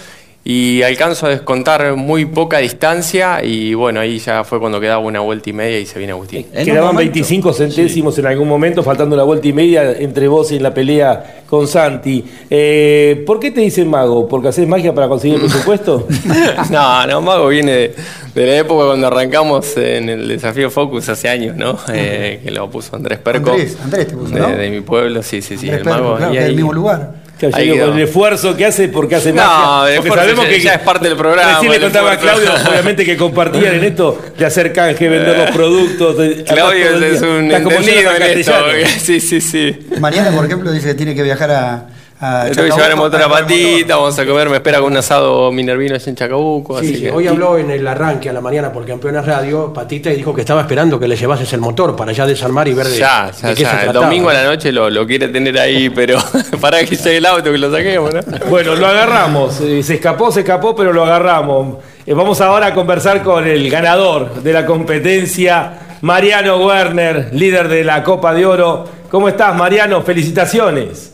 y 0.48 0.80
alcanzo 0.82 1.26
a 1.26 1.30
descontar 1.30 1.96
muy 1.96 2.24
poca 2.24 2.58
distancia 2.58 3.42
y 3.42 3.74
bueno, 3.74 3.98
ahí 3.98 4.20
ya 4.20 4.44
fue 4.44 4.60
cuando 4.60 4.78
quedaba 4.80 5.00
una 5.00 5.18
vuelta 5.18 5.50
y 5.50 5.52
media 5.52 5.80
y 5.80 5.86
se 5.86 5.98
viene 5.98 6.12
Agustín. 6.12 6.46
Quedaban 6.52 6.94
25 6.94 7.52
centésimos 7.52 8.16
en 8.18 8.26
algún 8.26 8.46
momento, 8.46 8.84
faltando 8.84 9.16
una 9.16 9.24
vuelta 9.24 9.48
y 9.48 9.52
media 9.52 9.90
entre 9.98 10.28
vos 10.28 10.52
y 10.52 10.56
en 10.58 10.62
la 10.62 10.72
pelea 10.72 11.42
con 11.48 11.66
Santi. 11.66 12.24
Eh, 12.48 13.24
¿Por 13.26 13.40
qué 13.40 13.50
te 13.50 13.60
dicen 13.60 13.88
mago? 13.90 14.28
¿Porque 14.28 14.46
haces 14.46 14.68
magia 14.68 14.94
para 14.94 15.08
conseguir 15.08 15.34
el 15.34 15.40
presupuesto? 15.42 16.06
no, 16.70 17.06
no, 17.08 17.20
Mago 17.22 17.48
viene 17.48 17.72
de, 17.72 17.94
de 18.32 18.46
la 18.46 18.58
época 18.58 18.86
cuando 18.86 19.08
arrancamos 19.08 19.76
en 19.76 20.08
el 20.08 20.28
desafío 20.28 20.70
Focus 20.70 21.08
hace 21.08 21.28
años, 21.28 21.56
¿no? 21.56 21.76
Eh, 21.92 22.40
que 22.44 22.52
lo 22.52 22.70
puso 22.70 22.94
Andrés 22.94 23.18
Perco. 23.18 23.50
Andrés, 23.50 23.76
Andrés 23.82 24.06
te 24.06 24.14
puso, 24.14 24.32
de, 24.32 24.40
¿no? 24.40 24.48
de 24.50 24.70
mi 24.70 24.80
pueblo, 24.80 25.24
sí, 25.24 25.42
sí, 25.42 25.56
sí, 25.56 25.68
Andrés 25.68 25.78
el 25.78 25.84
Perco, 25.84 26.02
mago. 26.04 26.16
claro, 26.18 26.32
y 26.32 26.36
que 26.36 26.38
es 26.38 26.44
ahí- 26.44 26.50
el 26.50 26.56
mismo 26.56 26.72
lugar. 26.72 27.25
Claro, 27.38 27.56
yo 27.58 27.62
digo, 27.74 27.86
con 27.88 27.98
el 27.98 28.04
esfuerzo 28.04 28.56
que 28.56 28.64
hace, 28.64 28.88
porque 28.88 29.16
hace 29.16 29.32
No, 29.32 29.42
magia. 29.42 29.96
Porque 29.98 30.10
sabemos 30.14 30.46
que 30.46 30.60
ya 30.60 30.74
es 30.74 30.80
parte 30.80 31.08
del 31.08 31.16
programa, 31.18 31.52
Recién 31.54 31.72
le 31.72 31.80
contaba 31.80 32.12
a. 32.12 32.16
Claudio, 32.18 32.48
obviamente, 32.70 33.04
que 33.04 33.16
compartían 33.16 33.74
en 33.74 33.84
esto 33.84 34.18
de 34.38 34.46
hacer 34.46 34.72
canje, 34.72 35.08
vender 35.08 35.36
los 35.36 35.50
productos. 35.50 36.16
de- 36.16 36.44
Claudio 36.44 37.04
es 37.04 37.20
un 37.22 37.50
entendido 37.52 38.10
en 38.16 38.22
esto. 38.38 38.52
Sí, 38.98 39.20
sí, 39.20 39.40
sí. 39.40 39.78
Mañana, 40.00 40.30
por 40.30 40.44
ejemplo, 40.46 40.70
dice 40.72 40.88
que 40.88 40.94
tiene 40.94 41.14
que 41.14 41.22
viajar 41.22 41.50
a. 41.50 41.86
a 42.18 42.44
Tengo 42.44 42.54
que 42.54 42.62
llevar 42.62 42.70
el 42.70 42.76
Chacabuco 42.96 42.96
motor 43.04 43.22
a 43.22 43.28
patita, 43.28 43.96
vamos 43.96 44.18
a 44.18 44.24
comer, 44.26 44.48
me 44.48 44.56
espera 44.56 44.78
con 44.80 44.90
un 44.92 44.96
asado 44.96 45.52
minervino 45.52 45.94
allá 45.96 46.08
en 46.08 46.16
Chacabuco. 46.16 46.80
Sí, 46.80 46.86
así 46.86 46.94
sí, 46.96 47.02
que- 47.02 47.10
hoy 47.10 47.26
habló 47.26 47.58
en 47.58 47.70
el 47.70 47.86
arranque 47.86 48.30
a 48.30 48.32
la 48.32 48.40
mañana 48.40 48.72
por 48.72 48.86
Campeones 48.86 49.26
Radio, 49.26 49.72
Patita, 49.72 50.10
y 50.10 50.16
dijo 50.16 50.34
que 50.34 50.40
estaba 50.40 50.62
esperando 50.62 50.98
que 50.98 51.06
le 51.08 51.16
llevases 51.16 51.52
el 51.52 51.60
motor 51.60 51.94
para 51.94 52.12
ya 52.12 52.24
desarmar 52.26 52.66
y 52.68 52.74
ver 52.74 52.86
de, 52.86 52.96
Ya, 52.98 53.26
de 53.26 53.54
ya, 53.54 53.54
se. 53.54 53.62
El 53.76 53.82
trataba. 53.84 54.06
domingo 54.06 54.30
a 54.30 54.34
la 54.34 54.44
noche 54.44 54.72
lo, 54.72 54.88
lo 54.88 55.06
quiere 55.06 55.28
tener 55.28 55.58
ahí, 55.58 55.90
pero 55.90 56.18
para 56.60 56.78
que 56.84 56.96
llegue 56.96 57.18
el 57.18 57.26
auto 57.26 57.52
que 57.52 57.58
lo 57.58 57.70
saquemos, 57.70 58.14
¿no? 58.14 58.20
Bueno, 58.48 58.74
lo 58.76 58.86
agarramos. 58.86 59.60
Eh, 59.60 59.82
Se 59.82 59.94
escapó, 59.94 60.32
se 60.32 60.40
escapó, 60.40 60.74
pero 60.74 60.92
lo 60.92 61.04
agarramos. 61.04 61.76
Eh, 62.06 62.14
Vamos 62.14 62.40
ahora 62.40 62.68
a 62.68 62.74
conversar 62.74 63.22
con 63.22 63.46
el 63.46 63.68
ganador 63.70 64.34
de 64.42 64.52
la 64.52 64.64
competencia, 64.64 65.72
Mariano 66.00 66.56
Werner, 66.64 67.28
líder 67.32 67.68
de 67.68 67.84
la 67.84 68.02
Copa 68.02 68.32
de 68.32 68.46
Oro. 68.46 68.84
¿Cómo 69.10 69.28
estás, 69.28 69.54
Mariano? 69.56 70.02
Felicitaciones. 70.02 71.12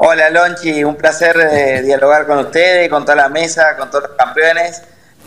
Hola 0.00 0.30
Lonchi, 0.30 0.84
un 0.84 0.94
placer 0.94 1.36
eh, 1.40 1.82
dialogar 1.82 2.24
con 2.24 2.38
ustedes, 2.38 2.88
con 2.88 3.04
toda 3.04 3.16
la 3.16 3.28
mesa, 3.28 3.76
con 3.76 3.90
todos 3.90 4.04
los 4.04 4.16
campeones. 4.16 4.80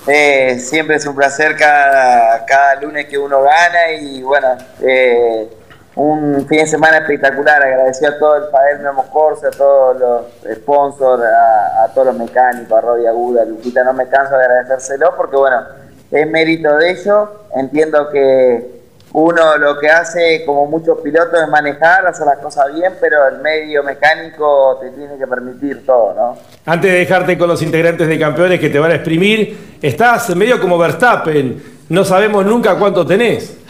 Eh, 0.07 0.59
siempre 0.59 0.95
es 0.95 1.05
un 1.05 1.13
placer 1.13 1.57
cada, 1.57 2.45
cada 2.45 2.75
lunes 2.75 3.07
que 3.07 3.17
uno 3.17 3.41
gana 3.41 3.91
y 3.99 4.23
bueno, 4.23 4.47
eh, 4.81 5.49
un 5.95 6.47
fin 6.47 6.59
de 6.59 6.67
semana 6.67 6.99
espectacular. 6.99 7.61
Agradecido 7.61 8.11
a 8.11 8.17
todo 8.17 8.35
el 8.37 8.43
Padel 8.45 8.79
Memo 8.79 9.09
Corsa, 9.11 9.49
a 9.49 9.51
todos 9.51 9.99
los 9.99 10.57
sponsors, 10.59 11.21
a, 11.21 11.89
todos 11.93 12.07
los 12.07 12.15
mecánicos, 12.15 12.71
a 12.77 12.79
Rodi 12.79 13.07
Aguda, 13.07 13.41
a 13.41 13.45
Luquita. 13.45 13.83
No 13.83 13.91
me 13.91 14.07
canso 14.07 14.37
de 14.37 14.45
agradecérselo 14.45 15.17
porque 15.17 15.35
bueno, 15.35 15.65
es 16.09 16.27
mérito 16.27 16.77
de 16.77 16.91
ellos. 16.91 17.27
Entiendo 17.57 18.09
que 18.09 18.80
uno 19.13 19.57
lo 19.57 19.77
que 19.77 19.89
hace, 19.89 20.43
como 20.45 20.65
muchos 20.67 20.99
pilotos, 21.01 21.41
es 21.41 21.49
manejar, 21.49 22.07
hacer 22.07 22.25
las 22.25 22.37
cosas 22.39 22.73
bien, 22.73 22.93
pero 22.99 23.27
el 23.27 23.39
medio 23.39 23.83
mecánico 23.83 24.77
te 24.81 24.91
tiene 24.91 25.17
que 25.17 25.27
permitir 25.27 25.85
todo, 25.85 26.13
¿no? 26.13 26.37
Antes 26.65 26.91
de 26.91 26.99
dejarte 26.99 27.37
con 27.37 27.49
los 27.49 27.61
integrantes 27.61 28.07
de 28.07 28.17
campeones 28.17 28.59
que 28.59 28.69
te 28.69 28.79
van 28.79 28.91
a 28.91 28.95
exprimir, 28.95 29.77
estás 29.81 30.33
medio 30.35 30.61
como 30.61 30.77
Verstappen. 30.77 31.81
No 31.89 32.05
sabemos 32.05 32.45
nunca 32.45 32.75
cuánto 32.75 33.05
tenés. 33.05 33.57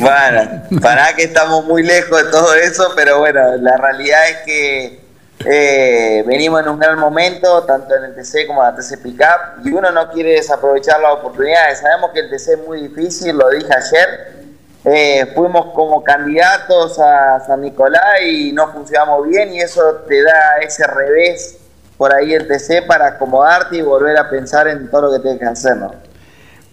Bueno, 0.00 0.62
para 0.82 1.14
que 1.14 1.24
estamos 1.24 1.64
muy 1.64 1.82
lejos 1.82 2.24
de 2.24 2.30
todo 2.30 2.54
eso, 2.54 2.92
pero 2.96 3.20
bueno, 3.20 3.56
la 3.58 3.76
realidad 3.76 4.28
es 4.28 4.36
que 4.44 4.97
eh, 5.44 6.24
venimos 6.26 6.60
en 6.62 6.68
un 6.68 6.78
gran 6.78 6.98
momento, 6.98 7.62
tanto 7.64 7.94
en 7.94 8.04
el 8.04 8.14
TC 8.14 8.46
como 8.46 8.64
en 8.64 8.70
la 8.70 8.76
TC 8.76 9.02
Pickup, 9.02 9.64
y 9.64 9.70
uno 9.70 9.90
no 9.90 10.10
quiere 10.10 10.32
desaprovechar 10.32 11.00
las 11.00 11.12
oportunidades. 11.12 11.78
Sabemos 11.78 12.10
que 12.12 12.20
el 12.20 12.30
TC 12.30 12.48
es 12.54 12.66
muy 12.66 12.88
difícil, 12.88 13.36
lo 13.36 13.48
dije 13.50 13.68
ayer. 13.72 14.38
Eh, 14.84 15.32
fuimos 15.34 15.66
como 15.74 16.02
candidatos 16.02 16.98
a 16.98 17.40
San 17.46 17.60
Nicolás 17.60 18.22
y 18.26 18.52
no 18.52 18.72
funcionamos 18.72 19.28
bien, 19.28 19.52
y 19.52 19.60
eso 19.60 19.82
te 20.08 20.22
da 20.22 20.58
ese 20.62 20.86
revés 20.86 21.58
por 21.96 22.14
ahí 22.14 22.32
el 22.32 22.46
TC 22.46 22.86
para 22.86 23.08
acomodarte 23.08 23.76
y 23.76 23.82
volver 23.82 24.16
a 24.16 24.30
pensar 24.30 24.68
en 24.68 24.88
todo 24.90 25.02
lo 25.02 25.12
que 25.12 25.20
tienes 25.20 25.40
que 25.40 25.46
hacer, 25.46 25.76
¿no? 25.76 25.92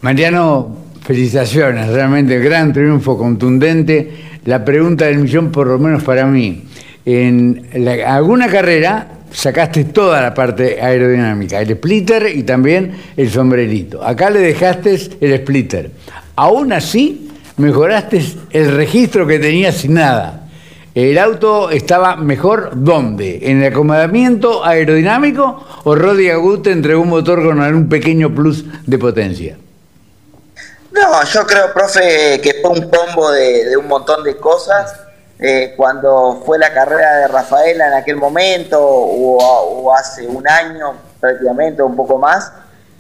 Mariano, 0.02 0.76
felicitaciones, 1.02 1.90
realmente 1.90 2.40
gran 2.40 2.74
triunfo 2.74 3.18
contundente. 3.18 4.40
La 4.46 4.64
pregunta 4.64 5.06
del 5.06 5.18
millón, 5.18 5.52
por 5.52 5.66
lo 5.66 5.80
menos 5.80 6.04
para 6.04 6.26
mí, 6.26 6.68
en 7.06 8.02
alguna 8.06 8.48
carrera 8.48 9.08
sacaste 9.32 9.86
toda 9.86 10.22
la 10.22 10.34
parte 10.34 10.82
aerodinámica, 10.82 11.60
el 11.60 11.76
splitter 11.76 12.28
y 12.36 12.44
también 12.44 12.96
el 13.16 13.30
sombrerito. 13.30 14.04
Acá 14.04 14.30
le 14.30 14.40
dejaste 14.40 14.98
el 15.20 15.38
splitter. 15.38 15.92
Aún 16.36 16.74
así, 16.74 17.30
mejoraste 17.58 18.24
el 18.52 18.76
registro 18.76 19.28
que 19.28 19.40
tenías 19.40 19.76
sin 19.76 19.96
nada. 19.96 20.42
¿El 20.96 21.18
auto 21.18 21.70
estaba 21.72 22.16
mejor 22.16 22.72
dónde? 22.74 23.40
¿En 23.44 23.62
el 23.62 23.74
acomodamiento 23.74 24.66
aerodinámico 24.66 25.66
o 25.84 25.94
Rodi 25.94 26.30
Agut 26.30 26.68
entregó 26.68 27.02
un 27.02 27.10
motor 27.10 27.44
con 27.44 27.60
un 27.60 27.90
pequeño 27.90 28.34
plus 28.34 28.64
de 28.86 28.98
potencia? 28.98 29.58
No, 30.94 31.24
yo 31.26 31.46
creo, 31.46 31.74
profe, 31.74 32.40
que 32.42 32.56
fue 32.62 32.72
un 32.72 32.90
combo 32.90 33.30
de 33.32 33.76
un 33.76 33.88
montón 33.88 34.24
de 34.24 34.38
cosas. 34.38 35.05
Eh, 35.40 35.74
cuando 35.76 36.42
fue 36.46 36.58
la 36.58 36.74
carrera 36.74 37.18
de 37.18 37.28
Rafaela 37.28 37.88
en 37.88 37.94
aquel 37.94 38.16
momento, 38.16 38.80
o, 38.82 39.38
o 39.38 39.94
hace 39.94 40.26
un 40.26 40.48
año 40.48 40.94
prácticamente, 41.20 41.84
un 41.84 41.96
poco 41.96 42.18
más, 42.18 42.52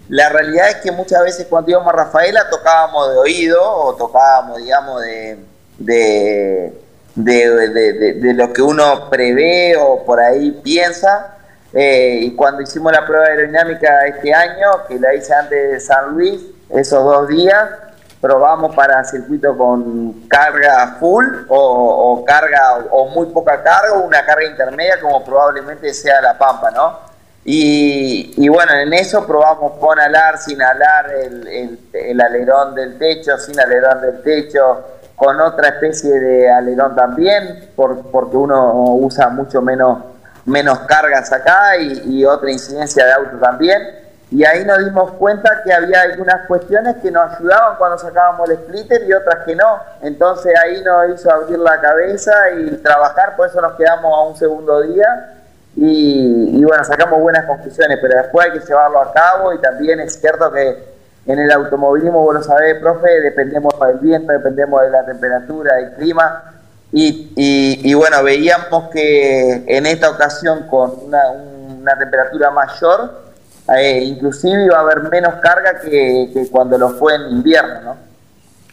la 0.09 0.29
realidad 0.29 0.69
es 0.69 0.75
que 0.77 0.91
muchas 0.91 1.23
veces 1.23 1.47
cuando 1.49 1.71
íbamos 1.71 1.93
a 1.93 1.97
Rafaela 1.97 2.49
tocábamos 2.49 3.11
de 3.11 3.17
oído 3.17 3.59
o 3.61 3.95
tocábamos, 3.95 4.57
digamos, 4.57 5.01
de, 5.01 5.39
de, 5.77 6.73
de, 7.15 8.13
de 8.21 8.33
lo 8.33 8.51
que 8.53 8.61
uno 8.61 9.09
prevé 9.09 9.75
o 9.77 10.03
por 10.03 10.19
ahí 10.19 10.51
piensa. 10.63 11.31
Eh, 11.73 12.19
y 12.21 12.35
cuando 12.35 12.61
hicimos 12.61 12.91
la 12.93 13.05
prueba 13.05 13.25
aerodinámica 13.25 14.05
este 14.05 14.33
año, 14.33 14.85
que 14.87 14.99
la 14.99 15.13
hice 15.13 15.33
antes 15.33 15.71
de 15.71 15.79
San 15.79 16.13
Luis, 16.13 16.41
esos 16.69 17.03
dos 17.03 17.27
días, 17.27 17.69
probamos 18.25 18.75
para 18.75 19.03
circuito 19.03 19.55
con 19.55 20.27
carga 20.27 20.95
full 20.99 21.23
o, 21.47 21.59
o 21.59 22.25
carga 22.25 22.79
o 22.89 23.07
muy 23.09 23.27
poca 23.27 23.61
carga 23.61 23.93
o 23.93 23.99
una 23.99 24.25
carga 24.25 24.45
intermedia 24.45 24.99
como 24.99 25.23
probablemente 25.23 25.93
sea 25.93 26.19
la 26.21 26.35
Pampa, 26.35 26.71
¿no? 26.71 27.05
Y, 27.47 28.49
bueno, 28.49 28.73
en 28.73 28.91
eso 28.93 29.27
probamos 29.27 29.73
con 29.73 29.99
alar, 29.99 30.39
sin 30.39 30.59
alar, 30.59 31.11
el, 31.13 32.19
alerón 32.19 32.73
del 32.73 32.97
techo, 32.97 33.37
sin 33.37 33.59
alerón 33.59 34.01
del 34.01 34.23
techo, 34.23 34.83
con 35.15 35.39
otra 35.39 35.67
especie 35.67 36.19
de 36.19 36.49
alerón 36.49 36.95
también, 36.95 37.69
por, 37.75 38.09
porque 38.09 38.35
uno 38.35 38.95
usa 38.95 39.29
mucho 39.29 39.61
menos, 39.61 39.99
menos 40.45 40.79
cargas 40.79 41.31
acá 41.31 41.77
y, 41.77 42.17
y, 42.17 42.25
otra 42.25 42.51
incidencia 42.51 43.05
de 43.05 43.11
auto 43.11 43.37
también. 43.37 44.04
Y 44.31 44.43
ahí 44.43 44.65
nos 44.65 44.79
dimos 44.79 45.11
cuenta 45.11 45.61
que 45.63 45.71
había 45.71 46.01
algunas 46.01 46.47
cuestiones 46.47 46.95
que 47.01 47.11
nos 47.11 47.31
ayudaban 47.33 47.77
cuando 47.77 47.97
sacábamos 47.97 48.49
el 48.49 48.57
splitter 48.57 49.03
y 49.07 49.13
otras 49.13 49.45
que 49.45 49.55
no. 49.55 49.79
Entonces 50.01 50.53
ahí 50.63 50.83
nos 50.83 51.09
hizo 51.09 51.31
abrir 51.31 51.59
la 51.59 51.79
cabeza 51.79 52.33
y 52.57 52.71
trabajar, 52.77 53.35
por 53.35 53.47
eso 53.47 53.61
nos 53.61 53.73
quedamos 53.73 54.13
a 54.13 54.21
un 54.29 54.35
segundo 54.35 54.81
día 54.81 55.33
y, 55.75 56.63
bueno, 56.63 56.83
sacamos 56.83 57.19
buenas 57.19 57.45
conclusiones, 57.45 57.99
pero 58.01 58.21
después 58.21 58.47
hay 58.47 58.59
que 58.59 58.65
llevarlo 58.65 59.01
a 59.01 59.13
cabo 59.13 59.53
y 59.53 59.59
también 59.59 59.99
es 59.99 60.19
cierto 60.19 60.51
que 60.51 60.95
en 61.27 61.39
el 61.39 61.51
automovilismo, 61.51 62.23
vos 62.23 62.35
lo 62.35 62.43
sabés, 62.43 62.79
profe, 62.79 63.09
dependemos 63.21 63.73
del 63.79 63.97
viento, 63.97 64.31
dependemos 64.31 64.81
de 64.81 64.89
la 64.89 65.05
temperatura, 65.05 65.75
del 65.75 65.93
clima 65.93 66.55
y, 66.91 67.33
y, 67.83 67.93
bueno, 67.93 68.23
veíamos 68.23 68.89
que 68.89 69.65
en 69.67 69.85
esta 69.85 70.09
ocasión 70.09 70.65
con 70.67 70.93
una, 71.03 71.97
temperatura 71.99 72.51
mayor, 72.51 73.24
eh, 73.73 74.03
inclusive 74.03 74.65
iba 74.65 74.77
a 74.77 74.81
haber 74.81 75.03
menos 75.09 75.35
carga 75.41 75.79
que, 75.81 76.47
cuando 76.51 76.77
lo 76.77 76.89
fue 76.89 77.15
en 77.15 77.37
invierno, 77.37 77.81
¿no? 77.81 77.95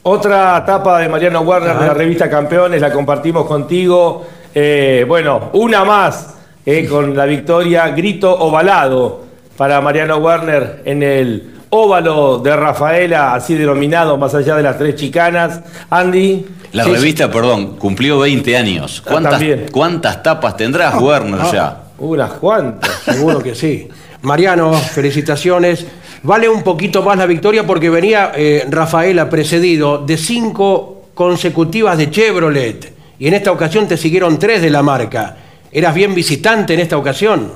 Otra 0.05 0.59
etapa 0.59 0.99
de 0.99 1.09
Mariano 1.09 1.43
Warner 1.43 1.78
de 1.78 1.86
la 1.86 1.95
revista 1.95 2.28
Campeones, 2.28 2.80
la 2.80 2.93
compartimos 2.93 3.47
contigo. 3.47 4.26
Eh, 4.53 5.05
bueno, 5.07 5.51
una 5.53 5.84
más 5.84 6.34
eh, 6.66 6.86
con 6.88 7.16
la 7.16 7.24
victoria, 7.24 7.88
grito 7.90 8.36
ovalado 8.36 9.22
para 9.57 9.80
Mariano 9.80 10.16
Werner 10.16 10.82
en 10.84 11.05
el 11.05 11.53
óvalo 11.70 12.38
de 12.38 12.55
Rafaela, 12.55 13.32
así 13.32 13.55
denominado, 13.55 14.18
más 14.18 14.34
allá 14.34 14.57
de 14.57 14.62
las 14.62 14.76
tres 14.76 14.97
chicanas. 14.97 15.61
Andy. 15.88 16.47
La 16.72 16.84
revista, 16.84 17.30
perdón, 17.30 17.76
cumplió 17.76 18.18
20 18.18 18.57
años. 18.57 19.03
Ah, 19.05 19.09
¿Cuántas, 19.11 19.43
¿cuántas 19.70 20.22
tapas 20.22 20.57
tendrás, 20.57 21.01
Werner, 21.01 21.40
ah, 21.40 21.51
ya? 21.53 21.76
Unas 21.99 22.32
cuantas, 22.32 22.90
seguro 23.05 23.40
que 23.43 23.55
sí. 23.55 23.88
Mariano, 24.22 24.72
felicitaciones. 24.74 25.84
Vale 26.22 26.48
un 26.48 26.62
poquito 26.62 27.02
más 27.02 27.18
la 27.18 27.26
victoria 27.26 27.66
porque 27.66 27.90
venía 27.90 28.32
eh, 28.34 28.64
Rafaela 28.68 29.28
precedido 29.28 29.98
de 29.98 30.16
cinco 30.16 31.08
consecutivas 31.14 31.98
de 31.98 32.10
Chevrolet 32.10 32.92
y 33.18 33.28
en 33.28 33.34
esta 33.34 33.52
ocasión 33.52 33.88
te 33.88 33.96
siguieron 33.96 34.38
tres 34.38 34.62
de 34.62 34.70
la 34.70 34.82
marca. 34.82 35.36
¿Eras 35.70 35.94
bien 35.94 36.14
visitante 36.14 36.74
en 36.74 36.80
esta 36.80 36.96
ocasión? 36.96 37.52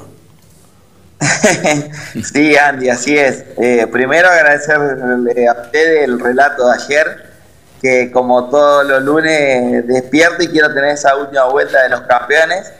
sí, 2.32 2.56
Andy, 2.56 2.88
así 2.88 3.16
es. 3.16 3.44
Eh, 3.58 3.86
primero 3.90 4.28
agradecerle 4.28 5.48
a 5.48 5.52
usted 5.52 6.04
el 6.04 6.18
relato 6.18 6.68
de 6.68 6.74
ayer, 6.74 7.26
que 7.80 8.10
como 8.10 8.48
todos 8.50 8.86
los 8.86 9.02
lunes 9.02 9.86
despierto 9.86 10.42
y 10.42 10.48
quiero 10.48 10.72
tener 10.74 10.90
esa 10.90 11.16
última 11.16 11.44
vuelta 11.44 11.82
de 11.82 11.90
los 11.90 12.00
campeones. 12.02 12.72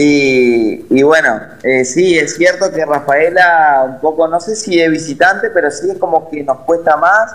Y, 0.00 1.02
bueno, 1.02 1.40
eh, 1.64 1.84
sí, 1.84 2.16
es 2.16 2.36
cierto 2.36 2.70
que 2.70 2.84
Rafaela 2.84 3.84
un 3.84 3.98
poco, 3.98 4.28
no 4.28 4.38
sé 4.38 4.54
si 4.54 4.80
es 4.80 4.88
visitante, 4.88 5.50
pero 5.50 5.72
sí 5.72 5.90
es 5.90 5.98
como 5.98 6.30
que 6.30 6.44
nos 6.44 6.58
cuesta 6.58 6.96
más 6.96 7.32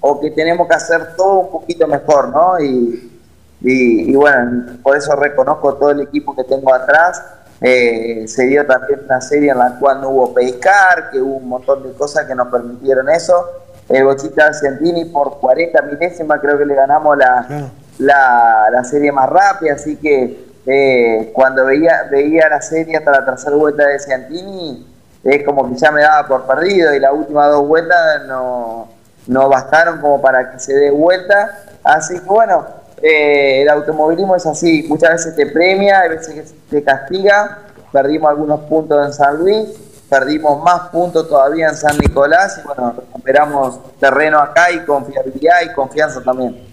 o 0.00 0.18
que 0.18 0.30
tenemos 0.30 0.66
que 0.66 0.74
hacer 0.74 1.14
todo 1.14 1.40
un 1.40 1.50
poquito 1.50 1.86
mejor, 1.86 2.30
¿no? 2.30 2.58
Y, 2.58 3.20
y, 3.60 4.14
bueno, 4.14 4.78
por 4.82 4.96
eso 4.96 5.14
reconozco 5.14 5.74
todo 5.74 5.90
el 5.90 6.00
equipo 6.00 6.34
que 6.34 6.44
tengo 6.44 6.72
atrás. 6.72 7.22
Eh, 7.60 8.24
se 8.26 8.46
dio 8.46 8.64
también 8.64 9.00
una 9.04 9.20
serie 9.20 9.50
en 9.50 9.58
la 9.58 9.78
cual 9.78 10.00
no 10.00 10.08
hubo 10.08 10.32
pescar, 10.32 11.10
que 11.10 11.20
hubo 11.20 11.36
un 11.36 11.48
montón 11.50 11.82
de 11.82 11.92
cosas 11.92 12.24
que 12.24 12.34
nos 12.34 12.48
permitieron 12.48 13.10
eso. 13.10 13.44
El 13.90 14.04
Bochita 14.04 14.46
Argentini 14.46 15.04
por 15.04 15.38
40 15.38 15.82
milésimas 15.82 16.40
creo 16.40 16.56
que 16.56 16.64
le 16.64 16.74
ganamos 16.76 17.18
la, 17.18 17.68
la, 17.98 18.84
serie 18.84 19.12
más 19.12 19.28
rápida, 19.28 19.74
así 19.74 19.96
que 19.96 20.45
eh, 20.66 21.30
cuando 21.32 21.64
veía, 21.64 22.08
veía 22.10 22.48
la 22.48 22.60
serie 22.60 22.96
hasta 22.96 23.12
la 23.12 23.24
tercera 23.24 23.54
vuelta 23.54 23.86
de 23.86 23.98
Ciantini, 24.00 24.86
es 25.22 25.44
como 25.44 25.68
que 25.68 25.76
ya 25.76 25.90
me 25.90 26.02
daba 26.02 26.26
por 26.26 26.46
perdido 26.46 26.94
y 26.94 27.00
las 27.00 27.12
últimas 27.12 27.50
dos 27.50 27.66
vueltas 27.66 28.24
no, 28.26 28.88
no 29.26 29.48
bastaron 29.48 30.00
como 30.00 30.20
para 30.20 30.50
que 30.50 30.58
se 30.58 30.74
dé 30.74 30.90
vuelta. 30.90 31.64
Así 31.82 32.14
que 32.14 32.26
bueno, 32.26 32.66
eh, 33.02 33.62
el 33.62 33.68
automovilismo 33.68 34.36
es 34.36 34.46
así, 34.46 34.84
muchas 34.88 35.10
veces 35.10 35.36
te 35.36 35.46
premia, 35.46 36.00
a 36.00 36.08
veces 36.08 36.54
te 36.70 36.82
castiga. 36.82 37.58
Perdimos 37.92 38.30
algunos 38.30 38.60
puntos 38.60 39.06
en 39.06 39.12
San 39.12 39.38
Luis, 39.38 39.68
perdimos 40.08 40.62
más 40.62 40.88
puntos 40.90 41.28
todavía 41.28 41.68
en 41.68 41.76
San 41.76 41.96
Nicolás 41.98 42.60
y 42.62 42.66
bueno, 42.66 42.94
recuperamos 42.96 43.80
terreno 43.98 44.38
acá 44.38 44.70
y 44.70 44.80
confiabilidad 44.80 45.62
y 45.64 45.72
confianza 45.72 46.20
también. 46.20 46.65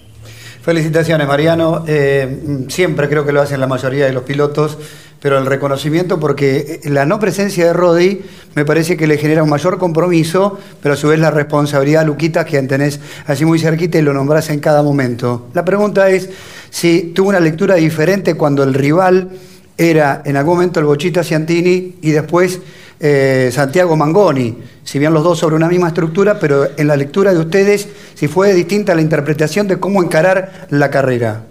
Felicitaciones, 0.63 1.27
Mariano. 1.27 1.83
Eh, 1.87 2.65
siempre 2.69 3.07
creo 3.09 3.25
que 3.25 3.31
lo 3.31 3.41
hacen 3.41 3.59
la 3.59 3.67
mayoría 3.67 4.05
de 4.05 4.13
los 4.13 4.23
pilotos 4.23 4.77
pero 5.23 5.37
el 5.37 5.45
reconocimiento 5.45 6.19
porque 6.19 6.81
eh, 6.83 6.89
la 6.89 7.05
no 7.05 7.17
presencia 7.17 7.65
de 7.65 7.71
Rodi 7.71 8.21
me 8.55 8.65
parece 8.65 8.97
que 8.97 9.07
le 9.07 9.17
genera 9.17 9.41
un 9.41 9.49
mayor 9.49 9.77
compromiso, 9.77 10.59
pero 10.81 10.95
a 10.95 10.97
su 10.97 11.07
vez 11.07 11.17
la 11.17 11.31
responsabilidad 11.31 12.01
a 12.01 12.05
Luquita, 12.05 12.43
que 12.43 12.61
tenés 12.63 12.99
así 13.25 13.45
muy 13.45 13.57
cerquita 13.57 13.97
y 13.97 14.01
lo 14.01 14.13
nombrás 14.13 14.49
en 14.49 14.59
cada 14.59 14.83
momento. 14.83 15.47
La 15.53 15.63
pregunta 15.63 16.09
es 16.09 16.29
si 16.69 17.13
tuvo 17.15 17.29
una 17.29 17.39
lectura 17.39 17.75
diferente 17.75 18.35
cuando 18.35 18.63
el 18.63 18.73
rival 18.73 19.29
era 19.77 20.21
en 20.25 20.35
algún 20.35 20.55
momento 20.55 20.81
el 20.81 20.87
Bochita 20.87 21.23
Ciantini 21.23 21.95
y 22.01 22.11
después 22.11 22.59
eh, 23.05 23.49
Santiago 23.51 23.97
Mangoni, 23.97 24.63
si 24.85 24.97
bien 24.97 25.13
los 25.13 25.25
dos 25.25 25.37
sobre 25.37 25.57
una 25.57 25.67
misma 25.67 25.89
estructura, 25.89 26.39
pero 26.39 26.69
en 26.77 26.87
la 26.87 26.95
lectura 26.95 27.33
de 27.33 27.39
ustedes, 27.39 27.85
si 28.13 28.29
fue 28.29 28.53
distinta 28.53 28.95
la 28.95 29.01
interpretación 29.01 29.67
de 29.67 29.77
cómo 29.77 30.01
encarar 30.01 30.67
la 30.69 30.89
carrera. 30.89 31.43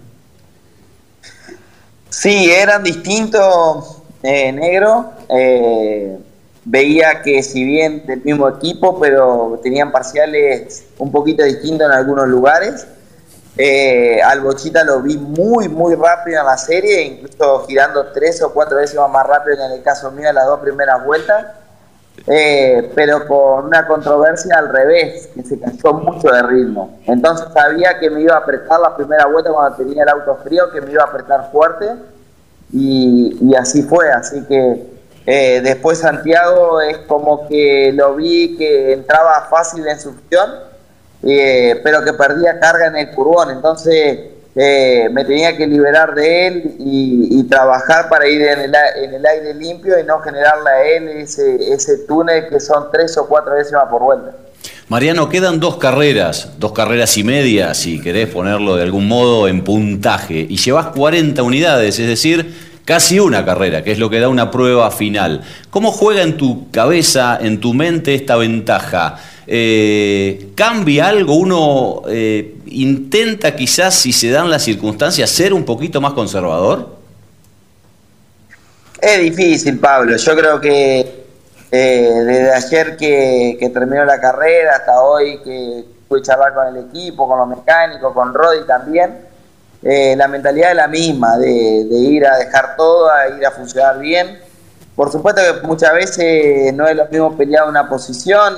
Sí, 2.09 2.49
eran 2.49 2.81
distintos, 2.81 4.01
eh, 4.23 4.51
negro. 4.51 5.11
Eh, 5.29 6.17
veía 6.65 7.21
que 7.21 7.43
si 7.43 7.63
bien 7.63 8.03
del 8.07 8.23
mismo 8.23 8.49
equipo, 8.49 8.99
pero 8.99 9.59
tenían 9.61 9.91
parciales 9.91 10.85
un 10.97 11.11
poquito 11.11 11.43
distintos 11.43 11.85
en 11.85 11.93
algunos 11.93 12.27
lugares. 12.29 12.87
Eh, 13.55 14.19
al 14.21 14.41
Bochita 14.41 14.83
lo 14.83 15.01
vi 15.01 15.17
muy, 15.17 15.69
muy 15.69 15.93
rápido 15.95 16.39
en 16.39 16.45
la 16.45 16.57
serie, 16.57 17.03
incluso 17.03 17.65
girando 17.67 18.07
tres 18.11 18.41
o 18.41 18.51
cuatro 18.51 18.77
veces 18.77 18.99
más 19.11 19.27
rápido 19.27 19.57
que 19.57 19.63
en 19.63 19.71
el 19.73 19.83
caso 19.83 20.11
mío 20.11 20.29
en 20.29 20.35
las 20.35 20.47
dos 20.47 20.59
primeras 20.59 21.05
vueltas. 21.05 21.45
Eh, 22.27 22.91
pero 22.95 23.27
con 23.27 23.65
una 23.65 23.87
controversia 23.87 24.57
al 24.57 24.69
revés, 24.69 25.29
que 25.33 25.43
se 25.43 25.59
cayó 25.59 25.93
mucho 25.93 26.29
de 26.29 26.43
ritmo. 26.43 26.99
Entonces 27.05 27.47
sabía 27.53 27.99
que 27.99 28.09
me 28.09 28.21
iba 28.21 28.35
a 28.35 28.39
apretar 28.39 28.79
la 28.79 28.95
primera 28.95 29.25
vuelta 29.25 29.51
cuando 29.51 29.75
tenía 29.77 30.03
el 30.03 30.09
auto 30.09 30.37
frío, 30.43 30.71
que 30.71 30.79
me 30.79 30.91
iba 30.91 31.03
a 31.03 31.07
apretar 31.07 31.51
fuerte, 31.51 31.87
y, 32.71 33.53
así 33.55 33.83
fue. 33.83 34.11
Así 34.11 34.43
que 34.45 34.87
eh, 35.25 35.61
después 35.63 35.99
Santiago 35.99 36.81
es 36.81 36.99
como 36.99 37.47
que 37.47 37.91
lo 37.93 38.15
vi 38.15 38.57
que 38.57 38.93
entraba 38.93 39.47
fácil 39.49 39.85
en 39.87 39.99
succión, 39.99 40.51
eh, 41.23 41.79
pero 41.83 42.03
que 42.03 42.13
perdía 42.13 42.59
carga 42.59 42.87
en 42.87 42.95
el 42.97 43.09
curbón. 43.11 43.51
Entonces 43.51 44.19
eh, 44.55 45.09
me 45.11 45.25
tenía 45.25 45.55
que 45.57 45.65
liberar 45.65 46.13
de 46.13 46.47
él 46.47 46.75
y, 46.79 47.43
trabajar 47.49 48.09
para 48.09 48.27
ir 48.27 48.41
en 48.41 48.59
el, 48.61 48.73
a- 48.75 48.91
en 48.95 49.13
el 49.13 49.25
aire 49.25 49.53
limpio 49.53 49.99
y 49.99 50.03
no 50.03 50.19
generarle 50.19 50.69
a 50.69 50.83
él 50.83 51.07
ese, 51.09 51.73
ese 51.73 51.99
túnel 52.07 52.47
que 52.47 52.59
son 52.59 52.85
tres 52.91 53.15
o 53.17 53.27
cuatro 53.27 53.53
décimas 53.53 53.87
por 53.89 54.01
vuelta. 54.01 54.31
Mariano, 54.87 55.29
quedan 55.29 55.59
dos 55.59 55.77
carreras, 55.77 56.53
dos 56.57 56.71
carreras 56.71 57.15
y 57.17 57.23
media, 57.23 57.73
si 57.73 58.01
querés 58.01 58.27
ponerlo 58.29 58.75
de 58.75 58.83
algún 58.83 59.07
modo 59.07 59.47
en 59.47 59.63
puntaje, 59.63 60.45
y 60.49 60.57
llevas 60.57 60.87
40 60.87 61.43
unidades, 61.43 61.99
es 61.99 62.07
decir, 62.07 62.53
casi 62.85 63.19
una 63.19 63.45
carrera, 63.45 63.83
que 63.83 63.91
es 63.91 63.99
lo 63.99 64.09
que 64.09 64.19
da 64.19 64.29
una 64.29 64.49
prueba 64.51 64.89
final. 64.91 65.41
¿Cómo 65.69 65.91
juega 65.91 66.21
en 66.23 66.37
tu 66.37 66.69
cabeza, 66.71 67.37
en 67.39 67.59
tu 67.59 67.73
mente 67.73 68.15
esta 68.15 68.35
ventaja? 68.35 69.17
Eh, 69.45 70.51
¿Cambia 70.55 71.09
algo? 71.09 71.35
¿Uno 71.35 72.03
eh, 72.07 72.55
intenta 72.67 73.55
quizás, 73.55 73.93
si 73.95 74.13
se 74.13 74.29
dan 74.29 74.49
las 74.49 74.63
circunstancias, 74.63 75.29
ser 75.29 75.53
un 75.53 75.65
poquito 75.65 75.99
más 75.99 76.13
conservador? 76.13 76.95
Es 79.01 79.19
difícil, 79.19 79.79
Pablo. 79.79 80.15
Yo 80.15 80.35
creo 80.35 80.61
que 80.61 81.25
eh, 81.71 82.09
desde 82.25 82.53
ayer 82.53 82.97
que, 82.97 83.57
que 83.59 83.69
terminó 83.69 84.05
la 84.05 84.19
carrera 84.21 84.77
hasta 84.77 85.01
hoy 85.01 85.39
que 85.43 85.83
pude 86.07 86.21
charlar 86.21 86.53
con 86.53 86.67
el 86.67 86.85
equipo, 86.85 87.27
con 87.27 87.37
los 87.39 87.47
mecánicos, 87.47 88.13
con 88.13 88.33
Rodi 88.33 88.65
también, 88.65 89.17
eh, 89.81 90.15
la 90.15 90.29
mentalidad 90.29 90.71
es 90.71 90.77
la 90.77 90.87
misma, 90.87 91.37
de, 91.37 91.83
de 91.83 91.97
ir 91.97 92.25
a 92.25 92.37
dejar 92.37 92.77
todo, 92.77 93.11
a 93.11 93.27
ir 93.27 93.45
a 93.45 93.51
funcionar 93.51 93.99
bien. 93.99 94.39
Por 94.95 95.11
supuesto 95.11 95.41
que 95.41 95.67
muchas 95.67 95.93
veces 95.93 96.73
no 96.73 96.87
es 96.87 96.95
lo 96.95 97.05
mismo 97.07 97.35
pelear 97.35 97.67
una 97.67 97.89
posición, 97.89 98.53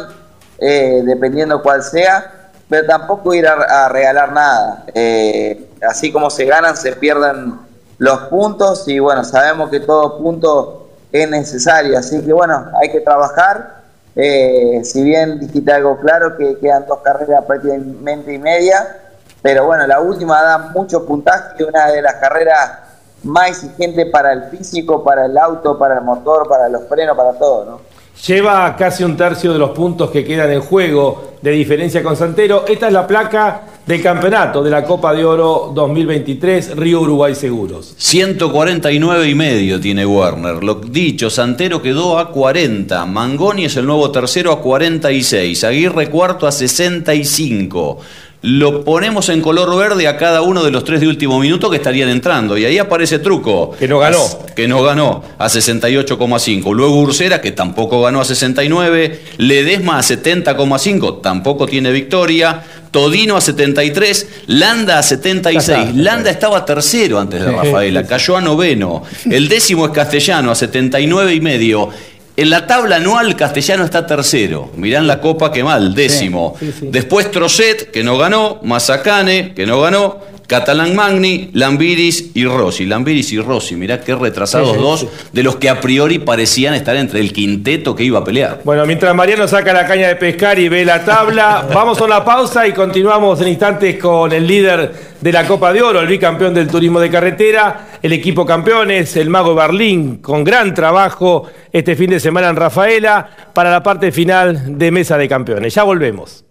eh, 0.57 1.01
dependiendo 1.05 1.61
cuál 1.61 1.83
sea, 1.83 2.49
pero 2.69 2.87
tampoco 2.87 3.33
ir 3.33 3.47
a, 3.47 3.89
regalar 3.89 4.31
nada. 4.31 4.85
Eh, 4.93 5.69
así 5.87 6.11
como 6.11 6.29
se 6.29 6.45
ganan, 6.45 6.75
se 6.75 6.93
pierden 6.93 7.59
los 7.97 8.19
puntos 8.23 8.87
y 8.87 8.99
bueno, 8.99 9.23
sabemos 9.23 9.69
que 9.69 9.79
todo 9.79 10.17
punto 10.17 10.89
es 11.11 11.29
necesario, 11.29 11.97
así 11.97 12.21
que 12.21 12.33
bueno, 12.33 12.71
hay 12.81 12.91
que 12.91 13.01
trabajar. 13.01 13.83
Eh, 14.15 14.81
si 14.83 15.03
bien 15.03 15.39
dijiste 15.39 15.71
algo 15.71 15.99
claro, 15.99 16.37
que 16.37 16.57
quedan 16.59 16.85
dos 16.87 16.99
carreras 16.99 17.43
prácticamente 17.45 18.33
y 18.33 18.37
media, 18.37 18.97
pero 19.41 19.65
bueno, 19.65 19.85
la 19.85 19.99
última 19.99 20.41
da 20.41 20.57
mucho 20.57 21.05
puntaje, 21.05 21.63
una 21.63 21.91
de 21.91 22.01
las 22.01 22.15
carreras 22.15 22.79
más 23.23 23.49
exigentes 23.49 24.09
para 24.09 24.33
el 24.33 24.43
físico, 24.45 25.03
para 25.03 25.25
el 25.25 25.37
auto, 25.37 25.77
para 25.77 25.95
el 25.95 26.01
motor, 26.01 26.47
para 26.47 26.69
los 26.69 26.83
frenos, 26.87 27.17
para 27.17 27.33
todo, 27.33 27.65
¿no? 27.65 27.94
Lleva 28.27 28.75
casi 28.75 29.03
un 29.03 29.17
tercio 29.17 29.51
de 29.53 29.59
los 29.59 29.71
puntos 29.71 30.09
que 30.09 30.23
quedan 30.23 30.51
en 30.51 30.61
juego 30.61 31.35
de 31.41 31.51
diferencia 31.51 32.01
con 32.01 32.15
Santero. 32.15 32.65
Esta 32.67 32.87
es 32.87 32.93
la 32.93 33.05
placa 33.05 33.61
del 33.85 34.01
campeonato 34.01 34.63
de 34.63 34.71
la 34.71 34.83
Copa 34.83 35.13
de 35.13 35.23
Oro 35.23 35.71
2023 35.75 36.75
Río 36.75 37.01
Uruguay 37.01 37.35
Seguros. 37.35 37.93
149 37.97 39.29
y 39.29 39.35
medio 39.35 39.79
tiene 39.79 40.05
Werner. 40.05 40.63
Lo 40.63 40.75
dicho, 40.75 41.29
Santero 41.29 41.81
quedó 41.81 42.17
a 42.17 42.31
40. 42.31 43.05
Mangoni 43.05 43.65
es 43.65 43.77
el 43.77 43.85
nuevo 43.85 44.09
tercero 44.11 44.51
a 44.51 44.61
46. 44.61 45.63
Aguirre 45.63 46.09
cuarto 46.09 46.47
a 46.47 46.51
65. 46.51 47.99
Lo 48.45 48.83
ponemos 48.83 49.29
en 49.29 49.41
color 49.41 49.75
verde 49.75 50.07
a 50.07 50.17
cada 50.17 50.41
uno 50.43 50.63
de 50.63 50.69
los 50.69 50.83
tres 50.83 51.01
de 51.01 51.07
último 51.07 51.39
minuto 51.39 51.69
que 51.69 51.77
estarían 51.77 52.09
entrando. 52.09 52.57
Y 52.57 52.65
ahí 52.65 52.77
aparece 52.77 53.17
Truco. 53.19 53.71
Que 53.79 53.87
no 53.87 53.97
ganó. 53.99 54.23
A- 54.23 54.53
que 54.53 54.67
no 54.67 54.83
ganó 54.83 55.23
a 55.39 55.49
68,5. 55.49 56.73
Luego 56.73 56.99
Ursera, 57.01 57.41
que 57.41 57.51
tampoco 57.51 58.01
ganó 58.03 58.21
a 58.21 58.25
69. 58.25 59.19
Ledesma 59.37 59.97
a 59.97 60.03
70,5. 60.03 61.21
Tampoco 61.21 61.65
tiene 61.65 61.91
victoria. 61.91 62.61
Todino 62.91 63.35
a 63.35 63.41
73. 63.41 64.27
Landa 64.47 64.99
a 64.99 65.03
76. 65.03 65.95
Landa 65.95 66.29
estaba 66.29 66.63
tercero 66.65 67.19
antes 67.19 67.41
de 67.43 67.51
Rafaela. 67.51 68.05
Cayó 68.05 68.37
a 68.37 68.41
noveno. 68.41 69.03
El 69.29 69.47
décimo 69.49 69.85
es 69.87 69.91
Castellano 69.91 70.51
a 70.51 70.55
79 70.55 71.33
y 71.33 71.41
medio. 71.41 71.89
En 72.37 72.49
la 72.49 72.67
tabla 72.67 72.97
anual 72.97 73.35
Castellano 73.35 73.85
está 73.85 74.05
tercero. 74.05 74.69
Mirán 74.75 75.07
la 75.07 75.21
copa 75.21 75.51
que 75.51 75.63
mal, 75.63 75.95
décimo. 75.95 76.55
Después 76.81 77.31
Trocet, 77.31 77.91
que 77.91 78.03
no 78.03 78.17
ganó, 78.17 78.59
Mazacane, 78.61 79.53
que 79.53 79.65
no 79.65 79.79
ganó, 79.79 80.19
Catalán 80.47 80.95
Magni, 80.95 81.49
Lambiris 81.53 82.31
y 82.35 82.45
Rossi. 82.45 82.85
Lambiris 82.85 83.31
y 83.31 83.39
Rossi, 83.39 83.75
mirá 83.75 84.01
qué 84.01 84.15
retrasados 84.15 84.69
Sí, 84.69 84.75
sí, 84.75 84.81
dos 84.81 84.99
sí. 85.01 85.07
de 85.31 85.43
los 85.43 85.55
que 85.55 85.69
a 85.69 85.81
priori 85.81 86.19
parecían 86.19 86.73
estar 86.73 86.95
entre 86.95 87.19
el 87.19 87.33
quinteto 87.33 87.95
que 87.95 88.03
iba 88.03 88.19
a 88.19 88.23
pelear. 88.23 88.61
Bueno, 88.63 88.85
mientras 88.85 89.13
Mariano 89.15 89.47
saca 89.47 89.73
la 89.73 89.85
caña 89.85 90.07
de 90.07 90.15
pescar 90.15 90.59
y 90.59 90.69
ve 90.69 90.85
la 90.85 91.03
tabla, 91.03 91.67
vamos 91.73 91.99
a 91.99 92.05
una 92.05 92.23
pausa 92.23 92.67
y 92.67 92.73
continuamos 92.73 93.41
en 93.41 93.47
instantes 93.47 93.97
con 93.97 94.31
el 94.31 94.45
líder 94.45 95.15
de 95.19 95.31
la 95.31 95.47
Copa 95.47 95.73
de 95.73 95.81
Oro, 95.81 96.01
el 96.01 96.07
bicampeón 96.07 96.53
del 96.53 96.67
turismo 96.67 96.99
de 96.99 97.09
carretera, 97.09 97.87
el 98.01 98.13
equipo 98.13 98.45
campeones, 98.45 99.15
el 99.17 99.29
Mago 99.29 99.55
Berlín, 99.55 100.17
con 100.17 100.43
gran 100.43 100.73
trabajo 100.73 101.47
este 101.71 101.95
fin 101.95 102.11
de 102.11 102.19
semana 102.19 102.49
en 102.49 102.55
Rafaela 102.55 103.27
para 103.53 103.71
la 103.71 103.81
parte 103.81 104.11
final 104.11 104.77
de 104.77 104.91
Mesa 104.91 105.17
de 105.17 105.27
Campeones. 105.27 105.73
Ya 105.73 105.83
volvemos. 105.83 106.45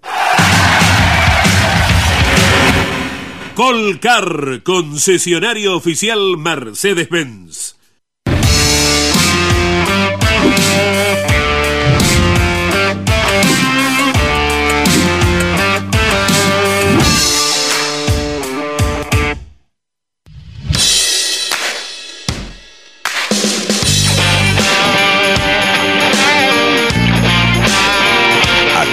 Colcar, 3.54 4.62
concesionario 4.64 5.76
oficial 5.76 6.36
Mercedes-Benz. 6.36 7.76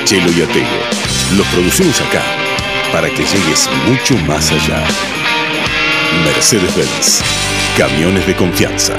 Chelo 0.06 0.30
y 0.32 0.42
a 0.42 0.48
Tego. 0.48 0.68
Los 1.38 1.48
producimos 1.48 2.02
acá 2.02 2.41
para 2.92 3.10
que 3.10 3.24
llegues 3.24 3.70
mucho 3.88 4.18
más 4.28 4.52
allá. 4.52 4.84
Mercedes-Benz. 6.26 7.22
Camiones 7.78 8.28
de 8.28 8.36
confianza. 8.36 8.96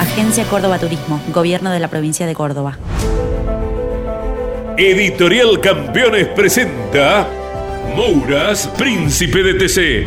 Agencia 0.00 0.44
Córdoba 0.44 0.78
Turismo, 0.78 1.20
Gobierno 1.32 1.70
de 1.70 1.78
la 1.78 1.88
Provincia 1.88 2.26
de 2.26 2.34
Córdoba. 2.34 2.78
Editorial 4.78 5.60
Campeones 5.60 6.26
presenta 6.28 7.26
Mouras, 7.94 8.66
Príncipe 8.76 9.42
de 9.42 9.54
TC. 9.54 10.06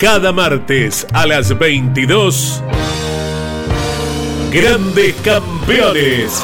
Cada 0.00 0.32
martes 0.32 1.06
a 1.12 1.26
las 1.26 1.58
22. 1.58 2.62
Grandes 4.50 5.14
Campeones. 5.16 6.42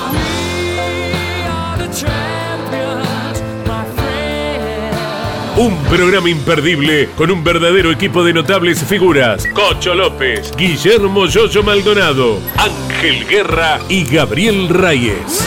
Un 5.57 5.75
programa 5.85 6.29
imperdible 6.29 7.09
con 7.17 7.31
un 7.31 7.43
verdadero 7.43 7.91
equipo 7.91 8.23
de 8.23 8.35
notables 8.35 8.85
figuras. 8.85 9.47
Cocho 9.55 9.95
López, 9.95 10.53
Guillermo 10.55 11.25
Yoyo 11.25 11.63
Maldonado, 11.63 12.39
Ángel 12.59 13.27
Guerra 13.27 13.81
y 13.89 14.05
Gabriel 14.05 14.69
Reyes. 14.69 15.47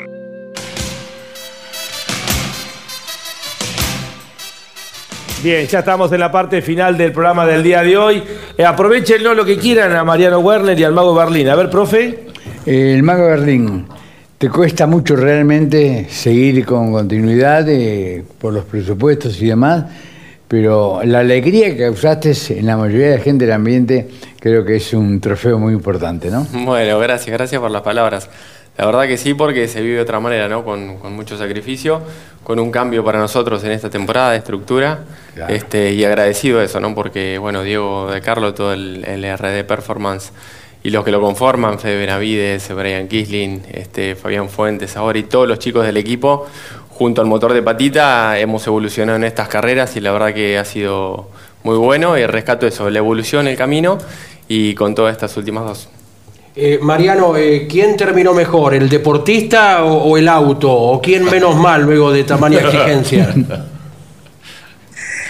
Bien, 5.43 5.65
ya 5.65 5.79
estamos 5.79 6.11
en 6.11 6.19
la 6.19 6.31
parte 6.31 6.61
final 6.61 6.95
del 6.95 7.11
programa 7.11 7.47
del 7.47 7.63
día 7.63 7.81
de 7.81 7.97
hoy. 7.97 8.21
Eh, 8.55 8.63
aprovechenlo 8.63 9.33
lo 9.33 9.43
que 9.43 9.57
quieran 9.57 9.95
a 9.95 10.03
Mariano 10.03 10.37
Werner 10.37 10.79
y 10.79 10.83
al 10.83 10.93
Mago 10.93 11.15
Berlín. 11.15 11.49
A 11.49 11.55
ver, 11.55 11.67
profe. 11.67 12.25
El 12.63 13.01
Mago 13.01 13.25
Berlín, 13.25 13.87
¿te 14.37 14.49
cuesta 14.49 14.85
mucho 14.85 15.15
realmente 15.15 16.05
seguir 16.11 16.63
con 16.63 16.91
continuidad 16.91 17.67
eh, 17.67 18.23
por 18.39 18.53
los 18.53 18.65
presupuestos 18.65 19.41
y 19.41 19.47
demás? 19.47 19.85
Pero 20.47 21.01
la 21.05 21.19
alegría 21.19 21.71
que 21.71 21.85
causaste 21.85 22.33
en 22.59 22.67
la 22.67 22.77
mayoría 22.77 23.09
de 23.09 23.17
la 23.17 23.23
gente 23.23 23.45
del 23.45 23.55
ambiente 23.55 24.09
creo 24.39 24.63
que 24.63 24.75
es 24.75 24.93
un 24.93 25.19
trofeo 25.19 25.57
muy 25.57 25.73
importante, 25.73 26.29
¿no? 26.29 26.45
Bueno, 26.51 26.99
gracias, 26.99 27.35
gracias 27.35 27.59
por 27.59 27.71
las 27.71 27.81
palabras. 27.81 28.29
La 28.77 28.85
verdad 28.85 29.07
que 29.07 29.17
sí, 29.17 29.33
porque 29.33 29.67
se 29.67 29.81
vive 29.81 29.95
de 29.95 30.01
otra 30.01 30.19
manera, 30.19 30.47
¿no? 30.47 30.63
Con, 30.63 30.97
con 30.97 31.13
mucho 31.13 31.37
sacrificio, 31.37 32.01
con 32.43 32.59
un 32.59 32.71
cambio 32.71 33.03
para 33.03 33.19
nosotros 33.19 33.63
en 33.63 33.71
esta 33.71 33.89
temporada 33.89 34.31
de 34.31 34.37
estructura. 34.37 34.99
Este, 35.49 35.93
y 35.93 36.03
agradecido 36.03 36.61
eso, 36.61 36.79
¿no? 36.79 36.95
Porque, 36.95 37.37
bueno, 37.37 37.63
Diego 37.63 38.11
de 38.11 38.21
Carlo, 38.21 38.53
todo 38.53 38.73
el, 38.73 39.05
el 39.05 39.37
RD 39.37 39.65
Performance 39.65 40.31
y 40.83 40.89
los 40.89 41.05
que 41.05 41.11
lo 41.11 41.21
conforman, 41.21 41.79
Fede 41.79 41.97
Benavides, 41.97 42.73
Brian 42.73 43.07
Kisling, 43.07 43.63
este, 43.71 44.15
Fabián 44.15 44.49
Fuentes 44.49 44.97
ahora 44.97 45.19
y 45.19 45.23
todos 45.23 45.47
los 45.47 45.59
chicos 45.59 45.85
del 45.85 45.97
equipo, 45.97 46.47
junto 46.89 47.21
al 47.21 47.27
motor 47.27 47.53
de 47.53 47.61
patita, 47.61 48.39
hemos 48.39 48.65
evolucionado 48.65 49.17
en 49.17 49.23
estas 49.25 49.47
carreras 49.47 49.95
y 49.95 50.01
la 50.01 50.11
verdad 50.11 50.33
que 50.33 50.57
ha 50.57 50.65
sido 50.65 51.29
muy 51.63 51.77
bueno 51.77 52.17
y 52.17 52.25
rescato 52.25 52.65
eso, 52.65 52.89
la 52.89 52.99
evolución, 52.99 53.47
el 53.47 53.57
camino 53.57 53.99
y 54.47 54.73
con 54.73 54.95
todas 54.95 55.11
estas 55.11 55.37
últimas 55.37 55.65
dos. 55.65 56.00
Eh, 56.53 56.79
Mariano, 56.81 57.37
eh, 57.37 57.65
¿quién 57.69 57.95
terminó 57.95 58.33
mejor, 58.33 58.73
el 58.73 58.89
deportista 58.89 59.83
o, 59.85 60.03
o 60.09 60.17
el 60.17 60.27
auto? 60.27 60.69
¿O 60.71 61.01
quién 61.01 61.23
menos 61.25 61.55
mal 61.55 61.83
luego 61.83 62.11
de 62.11 62.23
tamaña 62.25 62.59
exigencia? 62.65 63.33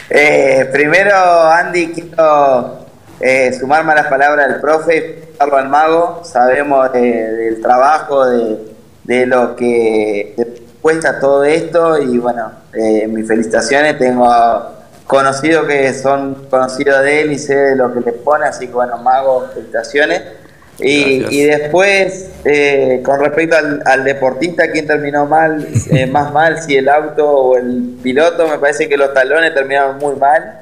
Eh, 0.09 0.67
primero, 0.74 1.13
Andy, 1.15 1.88
quiero 1.93 2.80
eh, 3.19 3.53
sumarme 3.57 3.91
a 3.93 3.95
las 3.95 4.07
palabras 4.07 4.47
del 4.49 4.59
profe, 4.59 5.30
Carlos 5.38 5.59
al 5.59 5.69
mago. 5.69 6.22
Sabemos 6.24 6.91
de- 6.91 7.32
del 7.32 7.61
trabajo, 7.61 8.26
de, 8.26 8.57
de 9.03 9.26
lo 9.28 9.55
que 9.55 10.36
cuesta 10.82 11.19
todo 11.19 11.43
esto 11.43 12.01
y 12.01 12.17
bueno, 12.17 12.51
eh, 12.74 13.07
mis 13.07 13.28
felicitaciones. 13.28 13.97
Tengo 13.99 14.28
conocidos 15.05 15.67
que 15.67 15.93
son 15.93 16.47
conocidos 16.49 17.03
de 17.03 17.22
él 17.22 17.32
y 17.34 17.38
sé 17.39 17.55
de 17.55 17.76
lo 17.76 17.93
que 17.93 17.99
le 18.01 18.11
pone, 18.13 18.45
así 18.47 18.67
que 18.67 18.74
bueno, 18.74 18.97
mago, 18.97 19.47
felicitaciones. 19.53 20.22
Y, 20.82 21.26
y 21.30 21.44
después, 21.44 22.32
eh, 22.44 23.02
con 23.04 23.20
respecto 23.20 23.56
al, 23.56 23.82
al 23.86 24.04
deportista, 24.04 24.72
¿quién 24.72 24.88
terminó 24.88 25.26
mal, 25.26 25.68
eh, 25.92 26.08
más 26.08 26.34
mal? 26.34 26.62
Si 26.62 26.76
el 26.76 26.90
auto 26.90 27.30
o 27.30 27.58
el 27.58 27.98
piloto, 28.02 28.48
me 28.48 28.58
parece 28.58 28.90
que 28.90 28.98
los 28.98 29.14
talones 29.14 29.54
terminaron 29.54 29.98
muy 30.00 30.16
mal. 30.16 30.60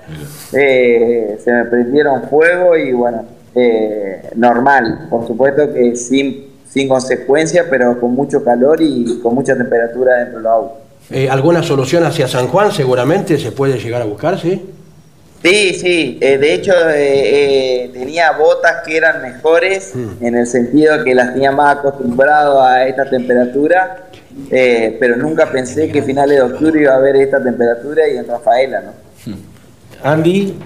Eh, 0.53 1.37
se 1.43 1.51
me 1.51 1.65
prendieron 1.65 2.23
fuego 2.29 2.75
y 2.75 2.91
bueno, 2.91 3.25
eh, 3.55 4.21
normal, 4.35 5.07
por 5.09 5.25
supuesto 5.25 5.73
que 5.73 5.95
sin, 5.95 6.47
sin 6.69 6.87
consecuencia, 6.87 7.65
pero 7.69 7.99
con 7.99 8.13
mucho 8.13 8.43
calor 8.43 8.81
y 8.81 9.19
con 9.21 9.35
mucha 9.35 9.55
temperatura 9.55 10.17
dentro 10.17 10.37
del 10.39 10.47
auto. 10.47 10.77
Eh, 11.11 11.29
¿Alguna 11.29 11.63
solución 11.63 12.03
hacia 12.05 12.27
San 12.27 12.47
Juan 12.47 12.71
seguramente 12.71 13.37
se 13.39 13.51
puede 13.51 13.79
llegar 13.79 14.01
a 14.01 14.05
buscar, 14.05 14.39
sí? 14.39 14.69
Sí, 15.43 15.73
sí, 15.73 16.17
eh, 16.21 16.37
de 16.37 16.53
hecho 16.53 16.73
eh, 16.89 17.83
eh, 17.85 17.89
tenía 17.93 18.31
botas 18.33 18.83
que 18.85 18.97
eran 18.97 19.21
mejores 19.21 19.93
en 20.19 20.35
el 20.35 20.45
sentido 20.45 21.01
que 21.03 21.15
las 21.15 21.33
tenía 21.33 21.51
más 21.53 21.77
acostumbrado 21.77 22.61
a 22.61 22.85
esta 22.85 23.09
temperatura, 23.09 24.09
eh, 24.51 24.97
pero 24.99 25.15
nunca 25.15 25.49
pensé 25.49 25.89
que 25.89 26.01
finales 26.03 26.35
de 26.37 26.41
octubre 26.43 26.81
iba 26.81 26.93
a 26.93 26.97
haber 26.97 27.15
esta 27.15 27.41
temperatura 27.41 28.07
y 28.09 28.17
en 28.17 28.27
Rafaela, 28.27 28.81
¿no? 28.81 29.33
Andy. 30.03 30.57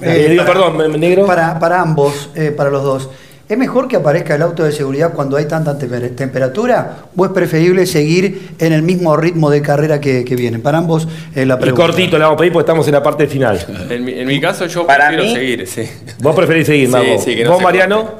Eh, 0.00 0.24
Eh, 0.26 0.28
digo, 0.30 0.44
perdón, 0.46 0.76
me- 0.78 0.88
negro. 0.98 1.26
Para, 1.26 1.58
para 1.58 1.80
ambos, 1.80 2.30
eh, 2.34 2.50
para 2.50 2.70
los 2.70 2.82
dos. 2.82 3.10
¿Es 3.52 3.58
mejor 3.58 3.86
que 3.86 3.96
aparezca 3.96 4.34
el 4.34 4.40
auto 4.40 4.64
de 4.64 4.72
seguridad 4.72 5.12
cuando 5.12 5.36
hay 5.36 5.44
tanta 5.44 5.78
temper- 5.78 6.16
temperatura 6.16 7.00
o 7.14 7.26
es 7.26 7.32
preferible 7.32 7.84
seguir 7.84 8.52
en 8.58 8.72
el 8.72 8.80
mismo 8.80 9.14
ritmo 9.14 9.50
de 9.50 9.60
carrera 9.60 10.00
que, 10.00 10.24
que 10.24 10.36
viene? 10.36 10.58
Para 10.58 10.78
ambos, 10.78 11.06
eh, 11.34 11.44
la 11.44 11.56
Y 11.56 11.58
pregunta. 11.58 11.84
cortito 11.88 12.16
le 12.16 12.24
vamos 12.24 12.36
a 12.36 12.38
pedir 12.38 12.52
porque 12.54 12.62
estamos 12.64 12.86
en 12.88 12.94
la 12.94 13.02
parte 13.02 13.26
final. 13.26 13.60
En 13.90 14.04
mi, 14.06 14.12
en 14.18 14.26
mi 14.26 14.40
caso 14.40 14.64
yo 14.64 14.86
Para 14.86 15.08
prefiero 15.08 15.24
mí- 15.24 15.34
seguir, 15.34 15.66
sí. 15.68 15.86
Vos 16.20 16.34
preferís 16.34 16.66
seguir, 16.66 16.86
Sí, 16.86 16.92
Mago. 16.92 17.18
sí, 17.22 17.36
que 17.36 17.44
no 17.44 17.50
¿Vos, 17.50 17.58
se 17.58 17.64
Mariano? 17.64 18.10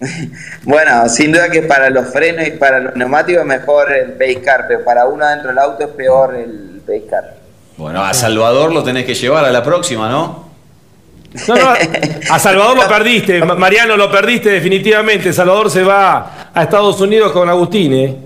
Bueno, 0.64 1.08
sin 1.10 1.30
duda 1.30 1.50
que 1.50 1.60
para 1.62 1.90
los 1.90 2.06
frenos 2.08 2.46
y 2.46 2.52
para 2.52 2.78
los 2.80 2.96
neumáticos 2.96 3.42
es 3.42 3.46
mejor 3.46 3.92
el 3.92 4.12
pace 4.12 4.40
car, 4.40 4.64
pero 4.66 4.82
para 4.82 5.04
uno 5.06 5.26
dentro 5.26 5.50
del 5.50 5.58
auto 5.58 5.84
es 5.84 5.90
peor 5.90 6.34
el 6.36 6.80
pace 6.86 7.04
car. 7.10 7.34
Bueno, 7.76 8.02
a 8.02 8.14
Salvador 8.14 8.72
lo 8.72 8.82
tenés 8.82 9.04
que 9.04 9.14
llevar 9.14 9.44
a 9.44 9.50
la 9.52 9.62
próxima, 9.62 10.08
¿no? 10.08 10.51
No, 11.48 11.54
no, 11.54 11.72
a 12.30 12.38
Salvador 12.38 12.76
lo 12.76 12.86
perdiste, 12.88 13.42
Ma- 13.44 13.54
Mariano 13.54 13.96
lo 13.96 14.10
perdiste 14.10 14.50
definitivamente. 14.50 15.32
Salvador 15.32 15.70
se 15.70 15.82
va 15.82 16.50
a 16.54 16.62
Estados 16.62 17.00
Unidos 17.00 17.32
con 17.32 17.48
Agustín, 17.48 17.92
¿eh? 17.94 18.16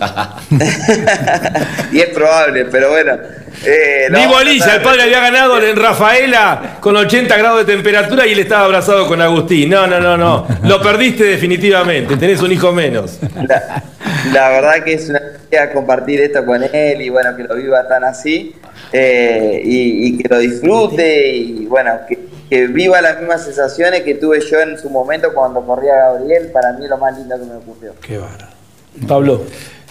y 1.92 2.00
es 2.00 2.08
probable, 2.10 2.64
pero 2.66 2.90
bueno. 2.90 3.12
eh, 3.64 4.08
Ni 4.10 4.26
bolilla, 4.26 4.76
el 4.76 4.82
padre 4.82 5.02
había 5.02 5.20
ganado 5.20 5.60
en 5.62 5.76
Rafaela 5.76 6.76
con 6.80 6.96
80 6.96 7.36
grados 7.36 7.66
de 7.66 7.72
temperatura 7.74 8.26
y 8.26 8.32
él 8.32 8.38
estaba 8.40 8.64
abrazado 8.64 9.06
con 9.06 9.20
Agustín. 9.20 9.70
No, 9.70 9.86
no, 9.86 10.00
no, 10.00 10.16
no. 10.16 10.46
Lo 10.64 10.80
perdiste 10.80 11.24
definitivamente, 11.24 12.16
tenés 12.16 12.40
un 12.40 12.52
hijo 12.52 12.72
menos. 12.72 13.18
La, 13.46 13.82
la 14.32 14.48
verdad 14.50 14.84
que 14.84 14.94
es 14.94 15.08
una 15.08 15.18
alegría 15.18 15.72
compartir 15.72 16.20
esto 16.22 16.44
con 16.46 16.62
él 16.62 17.02
y 17.02 17.08
bueno, 17.10 17.36
que 17.36 17.42
lo 17.44 17.54
viva 17.56 17.86
tan 17.86 18.04
así 18.04 18.54
eh, 18.92 19.60
y, 19.64 20.06
y 20.08 20.18
que 20.18 20.28
lo 20.28 20.38
disfrute 20.38 21.28
y 21.28 21.66
bueno, 21.66 21.92
que, 22.08 22.18
que 22.54 22.68
viva 22.68 23.00
las 23.02 23.18
mismas 23.18 23.44
sensaciones 23.44 24.02
que 24.02 24.14
tuve 24.14 24.38
yo 24.48 24.60
en 24.60 24.78
su 24.78 24.88
momento 24.88 25.34
cuando 25.34 25.60
corría 25.66 25.94
Gabriel. 25.96 26.50
Para 26.52 26.72
mí 26.74 26.86
lo 26.86 26.96
más 26.98 27.18
lindo 27.18 27.36
que 27.36 27.44
me 27.46 27.56
ocurrió. 27.56 27.92
Qué 28.00 28.16
bárbaro. 28.18 28.46
Pablo. 29.08 29.42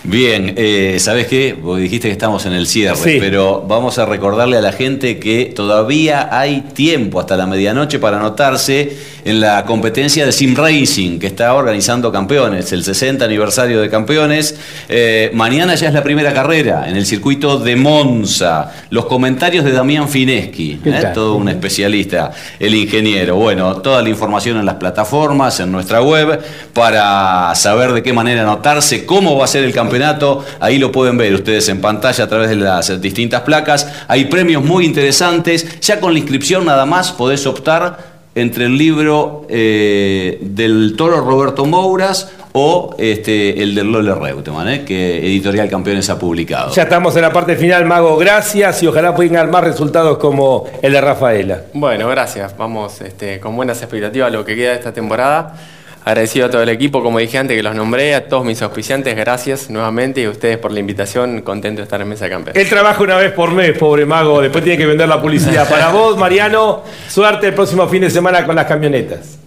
Bien, 0.06 0.54
eh, 0.56 0.96
¿sabes 1.00 1.28
qué? 1.28 1.54
Vos 1.54 1.78
dijiste 1.80 2.08
que 2.08 2.14
estamos 2.14 2.46
en 2.46 2.54
el 2.54 2.66
cierre, 2.68 2.96
Sí. 2.96 3.18
pero 3.20 3.62
vamos 3.68 3.98
a 4.00 4.06
recordarle 4.06 4.56
a 4.58 4.62
la 4.62 4.72
gente 4.72 5.20
que 5.20 5.52
todavía 5.54 6.30
hay 6.32 6.62
tiempo 6.74 7.20
hasta 7.20 7.36
la 7.36 7.48
medianoche 7.48 8.00
para 8.00 8.18
anotarse 8.18 8.96
en 9.26 9.40
la 9.40 9.66
competencia 9.66 10.26
de 10.26 10.32
Sim 10.32 10.56
Racing 10.56 11.20
que 11.20 11.28
está 11.28 11.54
organizando 11.54 12.12
Campeones, 12.12 12.72
el 12.72 12.84
60 12.84 13.24
aniversario 13.24 13.82
de 13.82 13.90
Campeones. 13.90 14.56
Eh, 14.90 15.32
mañana 15.34 15.76
ya 15.76 15.88
es 15.88 15.94
la 15.94 16.04
primera 16.04 16.34
carrera 16.34 16.88
en 16.88 16.96
el 16.96 17.06
circuito 17.06 17.60
de 17.60 17.76
Monza. 17.76 18.72
Los 18.90 19.06
comentarios 19.06 19.66
de 19.66 19.72
Damián 19.72 20.10
Fineschi, 20.10 20.80
¿Qué 20.84 20.90
¿eh? 20.90 21.12
todo 21.14 21.36
un 21.36 21.50
especialista, 21.50 22.32
el 22.60 22.76
ingeniero. 22.76 23.36
Bueno, 23.36 23.78
toda 23.78 24.02
la 24.02 24.10
información 24.10 24.58
en 24.58 24.66
las 24.66 24.76
plataformas, 24.76 25.60
en 25.60 25.72
nuestra 25.72 26.02
web, 26.02 26.40
para 26.74 27.54
saber 27.56 27.94
de 27.94 28.04
qué 28.04 28.14
manera 28.14 28.42
anotarse, 28.42 29.06
cómo 29.06 29.38
va 29.38 29.46
a 29.46 29.48
ser 29.48 29.64
el 29.64 29.74
campeonato. 29.74 30.44
Ahí 30.60 30.78
lo 30.78 30.92
pueden 30.92 31.18
ver 31.18 31.34
ustedes 31.34 31.70
en 31.70 31.82
pantalla 31.82 32.24
a 32.24 32.28
través 32.28 32.50
de 32.50 32.58
las 32.58 33.02
distintas 33.02 33.42
placas. 33.42 33.88
Hay 34.08 34.26
premios 34.26 34.64
muy 34.64 34.86
interesantes. 34.86 35.80
Ya 35.82 36.00
con 36.00 36.14
la 36.14 36.20
inscripción 36.20 36.66
nada 36.66 36.86
más 36.86 37.12
podés 37.12 37.46
optar 37.46 38.13
entre 38.36 38.66
el 38.66 38.78
libro 38.78 39.46
eh, 39.50 40.40
del 40.42 40.96
toro 40.98 41.22
Roberto 41.22 41.66
Mouras 41.66 42.32
o 42.54 42.96
este, 42.98 43.62
el 43.62 43.76
del 43.76 43.92
Lole 43.92 44.14
Reutemann, 44.14 44.68
¿eh? 44.70 44.86
que 44.86 45.18
Editorial 45.18 45.70
Campeones 45.70 46.10
ha 46.10 46.20
publicado. 46.20 46.72
Ya 46.72 46.84
estamos 46.84 47.16
en 47.16 47.24
la 47.24 47.34
parte 47.34 47.56
final, 47.56 47.86
Mago. 47.86 48.18
Gracias 48.18 48.82
y 48.84 48.88
ojalá 48.88 49.16
puedan 49.16 49.50
más 49.50 49.64
resultados 49.64 50.18
como 50.18 50.66
el 50.82 50.94
de 50.94 51.02
Rafaela. 51.02 51.62
Bueno, 51.74 52.08
gracias. 52.10 52.56
Vamos 52.58 53.02
este, 53.02 53.40
con 53.40 53.56
buenas 53.56 53.82
expectativas 53.82 54.28
a 54.28 54.32
lo 54.32 54.46
que 54.46 54.56
queda 54.56 54.70
de 54.70 54.76
esta 54.76 54.94
temporada. 54.94 55.56
Agradecido 56.06 56.48
a 56.48 56.50
todo 56.50 56.62
el 56.62 56.70
equipo, 56.70 57.02
como 57.02 57.20
dije 57.20 57.38
antes, 57.38 57.56
que 57.56 57.64
los 57.64 57.76
nombré, 57.76 58.14
a 58.14 58.28
todos 58.28 58.44
mis 58.44 58.62
auspiciantes, 58.62 59.16
gracias 59.16 59.70
nuevamente 59.70 60.20
y 60.20 60.26
a 60.26 60.32
ustedes 60.32 60.58
por 60.58 60.74
la 60.74 60.82
invitación. 60.82 61.42
Contento 61.42 61.80
de 61.80 61.84
estar 61.84 62.02
en 62.02 62.10
Mesa 62.10 62.26
de 62.26 62.32
Campeones. 62.32 62.62
Él 62.62 62.70
trabaja 62.70 63.02
una 63.02 63.16
vez 63.16 63.32
por 63.32 63.52
mes, 63.52 63.78
pobre 63.78 64.06
Mago. 64.06 64.42
Después 64.42 64.66
tiene 64.66 64.78
que 64.78 64.86
vender 64.86 65.08
la 65.08 65.22
publicidad. 65.22 65.68
Para 65.70 65.90
vos, 65.92 66.18
Mariano, 66.18 66.84
suerte 67.08 67.48
el 67.48 67.54
próximo 67.54 67.88
fin 67.88 68.02
de 68.02 68.10
semana 68.10 68.46
con 68.46 68.54
las 68.54 68.66
camionetas. 68.66 69.38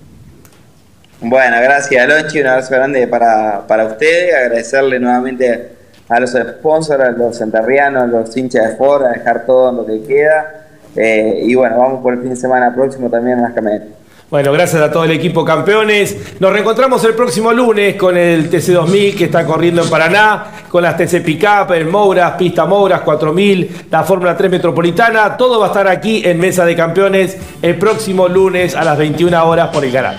Bueno, 1.21 1.57
gracias 1.63 2.03
Alonchi, 2.03 2.41
un 2.41 2.47
abrazo 2.47 2.75
grande 2.75 3.07
para, 3.07 3.67
para 3.67 3.87
ustedes, 3.87 4.35
agradecerle 4.35 5.01
nuevamente 5.01 5.71
a 6.09 6.21
los 6.21 6.31
sponsors, 6.31 7.03
a 7.03 7.11
los 7.11 7.41
enterrianos, 7.41 8.03
a 8.03 8.07
los 8.07 8.37
hinchas 8.37 8.71
de 8.71 8.77
Ford, 8.77 9.05
a 9.05 9.11
dejar 9.11 9.45
todo 9.45 9.71
en 9.71 9.77
lo 9.77 9.87
que 9.87 10.07
queda. 10.07 10.67
Eh, 10.95 11.41
y 11.45 11.55
bueno, 11.55 11.79
vamos 11.79 12.03
por 12.03 12.15
el 12.15 12.21
fin 12.21 12.31
de 12.31 12.37
semana 12.37 12.75
próximo 12.75 13.11
también 13.11 13.39
en 13.39 13.45
las 13.45 13.53
camionetas. 13.53 14.06
Bueno, 14.29 14.51
gracias 14.51 14.83
a 14.83 14.91
todo 14.91 15.05
el 15.05 15.13
equipo 15.13 15.45
campeones. 15.45 16.35
Nos 16.41 16.53
reencontramos 16.53 17.05
el 17.05 17.15
próximo 17.15 17.53
lunes 17.53 17.95
con 17.95 18.17
el 18.17 18.51
TC2000 18.51 19.17
que 19.17 19.25
está 19.27 19.47
corriendo 19.47 19.83
en 19.83 19.89
Paraná, 19.89 20.47
con 20.69 20.83
las 20.83 20.97
TC 20.97 21.23
Pickup, 21.23 21.71
el 21.73 21.87
Mouras, 21.87 22.33
Pista 22.33 22.67
Mouras 22.67 23.03
4000, 23.03 23.87
la 23.89 24.03
Fórmula 24.03 24.37
3 24.37 24.51
Metropolitana. 24.51 25.37
Todo 25.37 25.61
va 25.61 25.67
a 25.67 25.69
estar 25.69 25.87
aquí 25.87 26.23
en 26.25 26.41
Mesa 26.41 26.65
de 26.65 26.75
Campeones 26.75 27.37
el 27.63 27.77
próximo 27.77 28.27
lunes 28.27 28.75
a 28.75 28.83
las 28.83 28.99
21 28.99 29.47
horas 29.47 29.69
por 29.69 29.85
el 29.85 29.93
canal. 29.93 30.19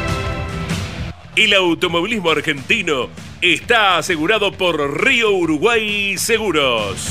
El 1.33 1.53
automovilismo 1.53 2.29
argentino 2.29 3.09
está 3.39 3.97
asegurado 3.97 4.51
por 4.51 5.01
Río 5.01 5.31
Uruguay 5.31 6.17
Seguros. 6.17 7.07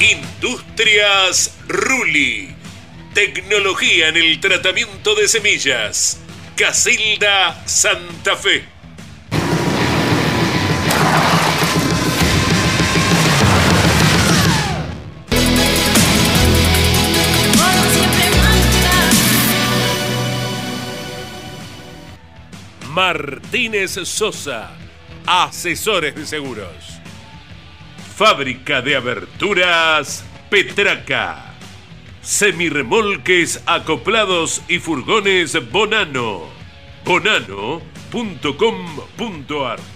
Industrias 0.00 1.58
Ruli. 1.68 2.54
Tecnología 3.12 4.08
en 4.08 4.16
el 4.16 4.40
tratamiento 4.40 5.14
de 5.14 5.28
semillas. 5.28 6.18
Casilda 6.56 7.62
Santa 7.66 8.34
Fe. 8.34 8.75
Martínez 22.96 23.92
Sosa, 24.04 24.70
asesores 25.26 26.14
de 26.14 26.24
seguros. 26.24 26.98
Fábrica 28.16 28.80
de 28.80 28.96
aberturas 28.96 30.24
Petraca. 30.48 31.52
Semirremolques 32.22 33.62
acoplados 33.66 34.62
y 34.66 34.78
furgones 34.78 35.58
Bonano. 35.70 36.44
Bonano.com.ar 37.04 39.95